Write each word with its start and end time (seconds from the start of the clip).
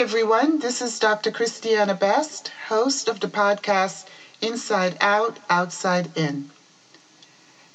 Hi, 0.00 0.04
everyone. 0.04 0.60
This 0.60 0.80
is 0.80 0.98
Dr. 0.98 1.30
Christiana 1.30 1.92
Best, 1.92 2.48
host 2.68 3.06
of 3.06 3.20
the 3.20 3.28
podcast 3.28 4.06
Inside 4.40 4.96
Out, 4.98 5.38
Outside 5.50 6.08
In. 6.16 6.48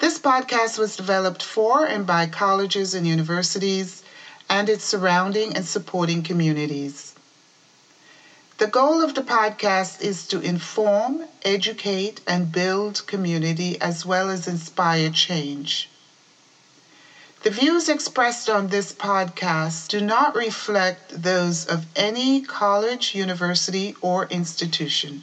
This 0.00 0.18
podcast 0.18 0.76
was 0.76 0.96
developed 0.96 1.40
for 1.40 1.84
and 1.86 2.04
by 2.04 2.26
colleges 2.26 2.94
and 2.94 3.06
universities 3.06 4.02
and 4.48 4.68
its 4.68 4.84
surrounding 4.84 5.54
and 5.54 5.64
supporting 5.64 6.24
communities. 6.24 7.14
The 8.58 8.66
goal 8.66 9.02
of 9.02 9.14
the 9.14 9.22
podcast 9.22 10.02
is 10.02 10.26
to 10.26 10.40
inform, 10.40 11.26
educate, 11.44 12.22
and 12.26 12.50
build 12.50 13.06
community 13.06 13.80
as 13.80 14.04
well 14.04 14.30
as 14.30 14.48
inspire 14.48 15.10
change. 15.10 15.88
The 17.42 17.50
views 17.50 17.88
expressed 17.88 18.48
on 18.48 18.68
this 18.68 18.92
podcast 18.92 19.88
do 19.88 20.00
not 20.00 20.34
reflect 20.34 21.22
those 21.22 21.66
of 21.66 21.86
any 21.94 22.40
college, 22.40 23.14
university, 23.14 23.94
or 24.00 24.26
institution. 24.26 25.22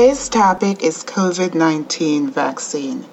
Today's 0.00 0.30
topic 0.30 0.82
is 0.82 1.04
COVID 1.04 1.52
19 1.52 2.30
vaccine. 2.30 3.04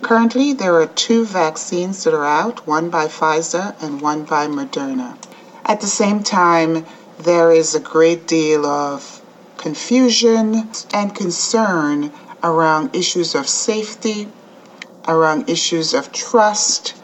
Currently, 0.00 0.52
there 0.52 0.80
are 0.80 0.86
two 0.86 1.24
vaccines 1.24 2.04
that 2.04 2.14
are 2.14 2.24
out, 2.24 2.64
one 2.68 2.88
by 2.88 3.08
Pfizer 3.08 3.74
and 3.82 4.00
one 4.00 4.22
by 4.22 4.46
Moderna. 4.46 5.18
At 5.64 5.80
the 5.80 5.88
same 5.88 6.22
time, 6.22 6.86
there 7.18 7.50
is 7.50 7.74
a 7.74 7.80
great 7.80 8.28
deal 8.28 8.64
of 8.64 9.20
confusion 9.56 10.68
and 10.94 11.12
concern 11.12 12.12
around 12.44 12.94
issues 12.94 13.34
of 13.34 13.48
safety, 13.48 14.28
around 15.08 15.50
issues 15.50 15.94
of 15.94 16.12
trust, 16.12 16.94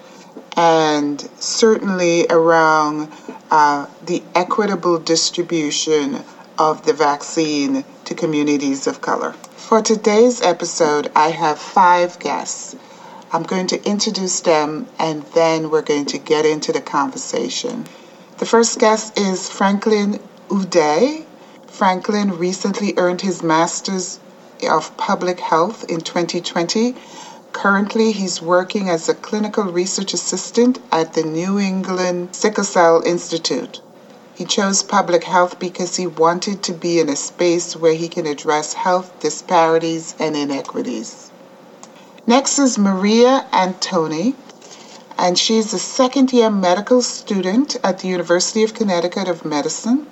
and 0.56 1.28
certainly 1.40 2.28
around 2.30 3.10
uh, 3.50 3.86
the 4.06 4.22
equitable 4.36 5.00
distribution 5.00 6.22
of 6.56 6.86
the 6.86 6.92
vaccine 6.92 7.84
to 8.12 8.20
communities 8.20 8.86
of 8.86 9.00
color. 9.00 9.32
For 9.56 9.80
today's 9.80 10.42
episode, 10.42 11.10
I 11.16 11.30
have 11.30 11.58
five 11.58 12.18
guests. 12.18 12.76
I'm 13.32 13.42
going 13.42 13.66
to 13.68 13.82
introduce 13.88 14.40
them 14.40 14.86
and 14.98 15.22
then 15.34 15.70
we're 15.70 15.82
going 15.82 16.06
to 16.06 16.18
get 16.18 16.44
into 16.44 16.72
the 16.72 16.80
conversation. 16.80 17.86
The 18.38 18.46
first 18.46 18.78
guest 18.78 19.18
is 19.18 19.48
Franklin 19.48 20.20
Uday. 20.48 21.24
Franklin 21.68 22.36
recently 22.36 22.92
earned 22.96 23.22
his 23.22 23.42
Master's 23.42 24.20
of 24.68 24.94
Public 24.96 25.40
Health 25.40 25.84
in 25.88 26.00
2020. 26.02 26.94
Currently, 27.52 28.12
he's 28.12 28.40
working 28.40 28.88
as 28.88 29.08
a 29.08 29.14
clinical 29.14 29.64
research 29.64 30.12
assistant 30.14 30.78
at 30.90 31.14
the 31.14 31.22
New 31.22 31.58
England 31.58 32.34
Sickle 32.34 32.64
Cell 32.64 33.02
Institute. 33.04 33.80
He 34.42 34.48
chose 34.48 34.82
public 34.82 35.22
health 35.22 35.60
because 35.60 35.94
he 35.94 36.08
wanted 36.08 36.64
to 36.64 36.72
be 36.72 36.98
in 36.98 37.08
a 37.08 37.14
space 37.14 37.76
where 37.76 37.94
he 37.94 38.08
can 38.08 38.26
address 38.26 38.72
health 38.72 39.12
disparities 39.20 40.16
and 40.18 40.36
inequities. 40.36 41.30
Next 42.26 42.58
is 42.58 42.76
Maria 42.76 43.46
Antoni, 43.52 44.34
and 45.16 45.38
she's 45.38 45.72
a 45.72 45.78
second 45.78 46.32
year 46.32 46.50
medical 46.50 47.02
student 47.02 47.76
at 47.84 48.00
the 48.00 48.08
University 48.08 48.64
of 48.64 48.74
Connecticut 48.74 49.28
of 49.28 49.44
Medicine. 49.44 50.08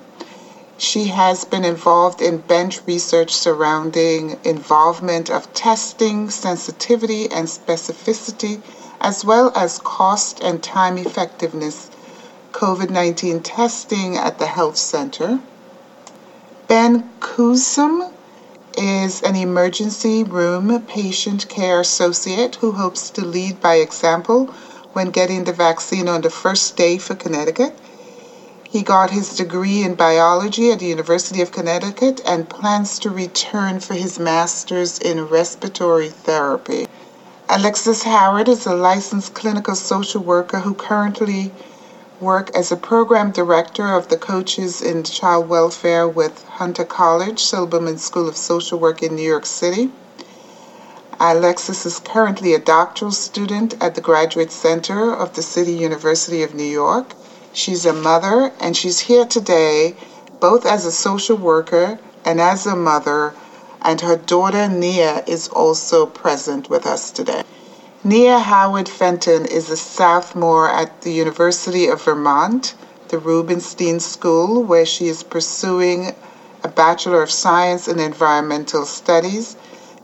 She 0.77 1.07
has 1.07 1.43
been 1.43 1.65
involved 1.65 2.21
in 2.21 2.37
bench 2.37 2.79
research 2.87 3.35
surrounding 3.35 4.39
involvement 4.45 5.29
of 5.29 5.53
testing, 5.53 6.29
sensitivity, 6.29 7.29
and 7.29 7.49
specificity, 7.49 8.61
as 9.01 9.25
well 9.25 9.51
as 9.57 9.77
cost 9.79 10.39
and 10.39 10.63
time 10.63 10.97
effectiveness 10.97 11.90
COVID 12.51 12.89
19 12.89 13.41
testing 13.41 14.17
at 14.17 14.37
the 14.37 14.45
health 14.45 14.77
center. 14.77 15.39
Ben 16.67 17.09
Kusum 17.19 18.11
is 18.77 19.21
an 19.23 19.35
emergency 19.35 20.23
room 20.23 20.81
patient 20.83 21.47
care 21.49 21.81
associate 21.81 22.55
who 22.55 22.73
hopes 22.73 23.09
to 23.11 23.25
lead 23.25 23.59
by 23.59 23.75
example 23.75 24.45
when 24.93 25.09
getting 25.09 25.43
the 25.43 25.53
vaccine 25.53 26.07
on 26.07 26.21
the 26.21 26.29
first 26.29 26.75
day 26.75 26.97
for 26.97 27.15
Connecticut. 27.15 27.73
He 28.69 28.83
got 28.83 29.09
his 29.09 29.35
degree 29.35 29.83
in 29.83 29.95
biology 29.95 30.71
at 30.71 30.79
the 30.79 30.85
University 30.85 31.41
of 31.41 31.51
Connecticut 31.51 32.21
and 32.25 32.49
plans 32.49 32.99
to 32.99 33.11
return 33.11 33.79
for 33.81 33.95
his 33.95 34.17
master's 34.17 34.97
in 34.97 35.27
respiratory 35.27 36.09
therapy. 36.09 36.87
Alexis 37.49 38.03
Howard 38.03 38.47
is 38.47 38.65
a 38.65 38.73
licensed 38.73 39.33
clinical 39.33 39.75
social 39.75 40.23
worker 40.23 40.59
who 40.59 40.73
currently 40.73 41.51
work 42.21 42.55
as 42.55 42.71
a 42.71 42.77
program 42.77 43.31
director 43.31 43.95
of 43.95 44.07
the 44.09 44.17
coaches 44.17 44.81
in 44.81 45.03
child 45.03 45.49
welfare 45.49 46.07
with 46.07 46.43
Hunter 46.43 46.85
College, 46.85 47.41
Silberman 47.41 47.97
School 47.97 48.29
of 48.29 48.37
Social 48.37 48.77
Work 48.79 49.01
in 49.01 49.15
New 49.15 49.27
York 49.27 49.45
City. 49.47 49.89
Alexis 51.19 51.85
is 51.85 51.99
currently 51.99 52.53
a 52.53 52.59
doctoral 52.59 53.11
student 53.11 53.73
at 53.81 53.95
the 53.95 54.01
Graduate 54.01 54.51
Center 54.51 55.13
of 55.13 55.33
the 55.35 55.41
City 55.41 55.73
University 55.73 56.43
of 56.43 56.53
New 56.53 56.63
York. 56.63 57.15
She's 57.53 57.85
a 57.85 57.93
mother 57.93 58.51
and 58.59 58.77
she's 58.77 58.99
here 58.99 59.25
today 59.25 59.95
both 60.39 60.65
as 60.65 60.85
a 60.85 60.91
social 60.91 61.37
worker 61.37 61.99
and 62.25 62.41
as 62.41 62.65
a 62.65 62.75
mother, 62.75 63.33
and 63.81 64.01
her 64.01 64.15
daughter 64.15 64.67
Nia 64.67 65.23
is 65.27 65.47
also 65.49 66.05
present 66.05 66.69
with 66.69 66.85
us 66.85 67.11
today. 67.11 67.43
Nia 68.03 68.39
Howard 68.39 68.89
Fenton 68.89 69.45
is 69.45 69.69
a 69.69 69.77
sophomore 69.77 70.67
at 70.67 71.01
the 71.01 71.11
University 71.11 71.85
of 71.85 72.01
Vermont, 72.01 72.73
the 73.09 73.19
Rubenstein 73.19 73.99
School, 73.99 74.63
where 74.63 74.87
she 74.87 75.07
is 75.07 75.21
pursuing 75.21 76.15
a 76.63 76.67
Bachelor 76.67 77.21
of 77.21 77.29
Science 77.29 77.87
in 77.87 77.99
Environmental 77.99 78.87
Studies. 78.87 79.55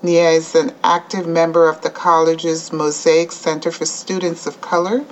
Nia 0.03 0.29
is 0.29 0.53
an 0.53 0.73
active 0.83 1.25
member 1.25 1.67
of 1.67 1.81
the 1.81 1.89
college's 1.89 2.71
Mosaic 2.71 3.31
Center 3.31 3.71
for 3.71 3.87
Students 3.87 4.45
of 4.45 4.61
Color. 4.61 5.03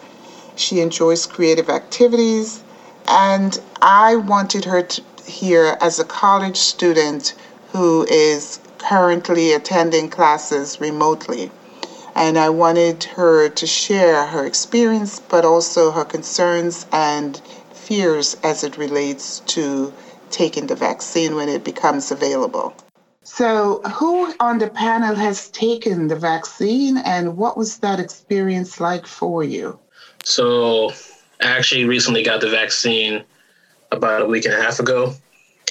She 0.56 0.80
enjoys 0.80 1.26
creative 1.26 1.72
activities, 1.72 2.62
and 3.08 3.60
I 3.82 4.16
wanted 4.16 4.66
her 4.66 4.84
to 4.84 5.02
here 5.26 5.76
as 5.82 5.98
a 5.98 6.06
college 6.06 6.58
student 6.58 7.34
who 7.72 8.06
is 8.08 8.60
currently 8.78 9.54
attending 9.54 10.08
classes 10.08 10.80
remotely 10.80 11.50
and 12.16 12.38
I 12.38 12.50
wanted 12.50 13.04
her 13.04 13.50
to 13.50 13.68
share 13.68 14.26
her 14.26 14.46
experience, 14.46 15.20
but 15.20 15.44
also 15.44 15.92
her 15.92 16.06
concerns 16.06 16.86
and 16.92 17.42
fears 17.74 18.38
as 18.44 18.64
it 18.64 18.78
relates 18.78 19.42
to 19.42 19.94
taking 20.32 20.68
the 20.68 20.76
vaccine 20.76 21.36
when 21.36 21.50
it 21.50 21.64
becomes 21.64 22.12
available. 22.12 22.74
So, 23.24 23.82
who 23.82 24.34
on 24.40 24.60
the 24.60 24.70
panel 24.70 25.16
has 25.16 25.50
taken 25.50 26.08
the 26.08 26.16
vaccine, 26.16 26.98
and 26.98 27.38
what 27.38 27.58
was 27.58 27.80
that 27.80 28.00
experience 28.00 28.80
like 28.80 29.06
for 29.08 29.44
you? 29.44 29.80
So, 30.24 30.92
I 31.42 31.48
actually 31.48 31.86
recently 31.86 32.24
got 32.24 32.42
the 32.42 32.50
vaccine 32.50 33.24
about 33.92 34.22
a 34.22 34.26
week 34.26 34.46
and 34.46 34.54
a 34.54 34.62
half 34.62 34.80
ago. 34.80 35.14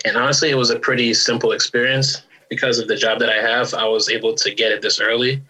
And 0.05 0.17
honestly, 0.17 0.50
it 0.50 0.56
was 0.56 0.70
a 0.70 0.79
pretty 0.79 1.14
simple 1.14 1.52
experience 1.52 2.23
because 2.50 2.79
of 2.79 2.88
the 2.88 2.97
job 2.97 3.19
that 3.20 3.31
I 3.31 3.40
have. 3.40 3.73
I 3.73 3.87
was 3.87 4.11
able 4.11 4.35
to 4.35 4.55
get 4.55 4.73
it 4.73 4.82
this 4.82 5.00
early. 5.00 5.40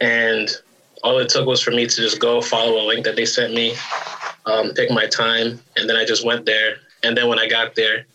And 0.00 0.50
all 1.02 1.18
it 1.18 1.28
took 1.28 1.46
was 1.46 1.62
for 1.62 1.70
me 1.70 1.86
to 1.86 1.96
just 1.96 2.18
go 2.18 2.40
follow 2.40 2.80
a 2.80 2.84
link 2.86 3.04
that 3.04 3.14
they 3.14 3.26
sent 3.26 3.54
me, 3.54 3.74
um, 4.46 4.72
pick 4.72 4.90
my 4.90 5.06
time, 5.06 5.60
and 5.76 5.88
then 5.88 5.96
I 5.96 6.04
just 6.04 6.24
went 6.24 6.46
there. 6.46 6.76
And 7.02 7.16
then 7.16 7.28
when 7.28 7.38
I 7.38 7.48
got 7.48 7.74
there, 7.74 8.06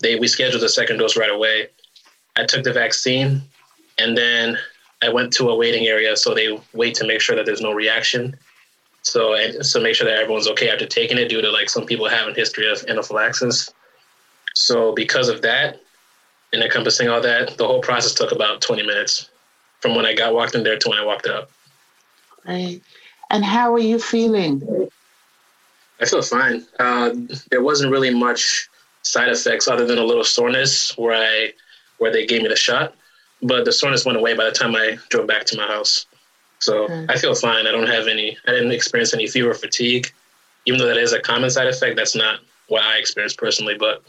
they 0.00 0.18
we 0.18 0.28
scheduled 0.28 0.62
the 0.62 0.68
second 0.68 0.98
dose 0.98 1.16
right 1.16 1.30
away. 1.30 1.68
I 2.36 2.44
took 2.44 2.62
the 2.62 2.72
vaccine, 2.72 3.42
and 3.98 4.16
then 4.16 4.58
I 5.02 5.08
went 5.08 5.32
to 5.34 5.48
a 5.50 5.56
waiting 5.56 5.86
area. 5.86 6.16
So 6.16 6.34
they 6.34 6.58
wait 6.72 6.94
to 6.96 7.06
make 7.06 7.20
sure 7.20 7.34
that 7.34 7.46
there's 7.46 7.60
no 7.60 7.72
reaction. 7.72 8.36
So 9.02 9.34
and 9.34 9.64
so 9.64 9.80
make 9.80 9.96
sure 9.96 10.06
that 10.06 10.16
everyone's 10.16 10.48
okay 10.48 10.70
after 10.70 10.86
taking 10.86 11.18
it, 11.18 11.28
due 11.28 11.42
to 11.42 11.50
like 11.50 11.68
some 11.68 11.84
people 11.84 12.08
having 12.08 12.34
history 12.34 12.70
of 12.70 12.84
anaphylaxis. 12.88 13.72
So 14.54 14.94
because 14.94 15.28
of 15.28 15.42
that, 15.42 15.80
and 16.52 16.62
encompassing 16.62 17.08
all 17.08 17.20
that, 17.20 17.56
the 17.58 17.66
whole 17.66 17.80
process 17.80 18.14
took 18.14 18.32
about 18.32 18.60
20 18.60 18.86
minutes 18.86 19.30
from 19.86 19.94
when 19.94 20.04
I 20.04 20.14
got 20.14 20.34
walked 20.34 20.56
in 20.56 20.64
there 20.64 20.76
to 20.76 20.88
when 20.88 20.98
I 20.98 21.04
walked 21.04 21.28
out. 21.28 21.48
Great. 22.44 22.82
And 23.30 23.44
how 23.44 23.72
are 23.72 23.78
you 23.78 24.00
feeling? 24.00 24.88
I 26.00 26.06
feel 26.06 26.22
fine. 26.22 26.66
Uh, 26.80 27.10
there 27.50 27.62
wasn't 27.62 27.92
really 27.92 28.12
much 28.12 28.68
side 29.02 29.28
effects 29.28 29.68
other 29.68 29.86
than 29.86 29.98
a 29.98 30.04
little 30.04 30.24
soreness 30.24 30.96
where 30.98 31.14
I 31.14 31.52
where 31.98 32.12
they 32.12 32.26
gave 32.26 32.42
me 32.42 32.48
the 32.48 32.56
shot, 32.56 32.94
but 33.42 33.64
the 33.64 33.72
soreness 33.72 34.04
went 34.04 34.18
away 34.18 34.34
by 34.34 34.44
the 34.44 34.50
time 34.50 34.74
I 34.74 34.98
drove 35.08 35.28
back 35.28 35.44
to 35.46 35.56
my 35.56 35.66
house. 35.66 36.06
So. 36.58 36.88
I 37.08 37.16
feel 37.16 37.34
fine. 37.34 37.66
I 37.66 37.70
don't 37.70 37.86
have 37.86 38.08
any. 38.08 38.36
I 38.48 38.50
didn't 38.50 38.72
experience 38.72 39.14
any 39.14 39.28
fever 39.28 39.50
or 39.50 39.54
fatigue, 39.54 40.12
even 40.66 40.78
though 40.80 40.86
that 40.86 40.96
is 40.96 41.12
a 41.12 41.20
common 41.20 41.48
side 41.48 41.68
effect. 41.68 41.96
That's 41.96 42.16
not 42.16 42.40
what 42.68 42.82
I 42.82 42.98
experienced 42.98 43.38
personally, 43.38 43.76
but 43.78 44.02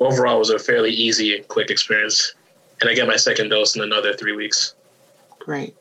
overall, 0.00 0.36
it 0.36 0.40
was 0.40 0.50
a 0.50 0.58
fairly 0.58 0.90
easy, 0.90 1.34
and 1.34 1.48
quick 1.48 1.70
experience. 1.70 2.34
And 2.80 2.90
I 2.90 2.94
get 2.94 3.08
my 3.08 3.16
second 3.16 3.48
dose 3.48 3.74
in 3.74 3.82
another 3.82 4.12
three 4.12 4.36
weeks. 4.36 4.74
Great, 5.44 5.76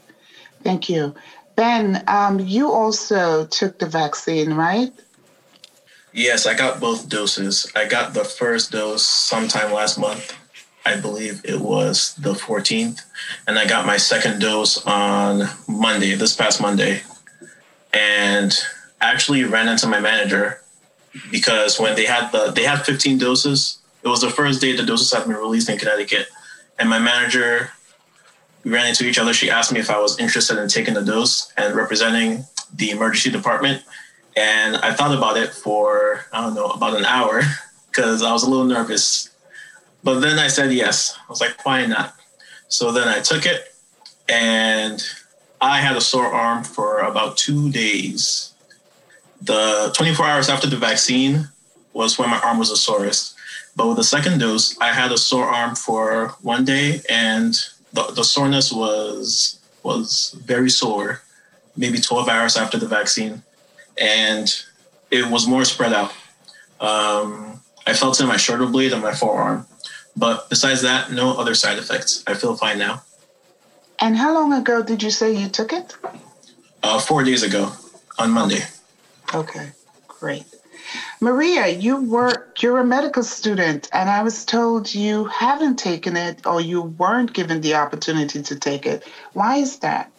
thank 0.63 0.89
you, 0.89 1.15
Ben. 1.55 2.03
Um, 2.07 2.39
you 2.39 2.69
also 2.69 3.45
took 3.47 3.79
the 3.79 3.87
vaccine, 3.87 4.53
right? 4.53 4.91
Yes, 6.11 6.45
I 6.45 6.53
got 6.53 6.79
both 6.79 7.09
doses. 7.09 7.71
I 7.75 7.85
got 7.85 8.13
the 8.13 8.23
first 8.23 8.71
dose 8.71 9.03
sometime 9.03 9.73
last 9.73 9.97
month. 9.97 10.37
I 10.85 10.97
believe 10.97 11.41
it 11.43 11.59
was 11.59 12.13
the 12.15 12.33
14th. 12.33 13.01
And 13.47 13.57
I 13.57 13.65
got 13.65 13.85
my 13.85 13.97
second 13.97 14.39
dose 14.39 14.85
on 14.85 15.49
Monday, 15.67 16.13
this 16.13 16.35
past 16.35 16.61
Monday. 16.61 17.01
And 17.93 18.53
actually 19.01 19.43
ran 19.43 19.67
into 19.67 19.87
my 19.87 19.99
manager 19.99 20.61
because 21.31 21.79
when 21.79 21.95
they 21.95 22.05
had 22.05 22.31
the 22.31 22.51
they 22.51 22.63
had 22.63 22.85
15 22.85 23.17
doses, 23.17 23.79
it 24.03 24.07
was 24.07 24.21
the 24.21 24.29
first 24.29 24.61
day 24.61 24.75
the 24.75 24.83
doses 24.83 25.11
had 25.13 25.25
been 25.25 25.35
released 25.35 25.69
in 25.69 25.77
Connecticut. 25.77 26.27
And 26.77 26.89
my 26.89 26.99
manager 26.99 27.71
we 28.63 28.71
ran 28.71 28.87
into 28.87 29.05
each 29.05 29.19
other. 29.19 29.33
She 29.33 29.49
asked 29.49 29.71
me 29.71 29.79
if 29.79 29.89
I 29.89 29.99
was 29.99 30.19
interested 30.19 30.57
in 30.57 30.67
taking 30.67 30.93
the 30.93 31.03
dose 31.03 31.51
and 31.57 31.75
representing 31.75 32.45
the 32.73 32.91
emergency 32.91 33.29
department 33.29 33.83
and 34.35 34.77
I 34.77 34.93
thought 34.93 35.15
about 35.15 35.37
it 35.37 35.51
for, 35.51 36.25
I 36.31 36.41
don't 36.41 36.55
know, 36.55 36.67
about 36.67 36.97
an 36.97 37.05
hour 37.05 37.41
because 37.89 38.23
I 38.23 38.31
was 38.31 38.43
a 38.43 38.49
little 38.49 38.65
nervous. 38.65 39.29
But 40.03 40.19
then 40.19 40.39
I 40.39 40.47
said 40.47 40.73
yes. 40.73 41.17
I 41.17 41.29
was 41.29 41.39
like, 41.39 41.65
why 41.65 41.85
not? 41.85 42.15
So 42.67 42.91
then 42.91 43.07
I 43.07 43.19
took 43.19 43.45
it 43.45 43.75
and 44.27 45.03
I 45.61 45.79
had 45.79 45.95
a 45.95 46.01
sore 46.01 46.25
arm 46.25 46.63
for 46.63 46.99
about 46.99 47.37
two 47.37 47.71
days. 47.71 48.53
The 49.41 49.93
24 49.95 50.25
hours 50.25 50.49
after 50.49 50.67
the 50.67 50.77
vaccine 50.77 51.49
was 51.93 52.17
when 52.17 52.29
my 52.29 52.39
arm 52.39 52.57
was 52.57 52.69
the 52.69 52.77
sorest. 52.77 53.35
But 53.75 53.87
with 53.87 53.97
the 53.97 54.03
second 54.03 54.39
dose, 54.39 54.77
I 54.79 54.93
had 54.93 55.11
a 55.11 55.17
sore 55.17 55.45
arm 55.47 55.75
for 55.75 56.29
one 56.41 56.65
day 56.65 57.01
and 57.09 57.55
the, 57.93 58.11
the 58.15 58.23
soreness 58.23 58.71
was 58.71 59.59
was 59.83 60.35
very 60.45 60.69
sore, 60.69 61.21
maybe 61.75 61.99
12 61.99 62.29
hours 62.29 62.55
after 62.55 62.77
the 62.77 62.87
vaccine 62.87 63.43
and 63.97 64.63
it 65.11 65.25
was 65.27 65.47
more 65.47 65.65
spread 65.65 65.93
out. 65.93 66.11
Um, 66.79 67.61
I 67.85 67.93
felt 67.93 68.19
it 68.19 68.23
in 68.23 68.29
my 68.29 68.37
shoulder 68.37 68.65
blade 68.65 68.93
and 68.93 69.01
my 69.01 69.13
forearm, 69.13 69.65
but 70.15 70.49
besides 70.49 70.81
that, 70.81 71.11
no 71.11 71.37
other 71.37 71.55
side 71.55 71.77
effects. 71.77 72.23
I 72.27 72.33
feel 72.33 72.55
fine 72.55 72.77
now. 72.77 73.03
And 73.99 74.17
how 74.17 74.33
long 74.33 74.53
ago 74.53 74.81
did 74.81 75.03
you 75.03 75.11
say 75.11 75.33
you 75.33 75.47
took 75.49 75.71
it? 75.71 75.95
Uh, 76.81 76.99
four 76.99 77.23
days 77.23 77.43
ago, 77.43 77.71
on 78.19 78.31
Monday. 78.31 78.61
Okay, 79.33 79.71
great. 80.07 80.43
Maria, 81.21 81.67
you 81.67 82.01
work, 82.01 82.61
you're 82.61 82.79
a 82.79 82.85
medical 82.85 83.23
student, 83.23 83.89
and 83.93 84.09
I 84.09 84.23
was 84.23 84.45
told 84.45 84.93
you 84.93 85.25
haven't 85.25 85.77
taken 85.77 86.15
it 86.15 86.45
or 86.45 86.61
you 86.61 86.81
weren't 86.81 87.33
given 87.33 87.61
the 87.61 87.75
opportunity 87.75 88.41
to 88.41 88.59
take 88.59 88.85
it. 88.85 89.07
Why 89.33 89.57
is 89.57 89.79
that? 89.79 90.11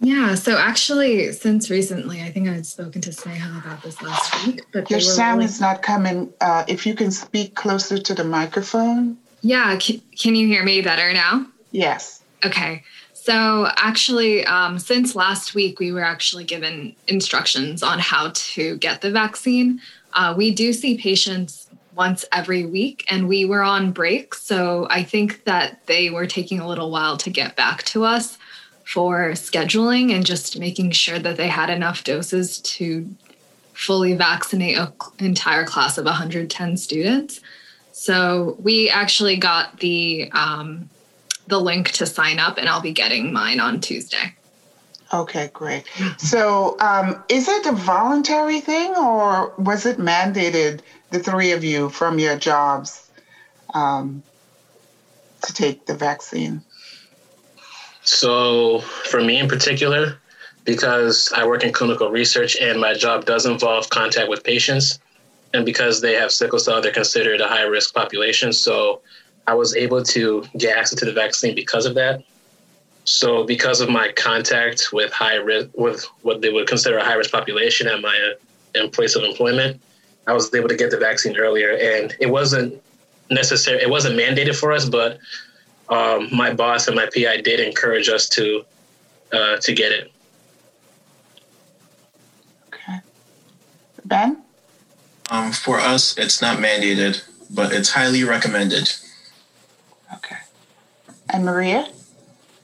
Yeah, 0.00 0.34
so 0.34 0.58
actually, 0.58 1.30
since 1.30 1.70
recently, 1.70 2.22
I 2.22 2.30
think 2.32 2.48
I 2.48 2.54
had 2.54 2.66
spoken 2.66 3.00
to 3.02 3.10
Sneha 3.10 3.62
about 3.64 3.84
this 3.84 4.02
last 4.02 4.46
week. 4.46 4.62
But 4.72 4.90
your 4.90 4.98
sound 4.98 5.38
really... 5.38 5.44
is 5.44 5.60
not 5.60 5.82
coming. 5.82 6.32
Uh, 6.40 6.64
if 6.66 6.84
you 6.86 6.94
can 6.94 7.12
speak 7.12 7.54
closer 7.54 7.98
to 7.98 8.12
the 8.12 8.24
microphone. 8.24 9.16
Yeah, 9.42 9.76
can, 9.76 10.02
can 10.18 10.34
you 10.34 10.48
hear 10.48 10.64
me 10.64 10.82
better 10.82 11.12
now? 11.12 11.46
Yes. 11.70 12.20
Okay. 12.44 12.82
So 13.24 13.68
actually, 13.76 14.44
um, 14.46 14.80
since 14.80 15.14
last 15.14 15.54
week, 15.54 15.78
we 15.78 15.92
were 15.92 16.02
actually 16.02 16.42
given 16.42 16.96
instructions 17.06 17.80
on 17.80 18.00
how 18.00 18.32
to 18.34 18.76
get 18.78 19.00
the 19.00 19.12
vaccine. 19.12 19.80
Uh, 20.12 20.34
we 20.36 20.52
do 20.52 20.72
see 20.72 20.98
patients 20.98 21.68
once 21.94 22.24
every 22.32 22.66
week, 22.66 23.04
and 23.08 23.28
we 23.28 23.44
were 23.44 23.62
on 23.62 23.92
break. 23.92 24.34
So 24.34 24.88
I 24.90 25.04
think 25.04 25.44
that 25.44 25.86
they 25.86 26.10
were 26.10 26.26
taking 26.26 26.58
a 26.58 26.66
little 26.66 26.90
while 26.90 27.16
to 27.18 27.30
get 27.30 27.54
back 27.54 27.84
to 27.84 28.04
us 28.04 28.38
for 28.84 29.30
scheduling 29.34 30.12
and 30.12 30.26
just 30.26 30.58
making 30.58 30.90
sure 30.90 31.20
that 31.20 31.36
they 31.36 31.46
had 31.46 31.70
enough 31.70 32.02
doses 32.02 32.58
to 32.62 33.08
fully 33.72 34.14
vaccinate 34.14 34.78
an 34.78 34.92
entire 35.20 35.64
class 35.64 35.96
of 35.96 36.06
110 36.06 36.76
students. 36.76 37.40
So 37.92 38.56
we 38.58 38.90
actually 38.90 39.36
got 39.36 39.78
the 39.78 40.28
um, 40.32 40.90
the 41.46 41.60
link 41.60 41.90
to 41.92 42.06
sign 42.06 42.38
up, 42.38 42.58
and 42.58 42.68
I'll 42.68 42.80
be 42.80 42.92
getting 42.92 43.32
mine 43.32 43.60
on 43.60 43.80
Tuesday. 43.80 44.34
Okay, 45.12 45.50
great. 45.52 45.84
So, 46.16 46.78
um, 46.80 47.22
is 47.28 47.46
it 47.46 47.66
a 47.66 47.72
voluntary 47.72 48.60
thing, 48.60 48.94
or 48.96 49.52
was 49.58 49.84
it 49.84 49.98
mandated 49.98 50.80
the 51.10 51.18
three 51.18 51.52
of 51.52 51.62
you 51.62 51.90
from 51.90 52.18
your 52.18 52.38
jobs 52.38 53.10
um, 53.74 54.22
to 55.42 55.52
take 55.52 55.84
the 55.84 55.94
vaccine? 55.94 56.62
So, 58.04 58.80
for 58.80 59.20
me 59.22 59.38
in 59.38 59.48
particular, 59.48 60.18
because 60.64 61.30
I 61.36 61.46
work 61.46 61.62
in 61.62 61.72
clinical 61.72 62.10
research 62.10 62.56
and 62.56 62.80
my 62.80 62.94
job 62.94 63.26
does 63.26 63.44
involve 63.44 63.90
contact 63.90 64.30
with 64.30 64.42
patients, 64.42 64.98
and 65.52 65.66
because 65.66 66.00
they 66.00 66.14
have 66.14 66.32
sickle 66.32 66.58
cell, 66.58 66.80
they're 66.80 66.90
considered 66.90 67.42
a 67.42 67.48
high 67.48 67.64
risk 67.64 67.94
population. 67.94 68.52
So, 68.54 69.02
I 69.46 69.54
was 69.54 69.74
able 69.74 70.02
to 70.04 70.44
get 70.56 70.76
access 70.76 70.98
to 71.00 71.04
the 71.04 71.12
vaccine 71.12 71.54
because 71.54 71.86
of 71.86 71.94
that. 71.94 72.22
So, 73.04 73.44
because 73.44 73.80
of 73.80 73.88
my 73.88 74.12
contact 74.12 74.90
with 74.92 75.12
high 75.12 75.34
risk, 75.34 75.70
with 75.74 76.04
what 76.22 76.40
they 76.40 76.50
would 76.50 76.68
consider 76.68 76.98
a 76.98 77.04
high 77.04 77.14
risk 77.14 77.32
population 77.32 77.88
at 77.88 78.00
my 78.00 78.34
in 78.74 78.90
place 78.90 79.16
of 79.16 79.24
employment, 79.24 79.80
I 80.26 80.32
was 80.32 80.54
able 80.54 80.68
to 80.68 80.76
get 80.76 80.90
the 80.90 80.98
vaccine 80.98 81.36
earlier, 81.36 81.72
and 81.72 82.14
it 82.20 82.30
wasn't 82.30 82.80
necessary. 83.30 83.82
It 83.82 83.90
wasn't 83.90 84.18
mandated 84.18 84.54
for 84.54 84.72
us, 84.72 84.88
but 84.88 85.18
um, 85.88 86.28
my 86.32 86.54
boss 86.54 86.86
and 86.86 86.94
my 86.94 87.06
PI 87.06 87.40
did 87.40 87.58
encourage 87.58 88.08
us 88.08 88.28
to 88.30 88.64
uh, 89.32 89.56
to 89.56 89.74
get 89.74 89.90
it. 89.90 90.12
Okay, 92.68 93.00
Ben. 94.04 94.42
Um, 95.30 95.50
for 95.50 95.80
us, 95.80 96.16
it's 96.18 96.40
not 96.40 96.58
mandated, 96.58 97.24
but 97.50 97.72
it's 97.72 97.90
highly 97.90 98.22
recommended. 98.22 98.92
And 101.32 101.44
Maria. 101.44 101.88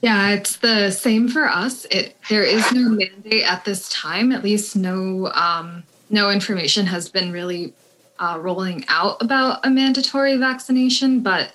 Yeah, 0.01 0.29
it's 0.29 0.57
the 0.57 0.91
same 0.91 1.27
for 1.27 1.45
us. 1.49 1.85
It 1.85 2.15
there 2.29 2.43
is 2.43 2.71
no 2.71 2.89
mandate 2.89 3.43
at 3.43 3.65
this 3.65 3.89
time. 3.89 4.31
At 4.31 4.43
least 4.43 4.75
no 4.75 5.31
um, 5.33 5.83
no 6.09 6.29
information 6.29 6.85
has 6.85 7.09
been 7.09 7.31
really 7.31 7.73
uh, 8.19 8.37
rolling 8.39 8.85
out 8.87 9.21
about 9.21 9.65
a 9.65 9.69
mandatory 9.69 10.37
vaccination, 10.37 11.21
but 11.21 11.51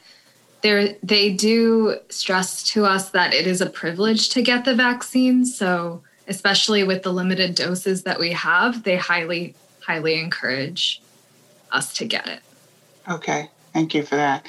there 0.63 0.97
they 1.03 1.33
do 1.33 1.99
stress 2.09 2.63
to 2.65 2.85
us 2.85 3.11
that 3.11 3.33
it 3.33 3.47
is 3.47 3.61
a 3.61 3.71
privilege 3.71 4.31
to 4.31 4.43
get 4.43 4.65
the 4.65 4.75
vaccine. 4.75 5.45
So, 5.45 6.03
especially 6.29 6.85
with 6.85 7.03
the 7.03 7.13
limited 7.13 7.55
doses 7.55 8.03
that 8.03 8.19
we 8.19 8.33
have, 8.33 8.83
they 8.83 8.97
highly, 8.97 9.55
highly 9.87 10.19
encourage 10.19 11.03
us 11.71 11.93
to 11.95 12.05
get 12.05 12.27
it. 12.27 12.41
Okay, 13.09 13.49
thank 13.73 13.95
you 13.95 14.03
for 14.03 14.17
that. 14.17 14.47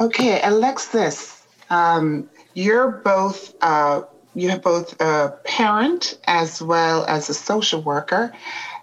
Okay, 0.00 0.40
Alexis, 0.42 1.33
um, 1.70 2.28
you're 2.54 2.88
both 2.88 3.54
uh, 3.60 4.02
you 4.34 4.48
have 4.50 4.62
both 4.62 5.00
a 5.00 5.34
parent 5.44 6.18
as 6.26 6.60
well 6.60 7.04
as 7.06 7.28
a 7.28 7.34
social 7.34 7.80
worker, 7.80 8.32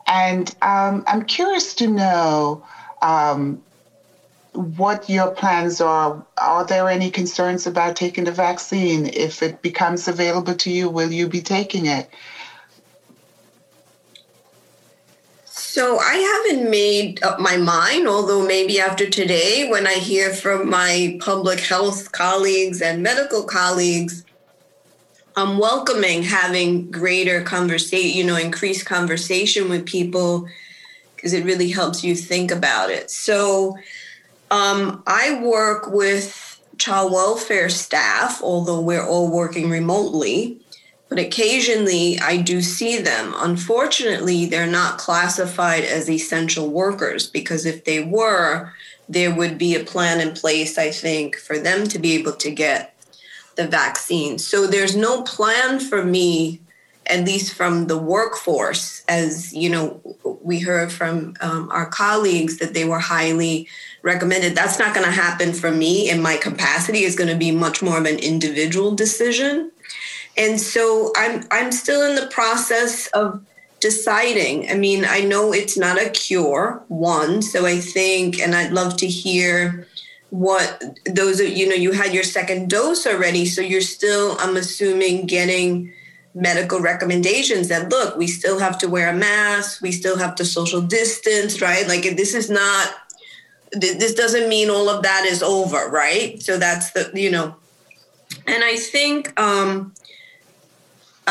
and 0.07 0.53
um, 0.61 1.03
I'm 1.07 1.23
curious 1.23 1.75
to 1.75 1.87
know. 1.87 2.65
Um, 3.01 3.63
what 4.53 5.09
your 5.09 5.31
plans 5.31 5.79
are. 5.79 6.25
Are 6.37 6.65
there 6.65 6.89
any 6.89 7.09
concerns 7.09 7.65
about 7.65 7.95
taking 7.95 8.25
the 8.25 8.31
vaccine? 8.31 9.07
If 9.13 9.41
it 9.41 9.61
becomes 9.61 10.07
available 10.07 10.55
to 10.55 10.69
you, 10.69 10.89
will 10.89 11.11
you 11.11 11.27
be 11.27 11.41
taking 11.41 11.85
it? 11.85 12.09
So 15.71 15.99
I 15.99 16.15
haven't 16.15 16.69
made 16.69 17.23
up 17.23 17.39
my 17.39 17.55
mind, 17.55 18.05
although 18.05 18.45
maybe 18.45 18.81
after 18.81 19.09
today, 19.09 19.69
when 19.69 19.87
I 19.87 19.93
hear 19.93 20.33
from 20.33 20.69
my 20.69 21.17
public 21.21 21.61
health 21.61 22.11
colleagues 22.11 22.81
and 22.81 23.01
medical 23.01 23.43
colleagues, 23.43 24.25
I'm 25.37 25.59
welcoming 25.59 26.23
having 26.23 26.91
greater 26.91 27.41
conversation, 27.41 28.17
you 28.17 28.25
know, 28.25 28.35
increased 28.35 28.85
conversation 28.85 29.69
with 29.69 29.85
people 29.85 30.45
because 31.15 31.31
it 31.31 31.45
really 31.45 31.69
helps 31.69 32.03
you 32.03 32.15
think 32.15 32.51
about 32.51 32.89
it. 32.89 33.09
So 33.09 33.77
um, 34.51 35.01
I 35.07 35.41
work 35.41 35.87
with 35.89 36.59
child 36.79 37.13
welfare 37.13 37.69
staff, 37.69 38.41
although 38.43 38.81
we're 38.81 39.07
all 39.07 39.31
working 39.31 39.69
remotely. 39.69 40.60
But 41.11 41.19
occasionally 41.19 42.17
I 42.19 42.37
do 42.37 42.61
see 42.61 42.97
them. 42.97 43.33
Unfortunately, 43.35 44.45
they're 44.45 44.65
not 44.65 44.97
classified 44.97 45.83
as 45.83 46.09
essential 46.09 46.69
workers 46.69 47.27
because 47.27 47.65
if 47.65 47.83
they 47.83 48.01
were, 48.01 48.71
there 49.09 49.35
would 49.35 49.57
be 49.57 49.75
a 49.75 49.83
plan 49.83 50.21
in 50.25 50.33
place, 50.33 50.77
I 50.77 50.89
think, 50.89 51.35
for 51.35 51.59
them 51.59 51.85
to 51.89 51.99
be 51.99 52.13
able 52.13 52.31
to 52.37 52.49
get 52.49 52.95
the 53.57 53.67
vaccine. 53.67 54.39
So 54.39 54.65
there's 54.65 54.95
no 54.95 55.23
plan 55.23 55.81
for 55.81 56.01
me, 56.01 56.61
at 57.05 57.25
least 57.25 57.55
from 57.55 57.87
the 57.87 57.97
workforce, 57.97 59.03
as 59.09 59.53
you 59.53 59.69
know, 59.69 59.99
we 60.41 60.59
heard 60.59 60.93
from 60.93 61.33
um, 61.41 61.69
our 61.73 61.87
colleagues 61.87 62.59
that 62.59 62.73
they 62.73 62.85
were 62.85 62.99
highly 62.99 63.67
recommended. 64.01 64.55
That's 64.55 64.79
not 64.79 64.95
going 64.95 65.05
to 65.05 65.11
happen 65.11 65.51
for 65.51 65.71
me 65.71 66.09
in 66.09 66.21
my 66.21 66.37
capacity. 66.37 66.99
It's 66.99 67.17
going 67.17 67.29
to 67.29 67.35
be 67.35 67.51
much 67.51 67.81
more 67.81 67.97
of 67.97 68.05
an 68.05 68.17
individual 68.17 68.95
decision. 68.95 69.73
And 70.37 70.59
so 70.59 71.11
I'm 71.15 71.45
I'm 71.51 71.71
still 71.71 72.03
in 72.09 72.15
the 72.15 72.27
process 72.27 73.07
of 73.07 73.43
deciding. 73.81 74.69
I 74.69 74.75
mean, 74.75 75.05
I 75.05 75.21
know 75.21 75.53
it's 75.53 75.77
not 75.77 76.01
a 76.01 76.09
cure, 76.09 76.83
one. 76.87 77.41
So 77.41 77.65
I 77.65 77.79
think, 77.79 78.39
and 78.39 78.55
I'd 78.55 78.71
love 78.71 78.95
to 78.97 79.07
hear 79.07 79.87
what 80.29 80.81
those, 81.05 81.41
you 81.41 81.67
know, 81.67 81.75
you 81.75 81.91
had 81.91 82.13
your 82.13 82.23
second 82.23 82.69
dose 82.69 83.05
already. 83.05 83.45
So 83.45 83.59
you're 83.61 83.81
still, 83.81 84.37
I'm 84.39 84.55
assuming, 84.55 85.25
getting 85.25 85.91
medical 86.33 86.79
recommendations 86.79 87.67
that 87.67 87.89
look, 87.89 88.15
we 88.15 88.27
still 88.27 88.59
have 88.59 88.77
to 88.79 88.87
wear 88.87 89.09
a 89.09 89.13
mask, 89.13 89.81
we 89.81 89.91
still 89.91 90.17
have 90.17 90.35
to 90.35 90.45
social 90.45 90.81
distance, 90.81 91.61
right? 91.61 91.87
Like 91.87 92.03
this 92.15 92.33
is 92.33 92.49
not, 92.49 92.93
this 93.73 94.13
doesn't 94.13 94.47
mean 94.47 94.69
all 94.69 94.89
of 94.89 95.03
that 95.03 95.25
is 95.25 95.43
over, 95.43 95.89
right? 95.89 96.41
So 96.41 96.57
that's 96.57 96.91
the, 96.91 97.11
you 97.13 97.31
know, 97.31 97.55
and 98.47 98.63
I 98.63 98.77
think, 98.77 99.37
um, 99.39 99.93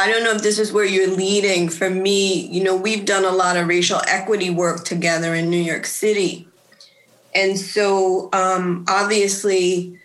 I 0.01 0.09
don't 0.09 0.25
know 0.25 0.33
if 0.33 0.43
this 0.43 0.59
is 0.59 0.73
where 0.73 0.87
you're 0.87 1.15
leading. 1.15 1.69
For 1.69 1.91
me, 1.91 2.47
you 2.47 2.65
know, 2.65 2.75
we've 2.75 3.05
done 3.05 3.27
a 3.27 3.31
lot 3.31 3.59
of 3.59 3.69
racial 3.69 4.01
equity 4.09 4.49
work 4.49 4.85
together 4.85 5.35
in 5.35 5.51
New 5.51 5.59
York 5.59 5.85
City. 5.85 6.49
And 7.35 7.59
so 7.59 8.31
um, 8.33 8.87
obviously, 8.89 9.99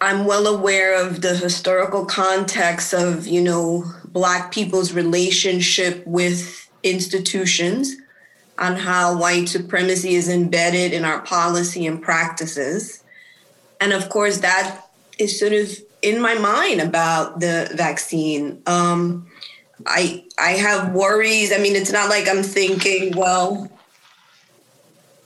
I'm 0.00 0.24
well 0.24 0.48
aware 0.48 1.00
of 1.00 1.22
the 1.22 1.36
historical 1.36 2.04
context 2.04 2.92
of, 2.92 3.28
you 3.28 3.40
know, 3.40 3.84
Black 4.04 4.50
people's 4.50 4.92
relationship 4.92 6.04
with 6.04 6.68
institutions, 6.82 7.94
on 8.58 8.76
how 8.76 9.16
white 9.16 9.48
supremacy 9.48 10.14
is 10.14 10.28
embedded 10.28 10.92
in 10.92 11.04
our 11.04 11.22
policy 11.22 11.86
and 11.86 12.02
practices. 12.02 13.02
And 13.80 13.92
of 13.92 14.08
course, 14.10 14.38
that 14.38 14.86
is 15.18 15.38
sort 15.38 15.52
of 15.52 15.70
in 16.02 16.20
my 16.20 16.34
mind 16.34 16.80
about 16.80 17.40
the 17.40 17.70
vaccine. 17.74 18.62
Um, 18.66 19.26
I 19.86 20.24
I 20.38 20.50
have 20.52 20.92
worries. 20.92 21.52
I 21.52 21.58
mean, 21.58 21.76
it's 21.76 21.92
not 21.92 22.08
like 22.08 22.28
I'm 22.28 22.42
thinking, 22.42 23.16
well, 23.16 23.70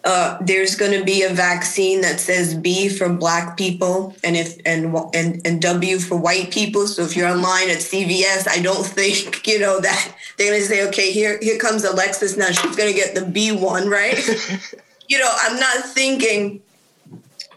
uh, 0.04 0.36
there's 0.42 0.74
going 0.74 0.96
to 0.96 1.04
be 1.04 1.22
a 1.22 1.30
vaccine 1.30 2.02
that 2.02 2.20
says 2.20 2.54
B 2.54 2.88
for 2.88 3.08
Black 3.08 3.56
people 3.56 4.14
and 4.22 4.36
if 4.36 4.58
and 4.66 4.94
and 5.14 5.44
and 5.46 5.62
W 5.62 5.98
for 5.98 6.16
white 6.16 6.52
people. 6.52 6.86
So 6.86 7.02
if 7.02 7.16
you're 7.16 7.28
online 7.28 7.70
at 7.70 7.78
CVS, 7.78 8.46
I 8.48 8.60
don't 8.60 8.84
think 8.84 9.46
you 9.46 9.58
know 9.58 9.80
that 9.80 10.14
they're 10.36 10.50
going 10.50 10.60
to 10.60 10.66
say, 10.66 10.86
okay, 10.88 11.10
here 11.10 11.38
here 11.40 11.58
comes 11.58 11.84
Alexis 11.84 12.36
now. 12.36 12.50
She's 12.50 12.76
going 12.76 12.92
to 12.92 12.98
get 12.98 13.14
the 13.14 13.24
B 13.24 13.52
one, 13.52 13.88
right? 13.88 14.18
you 15.08 15.18
know, 15.18 15.32
I'm 15.42 15.58
not 15.58 15.84
thinking. 15.86 16.62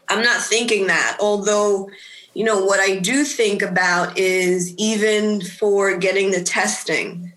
I'm 0.10 0.24
not 0.24 0.42
thinking 0.42 0.88
that. 0.88 1.18
Although 1.20 1.90
you 2.38 2.44
know, 2.44 2.64
what 2.64 2.80
I 2.80 3.00
do 3.00 3.24
think 3.24 3.64
about 3.64 4.16
is 4.16 4.76
even 4.76 5.42
for 5.42 5.98
getting 5.98 6.30
the 6.30 6.44
testing, 6.44 7.34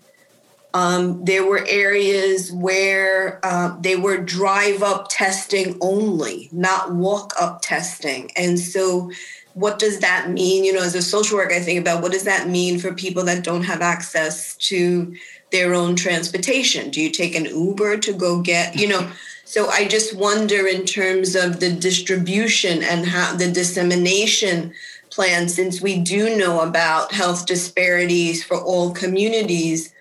um, 0.75 1.25
there 1.25 1.43
were 1.43 1.65
areas 1.67 2.51
where 2.51 3.43
uh, 3.43 3.75
they 3.81 3.95
were 3.95 4.17
drive 4.17 4.83
up 4.83 5.07
testing 5.09 5.75
only, 5.81 6.49
not 6.51 6.93
walk 6.93 7.33
up 7.41 7.63
testing. 7.63 8.29
And 8.37 8.59
so, 8.59 9.09
what 9.55 9.79
does 9.79 10.01
that 10.01 10.29
mean? 10.29 10.63
You 10.63 10.73
know, 10.73 10.83
as 10.83 10.93
a 10.93 11.01
social 11.01 11.35
worker, 11.35 11.55
I 11.55 11.61
think 11.61 11.79
about 11.79 12.03
what 12.03 12.11
does 12.11 12.25
that 12.25 12.47
mean 12.47 12.77
for 12.77 12.93
people 12.93 13.23
that 13.23 13.43
don't 13.43 13.63
have 13.63 13.81
access 13.81 14.55
to 14.57 15.15
their 15.51 15.73
own 15.73 15.95
transportation? 15.95 16.91
Do 16.91 17.01
you 17.01 17.09
take 17.09 17.33
an 17.33 17.45
Uber 17.45 17.97
to 17.97 18.13
go 18.13 18.39
get, 18.39 18.75
you 18.75 18.87
know? 18.87 19.11
So 19.45 19.67
I 19.67 19.85
just 19.85 20.15
wonder 20.15 20.67
in 20.67 20.85
terms 20.85 21.35
of 21.35 21.59
the 21.59 21.73
distribution 21.73 22.83
and 22.83 23.05
how 23.05 23.35
the 23.35 23.51
dissemination 23.51 24.73
plan, 25.11 25.49
since 25.49 25.81
we 25.81 25.99
do 25.99 26.37
know 26.37 26.61
about 26.61 27.11
health 27.11 27.45
disparities 27.45 28.43
for 28.43 28.57
all 28.59 28.91
communities. 28.91 29.93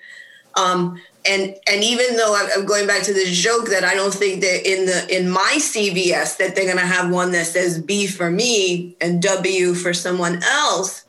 Um, 0.57 1.01
and 1.27 1.55
and 1.69 1.85
even 1.85 2.17
though 2.17 2.35
I'm 2.35 2.65
going 2.65 2.87
back 2.87 3.03
to 3.03 3.13
this 3.13 3.37
joke 3.37 3.69
that 3.69 3.85
I 3.85 3.95
don't 3.95 4.15
think 4.15 4.41
that 4.41 4.67
in 4.67 4.87
the 4.87 5.07
in 5.15 5.29
my 5.29 5.59
CVS 5.59 6.39
that 6.39 6.55
they're 6.55 6.65
going 6.65 6.79
to 6.79 6.87
have 6.87 7.11
one 7.11 7.33
that 7.33 7.47
says 7.47 7.81
B 7.81 8.07
for 8.07 8.31
me 8.31 8.97
and 9.01 9.21
W 9.23 9.75
for 9.75 9.93
someone 9.93 10.43
else, 10.43 11.05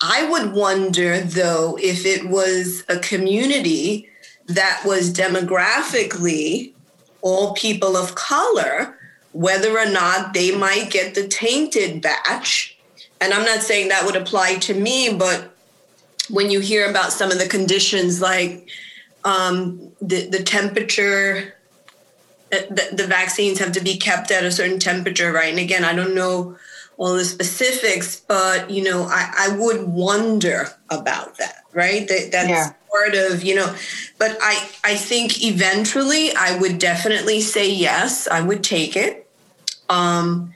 I 0.00 0.28
would 0.30 0.52
wonder 0.52 1.20
though 1.20 1.76
if 1.82 2.06
it 2.06 2.28
was 2.28 2.84
a 2.88 2.98
community 3.00 4.08
that 4.46 4.82
was 4.86 5.12
demographically 5.12 6.72
all 7.20 7.54
people 7.54 7.96
of 7.96 8.14
color, 8.14 8.96
whether 9.32 9.76
or 9.76 9.86
not 9.86 10.34
they 10.34 10.56
might 10.56 10.90
get 10.90 11.16
the 11.16 11.26
tainted 11.26 12.00
batch 12.00 12.75
and 13.20 13.32
I'm 13.32 13.44
not 13.44 13.60
saying 13.60 13.88
that 13.88 14.04
would 14.04 14.16
apply 14.16 14.56
to 14.56 14.74
me, 14.74 15.14
but 15.14 15.52
when 16.28 16.50
you 16.50 16.60
hear 16.60 16.88
about 16.88 17.12
some 17.12 17.30
of 17.30 17.38
the 17.38 17.46
conditions 17.46 18.20
like 18.20 18.68
um, 19.24 19.92
the, 20.00 20.28
the 20.28 20.42
temperature, 20.42 21.54
uh, 22.52 22.58
the, 22.70 22.88
the 22.92 23.06
vaccines 23.06 23.58
have 23.58 23.72
to 23.72 23.80
be 23.80 23.96
kept 23.96 24.30
at 24.30 24.44
a 24.44 24.50
certain 24.50 24.78
temperature, 24.78 25.32
right? 25.32 25.50
And 25.50 25.58
again, 25.58 25.84
I 25.84 25.94
don't 25.94 26.14
know 26.14 26.56
all 26.98 27.14
the 27.14 27.24
specifics, 27.24 28.20
but 28.20 28.70
you 28.70 28.82
know, 28.82 29.04
I, 29.04 29.32
I 29.38 29.56
would 29.56 29.86
wonder 29.86 30.68
about 30.90 31.36
that, 31.38 31.64
right? 31.72 32.06
That 32.08 32.30
that's 32.32 32.48
yeah. 32.48 32.72
part 32.90 33.14
of, 33.14 33.42
you 33.42 33.54
know, 33.54 33.74
but 34.18 34.36
I 34.40 34.68
I 34.84 34.96
think 34.96 35.44
eventually 35.44 36.34
I 36.34 36.58
would 36.58 36.78
definitely 36.78 37.40
say 37.40 37.70
yes, 37.70 38.26
I 38.28 38.40
would 38.40 38.64
take 38.64 38.96
it. 38.96 39.28
Um, 39.88 40.52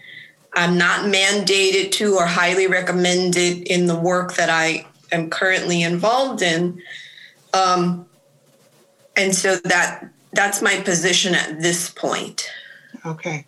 I'm 0.55 0.77
not 0.77 1.07
mandated 1.07 1.93
to 1.93 2.17
or 2.17 2.27
highly 2.27 2.67
recommended 2.67 3.63
in 3.69 3.87
the 3.87 3.99
work 3.99 4.35
that 4.35 4.51
I 4.51 4.87
am 5.13 5.31
currently 5.31 5.83
involved 5.83 6.43
in. 6.43 6.83
Um, 7.55 8.07
and 9.17 9.35
so 9.35 9.57
that 9.65 10.09
that's 10.33 10.63
my 10.63 10.81
position 10.81 11.35
at 11.35 11.61
this 11.61 11.91
point. 11.91 12.51
Okay. 13.05 13.47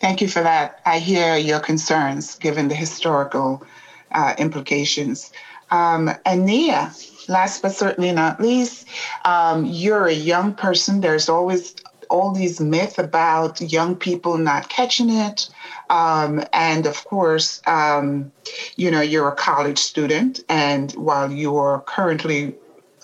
Thank 0.00 0.20
you 0.20 0.28
for 0.28 0.42
that. 0.42 0.80
I 0.86 0.98
hear 0.98 1.36
your 1.36 1.60
concerns 1.60 2.36
given 2.36 2.68
the 2.68 2.74
historical 2.74 3.66
uh, 4.12 4.34
implications. 4.38 5.32
Um, 5.70 6.10
and 6.24 6.46
Nia, 6.46 6.92
last 7.28 7.62
but 7.62 7.72
certainly 7.72 8.12
not 8.12 8.40
least, 8.40 8.86
um, 9.24 9.66
you're 9.66 10.06
a 10.06 10.12
young 10.12 10.54
person. 10.54 11.00
There's 11.00 11.28
always 11.28 11.74
all 12.10 12.32
these 12.32 12.60
myths 12.60 12.98
about 12.98 13.60
young 13.60 13.96
people 13.96 14.38
not 14.38 14.68
catching 14.68 15.10
it. 15.10 15.48
Um, 15.90 16.44
and 16.52 16.86
of 16.86 17.04
course, 17.04 17.62
um, 17.66 18.30
you 18.76 18.90
know, 18.90 19.00
you're 19.00 19.28
a 19.28 19.34
college 19.36 19.78
student, 19.78 20.40
and 20.48 20.92
while 20.92 21.32
you're 21.32 21.82
currently 21.86 22.54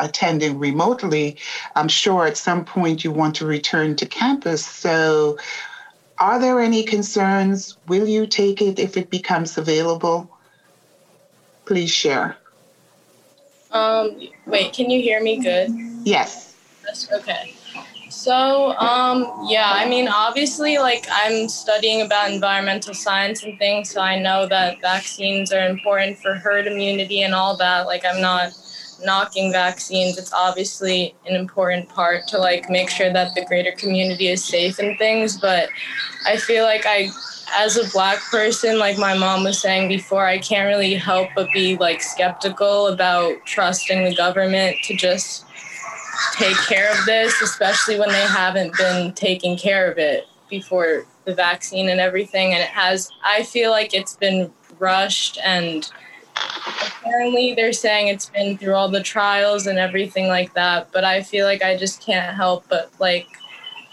attending 0.00 0.58
remotely, 0.58 1.36
I'm 1.76 1.88
sure 1.88 2.26
at 2.26 2.36
some 2.36 2.64
point 2.64 3.04
you 3.04 3.10
want 3.10 3.36
to 3.36 3.46
return 3.46 3.96
to 3.96 4.06
campus. 4.06 4.66
So, 4.66 5.38
are 6.18 6.38
there 6.38 6.60
any 6.60 6.84
concerns? 6.84 7.76
Will 7.88 8.06
you 8.06 8.26
take 8.26 8.60
it 8.60 8.78
if 8.78 8.96
it 8.96 9.10
becomes 9.10 9.58
available? 9.58 10.30
Please 11.64 11.90
share. 11.90 12.36
Um, 13.70 14.28
wait, 14.46 14.72
can 14.72 14.90
you 14.90 15.00
hear 15.00 15.20
me 15.22 15.42
good? 15.42 15.70
Yes. 16.04 16.54
Yes, 16.86 17.10
okay. 17.12 17.54
So, 18.08 18.76
um, 18.78 19.46
yeah, 19.49 19.70
I 19.73 19.88
mean, 19.88 20.08
obviously, 20.08 20.78
like 20.78 21.06
I'm 21.11 21.49
studying 21.49 22.02
about 22.02 22.30
environmental 22.30 22.94
science 22.94 23.42
and 23.42 23.58
things, 23.58 23.90
so 23.90 24.00
I 24.00 24.18
know 24.18 24.46
that 24.46 24.80
vaccines 24.80 25.52
are 25.52 25.66
important 25.66 26.18
for 26.18 26.34
herd 26.34 26.66
immunity 26.66 27.23
and 27.23 27.34
all 27.34 27.56
that. 27.56 27.87
Like, 27.87 28.04
I'm 28.04 28.20
not 28.20 28.52
knocking 29.02 29.52
vaccines. 29.52 30.18
It's 30.18 30.32
obviously 30.32 31.14
an 31.26 31.37
important 31.37 31.88
part 31.88 32.26
to 32.28 32.38
like 32.38 32.70
make 32.70 32.90
sure 32.90 33.12
that 33.12 33.34
the 33.34 33.44
greater 33.44 33.73
community 33.73 34.28
is 34.28 34.44
safe 34.44 34.78
and 34.78 34.99
things. 34.99 35.37
But 35.37 35.68
I 36.26 36.37
feel 36.37 36.64
like 36.64 36.84
I, 36.87 37.08
as 37.56 37.76
a 37.76 37.90
black 37.90 38.18
person, 38.30 38.78
like 38.78 38.99
my 38.99 39.16
mom 39.16 39.44
was 39.44 39.61
saying 39.61 39.88
before, 39.88 40.26
I 40.26 40.38
can't 40.38 40.66
really 40.66 40.94
help 40.94 41.28
but 41.34 41.49
be 41.52 41.76
like 41.76 42.02
skeptical 42.02 42.88
about 42.88 43.44
trusting 43.44 44.04
the 44.04 44.14
government 44.14 44.76
to 44.84 44.94
just 44.94 45.44
take 46.33 46.56
care 46.68 46.90
of 46.92 47.04
this, 47.06 47.40
especially 47.42 47.99
when 47.99 48.09
they 48.09 48.26
haven't 48.26 48.76
been 48.76 49.12
taking 49.12 49.56
care 49.56 49.90
of 49.90 49.99
it 49.99 50.26
before 50.49 51.06
the 51.25 51.35
vaccine 51.35 51.88
and 51.88 52.00
everything. 52.00 52.52
And 52.52 52.62
it 52.62 52.68
has, 52.68 53.11
I 53.25 53.42
feel 53.42 53.71
like 53.71 53.94
it's 53.94 54.16
been 54.16 54.52
rushed 54.78 55.38
and 55.44 55.90
apparently 57.00 57.54
they're 57.54 57.73
saying 57.73 58.09
it's 58.09 58.30
been 58.30 58.56
through 58.59 58.75
all 58.75 58.88
the 58.88 59.02
trials 59.02 59.66
and 59.66 59.78
everything 59.78 60.26
like 60.26 60.52
that 60.54 60.90
but 60.92 61.04
i 61.04 61.23
feel 61.23 61.47
like 61.47 61.62
i 61.62 61.76
just 61.76 62.00
can't 62.00 62.35
help 62.35 62.64
but 62.68 62.90
like 62.99 63.28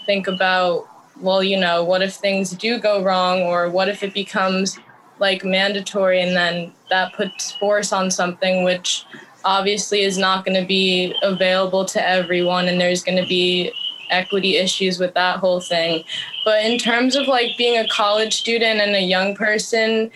think 0.06 0.26
about 0.26 0.86
well 1.20 1.42
you 1.42 1.58
know 1.58 1.84
what 1.84 2.02
if 2.02 2.14
things 2.14 2.50
do 2.50 2.78
go 2.78 3.02
wrong 3.02 3.42
or 3.42 3.68
what 3.70 3.88
if 3.88 4.02
it 4.02 4.12
becomes 4.12 4.78
like 5.18 5.44
mandatory 5.44 6.20
and 6.20 6.34
then 6.34 6.72
that 6.90 7.12
puts 7.12 7.52
force 7.52 7.92
on 7.92 8.10
something 8.10 8.64
which 8.64 9.04
obviously 9.44 10.02
is 10.02 10.18
not 10.18 10.44
going 10.44 10.60
to 10.60 10.66
be 10.66 11.14
available 11.22 11.84
to 11.86 12.06
everyone 12.06 12.68
and 12.68 12.80
there's 12.80 13.02
going 13.02 13.20
to 13.20 13.28
be 13.28 13.72
equity 14.10 14.56
issues 14.56 14.98
with 14.98 15.14
that 15.14 15.38
whole 15.38 15.60
thing. 15.60 16.04
But 16.44 16.64
in 16.64 16.78
terms 16.78 17.16
of 17.16 17.26
like 17.28 17.56
being 17.56 17.78
a 17.78 17.88
college 17.88 18.34
student 18.34 18.80
and 18.80 18.94
a 18.94 19.00
young 19.00 19.34
person 19.34 20.10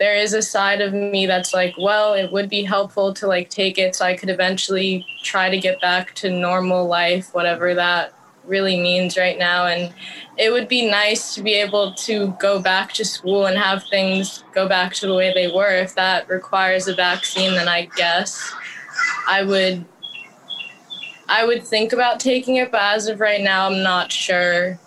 there 0.00 0.16
is 0.16 0.32
a 0.32 0.40
side 0.40 0.80
of 0.80 0.94
me 0.94 1.26
that's 1.26 1.52
like, 1.52 1.74
well, 1.78 2.14
it 2.14 2.32
would 2.32 2.48
be 2.48 2.62
helpful 2.62 3.12
to 3.12 3.26
like 3.26 3.50
take 3.50 3.76
it 3.76 3.94
so 3.94 4.06
I 4.06 4.16
could 4.16 4.30
eventually 4.30 5.04
try 5.22 5.50
to 5.50 5.58
get 5.58 5.78
back 5.82 6.14
to 6.16 6.30
normal 6.30 6.86
life, 6.86 7.34
whatever 7.34 7.74
that 7.74 8.14
really 8.44 8.80
means 8.80 9.16
right 9.16 9.38
now. 9.38 9.66
And 9.66 9.92
it 10.36 10.50
would 10.50 10.68
be 10.68 10.90
nice 10.90 11.34
to 11.34 11.42
be 11.42 11.54
able 11.54 11.94
to 11.94 12.34
go 12.40 12.60
back 12.60 12.92
to 12.94 13.04
school 13.04 13.46
and 13.46 13.56
have 13.58 13.84
things 13.84 14.44
go 14.54 14.68
back 14.68 14.94
to 14.94 15.06
the 15.06 15.14
way 15.14 15.32
they 15.32 15.48
were. 15.48 15.74
If 15.74 15.94
that 15.94 16.28
requires 16.28 16.88
a 16.88 16.94
vaccine, 16.94 17.54
then 17.54 17.68
I 17.68 17.86
guess 17.96 18.52
I 19.28 19.42
would 19.42 19.84
I 21.28 21.44
would 21.44 21.62
think 21.62 21.92
about 21.92 22.18
taking 22.18 22.56
it, 22.56 22.72
but 22.72 22.80
as 22.82 23.06
of 23.06 23.20
right 23.20 23.40
now 23.40 23.68
I'm 23.68 23.82
not 23.82 24.10
sure 24.10 24.80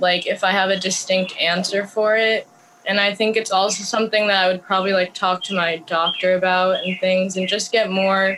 like 0.00 0.26
if 0.26 0.42
I 0.42 0.50
have 0.50 0.70
a 0.70 0.78
distinct 0.78 1.36
answer 1.38 1.86
for 1.86 2.16
it 2.16 2.48
and 2.86 2.98
I 2.98 3.14
think 3.14 3.36
it's 3.36 3.52
also 3.52 3.84
something 3.84 4.26
that 4.26 4.44
I 4.44 4.48
would 4.48 4.62
probably 4.62 4.92
like 4.92 5.14
talk 5.14 5.42
to 5.44 5.54
my 5.54 5.76
doctor 5.86 6.34
about 6.34 6.84
and 6.84 6.98
things 6.98 7.36
and 7.36 7.46
just 7.46 7.70
get 7.70 7.90
more 7.90 8.36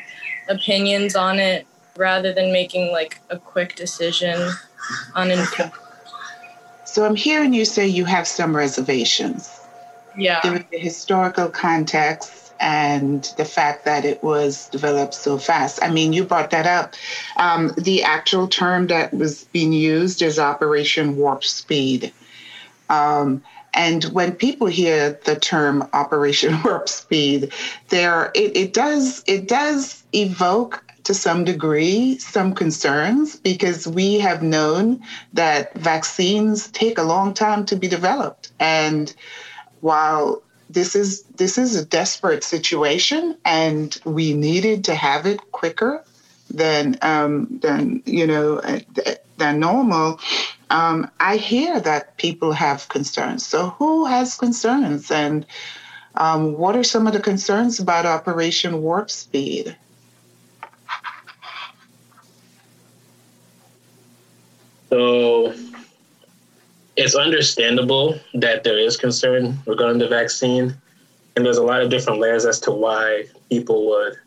opinions 0.49 1.17
on 1.17 1.39
it 1.39 1.67
rather 1.97 2.33
than 2.33 2.53
making 2.53 2.93
like 2.93 3.21
a 3.31 3.39
quick 3.39 3.77
decision 3.77 4.51
on 5.15 5.31
it. 5.31 5.39
So 6.85 7.05
I'm 7.05 7.17
hearing 7.17 7.55
you 7.55 7.65
say 7.65 7.87
you 7.87 8.05
have 8.05 8.27
some 8.27 8.55
reservations. 8.55 9.61
Yeah. 10.17 10.41
Given 10.43 10.65
the 10.71 10.79
historical 10.79 11.49
context 11.49 12.45
and 12.61 13.33
the 13.37 13.45
fact 13.45 13.85
that 13.85 14.05
it 14.05 14.23
was 14.23 14.69
developed 14.69 15.15
so 15.15 15.39
fast. 15.39 15.83
I 15.83 15.91
mean, 15.91 16.13
you 16.13 16.25
brought 16.25 16.51
that 16.51 16.67
up. 16.67 16.95
Um, 17.37 17.73
the 17.77 18.03
actual 18.03 18.47
term 18.47 18.87
that 18.89 19.13
was 19.13 19.45
being 19.45 19.73
used 19.73 20.23
is 20.23 20.39
Operation 20.39 21.17
Warp 21.17 21.43
Speed. 21.43 22.13
Um, 22.89 23.43
and 23.75 24.05
when 24.05 24.33
people 24.33 24.69
hear 24.69 25.19
the 25.25 25.35
term 25.37 25.89
Operation 25.93 26.63
Warp 26.65 26.89
Speed, 26.89 27.53
there 27.89 28.31
it, 28.35 28.57
it 28.57 28.73
does 28.73 29.25
it 29.27 29.49
does 29.49 30.05
evoke 30.13 30.84
to 31.05 31.15
some 31.15 31.45
degree 31.45 32.19
some 32.19 32.55
concerns 32.55 33.37
because 33.37 33.87
we 33.87 34.19
have 34.19 34.43
known 34.43 35.03
that 35.33 35.75
vaccines 35.75 36.69
take 36.71 36.99
a 36.99 37.03
long 37.03 37.35
time 37.35 37.65
to 37.67 37.77
be 37.77 37.89
developed. 37.89 38.51
And 38.59 39.15
while 39.81 40.43
this 40.71 40.97
is 40.97 41.23
this 41.37 41.59
is 41.59 41.77
a 41.77 41.85
desperate 41.85 42.43
situation 42.43 43.37
and 43.45 43.99
we 44.05 44.35
needed 44.35 44.85
to 44.85 44.95
have 44.95 45.27
it 45.27 45.41
quicker 45.53 46.03
than 46.51 46.99
um, 47.03 47.59
than 47.61 48.03
you 48.07 48.27
know 48.27 48.61
than 49.37 49.61
normal 49.61 50.19
um, 50.71 51.09
I 51.21 51.37
hear 51.37 51.79
that 51.81 52.17
people 52.17 52.53
have 52.53 52.89
concerns. 52.89 53.47
So, 53.47 53.71
who 53.71 54.07
has 54.07 54.37
concerns, 54.37 55.11
and 55.11 55.47
um, 56.17 56.55
what 56.57 56.77
are 56.77 56.85
some 56.85 57.07
of 57.07 57.13
the 57.13 57.21
concerns 57.21 57.79
about 57.79 58.07
Operation 58.07 58.83
Warp 58.83 59.11
Speed? 59.11 59.77
So, 64.95 65.53
it's 66.97 67.17
understandable 67.17 68.17
that 68.35 68.63
there 68.63 68.79
is 68.79 68.97
concern 68.97 69.59
regarding 69.67 69.99
the 69.99 70.07
vaccine, 70.07 70.73
and 71.35 71.45
there's 71.45 71.57
a 71.57 71.65
lot 71.65 71.83
of 71.83 71.91
different 71.91 72.21
layers 72.21 72.47
as 72.47 72.61
to 72.61 72.71
why 72.71 73.25
people 73.51 73.89
would 73.89 74.19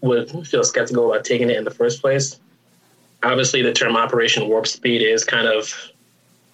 would 0.00 0.48
feel 0.48 0.64
skeptical 0.64 1.12
about 1.12 1.26
taking 1.26 1.50
it 1.50 1.58
in 1.58 1.64
the 1.64 1.70
first 1.70 2.00
place. 2.00 2.40
Obviously 3.24 3.60
the 3.60 3.74
term 3.74 3.94
Operation 3.94 4.48
Warp 4.48 4.66
Speed 4.66 5.02
is 5.02 5.22
kind 5.22 5.46
of 5.46 5.70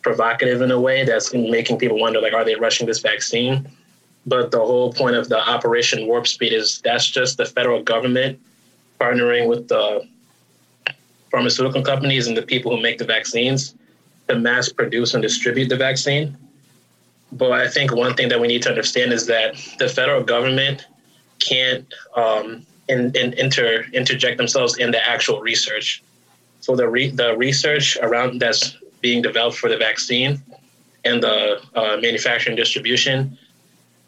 provocative 0.02 0.60
in 0.60 0.72
a 0.72 0.80
way 0.80 1.04
that's 1.04 1.32
making 1.32 1.78
people 1.78 2.00
wonder 2.00 2.20
like 2.20 2.34
are 2.34 2.44
they 2.44 2.56
rushing 2.56 2.88
this 2.88 2.98
vaccine? 2.98 3.70
But 4.26 4.50
the 4.50 4.58
whole 4.58 4.92
point 4.92 5.14
of 5.14 5.28
the 5.28 5.38
operation 5.38 6.08
warp 6.08 6.26
speed 6.26 6.52
is 6.52 6.80
that's 6.80 7.08
just 7.08 7.36
the 7.36 7.44
federal 7.44 7.80
government 7.80 8.40
partnering 9.00 9.48
with 9.48 9.68
the 9.68 10.04
pharmaceutical 11.32 11.82
companies 11.82 12.28
and 12.28 12.36
the 12.36 12.46
people 12.52 12.74
who 12.74 12.80
make 12.80 12.98
the 12.98 13.04
vaccines 13.16 13.74
to 14.28 14.38
mass 14.38 14.68
produce 14.68 15.14
and 15.14 15.22
distribute 15.22 15.68
the 15.68 15.76
vaccine 15.76 16.36
but 17.32 17.52
i 17.52 17.68
think 17.68 17.92
one 17.92 18.14
thing 18.14 18.28
that 18.28 18.40
we 18.40 18.46
need 18.46 18.62
to 18.62 18.68
understand 18.68 19.12
is 19.12 19.26
that 19.26 19.48
the 19.78 19.88
federal 19.88 20.22
government 20.22 20.86
can't 21.40 21.92
um, 22.14 22.64
in, 22.88 23.14
in 23.16 23.32
inter, 23.34 23.84
interject 23.92 24.36
themselves 24.36 24.78
in 24.78 24.90
the 24.92 25.02
actual 25.14 25.40
research 25.40 26.02
so 26.60 26.76
the 26.76 26.88
re- 26.88 27.10
the 27.10 27.36
research 27.36 27.98
around 28.02 28.40
that's 28.40 28.76
being 29.00 29.20
developed 29.20 29.58
for 29.58 29.68
the 29.68 29.76
vaccine 29.76 30.40
and 31.04 31.22
the 31.22 31.60
uh, 31.74 31.96
manufacturing 32.00 32.56
distribution, 32.56 33.36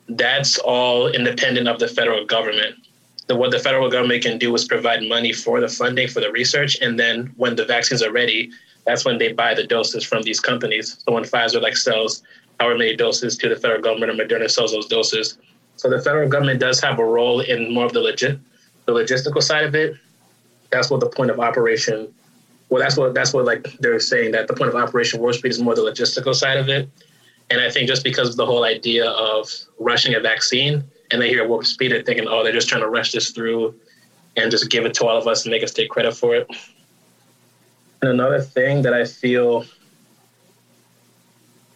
that's 0.08 0.58
all 0.58 1.08
independent 1.08 1.66
of 1.68 1.78
the 1.80 1.88
federal 1.88 2.24
government. 2.24 2.76
The, 3.26 3.36
what 3.36 3.50
the 3.50 3.58
federal 3.58 3.90
government 3.90 4.22
can 4.22 4.38
do 4.38 4.54
is 4.54 4.66
provide 4.66 5.02
money 5.02 5.32
for 5.32 5.60
the 5.60 5.68
funding 5.68 6.08
for 6.08 6.20
the 6.20 6.30
research, 6.30 6.78
and 6.80 6.98
then 6.98 7.32
when 7.36 7.56
the 7.56 7.64
vaccines 7.64 8.02
are 8.02 8.12
ready, 8.12 8.50
that's 8.84 9.04
when 9.04 9.16
they 9.18 9.32
buy 9.32 9.54
the 9.54 9.66
doses 9.66 10.04
from 10.04 10.22
these 10.22 10.40
companies. 10.40 10.98
So 11.04 11.12
when 11.12 11.24
Pfizer 11.24 11.60
like 11.62 11.76
sells 11.76 12.22
however 12.60 12.78
many 12.78 12.96
doses 12.96 13.36
to 13.38 13.48
the 13.48 13.56
federal 13.56 13.80
government, 13.80 14.12
or 14.12 14.22
Moderna 14.22 14.50
sells 14.50 14.72
those 14.72 14.86
doses. 14.86 15.38
So 15.76 15.88
the 15.88 16.00
federal 16.00 16.28
government 16.28 16.60
does 16.60 16.80
have 16.80 16.98
a 16.98 17.04
role 17.04 17.40
in 17.40 17.72
more 17.72 17.86
of 17.86 17.92
the 17.92 18.00
legit, 18.00 18.38
the 18.84 18.92
logistical 18.92 19.42
side 19.42 19.64
of 19.64 19.74
it. 19.74 19.96
That's 20.70 20.90
what 20.90 21.00
the 21.00 21.08
point 21.08 21.30
of 21.30 21.40
Operation 21.40 22.12
well, 22.68 22.82
that's 22.82 22.96
what 22.96 23.14
that's 23.14 23.32
what 23.32 23.44
like 23.44 23.76
they're 23.78 24.00
saying 24.00 24.32
that 24.32 24.48
the 24.48 24.54
point 24.54 24.68
of 24.68 24.74
Operation 24.74 25.20
Warp 25.20 25.34
Speed 25.34 25.50
is 25.50 25.60
more 25.60 25.74
the 25.74 25.82
logistical 25.82 26.34
side 26.34 26.56
of 26.56 26.68
it. 26.68 26.88
And 27.50 27.60
I 27.60 27.70
think 27.70 27.88
just 27.88 28.02
because 28.02 28.30
of 28.30 28.36
the 28.36 28.46
whole 28.46 28.64
idea 28.64 29.10
of 29.10 29.48
rushing 29.78 30.14
a 30.14 30.20
vaccine, 30.20 30.82
and 31.14 31.22
they 31.22 31.28
hear 31.28 31.46
Warp 31.46 31.64
Speed, 31.64 31.92
they're 31.92 32.02
thinking, 32.02 32.26
oh, 32.26 32.42
they're 32.42 32.52
just 32.52 32.68
trying 32.68 32.82
to 32.82 32.88
rush 32.88 33.12
this 33.12 33.30
through 33.30 33.72
and 34.36 34.50
just 34.50 34.68
give 34.68 34.84
it 34.84 34.94
to 34.94 35.06
all 35.06 35.16
of 35.16 35.28
us 35.28 35.44
and 35.44 35.52
make 35.52 35.62
us 35.62 35.72
take 35.72 35.88
credit 35.88 36.16
for 36.16 36.34
it. 36.34 36.50
And 38.02 38.10
another 38.10 38.40
thing 38.40 38.82
that 38.82 38.92
I 38.92 39.04
feel 39.04 39.64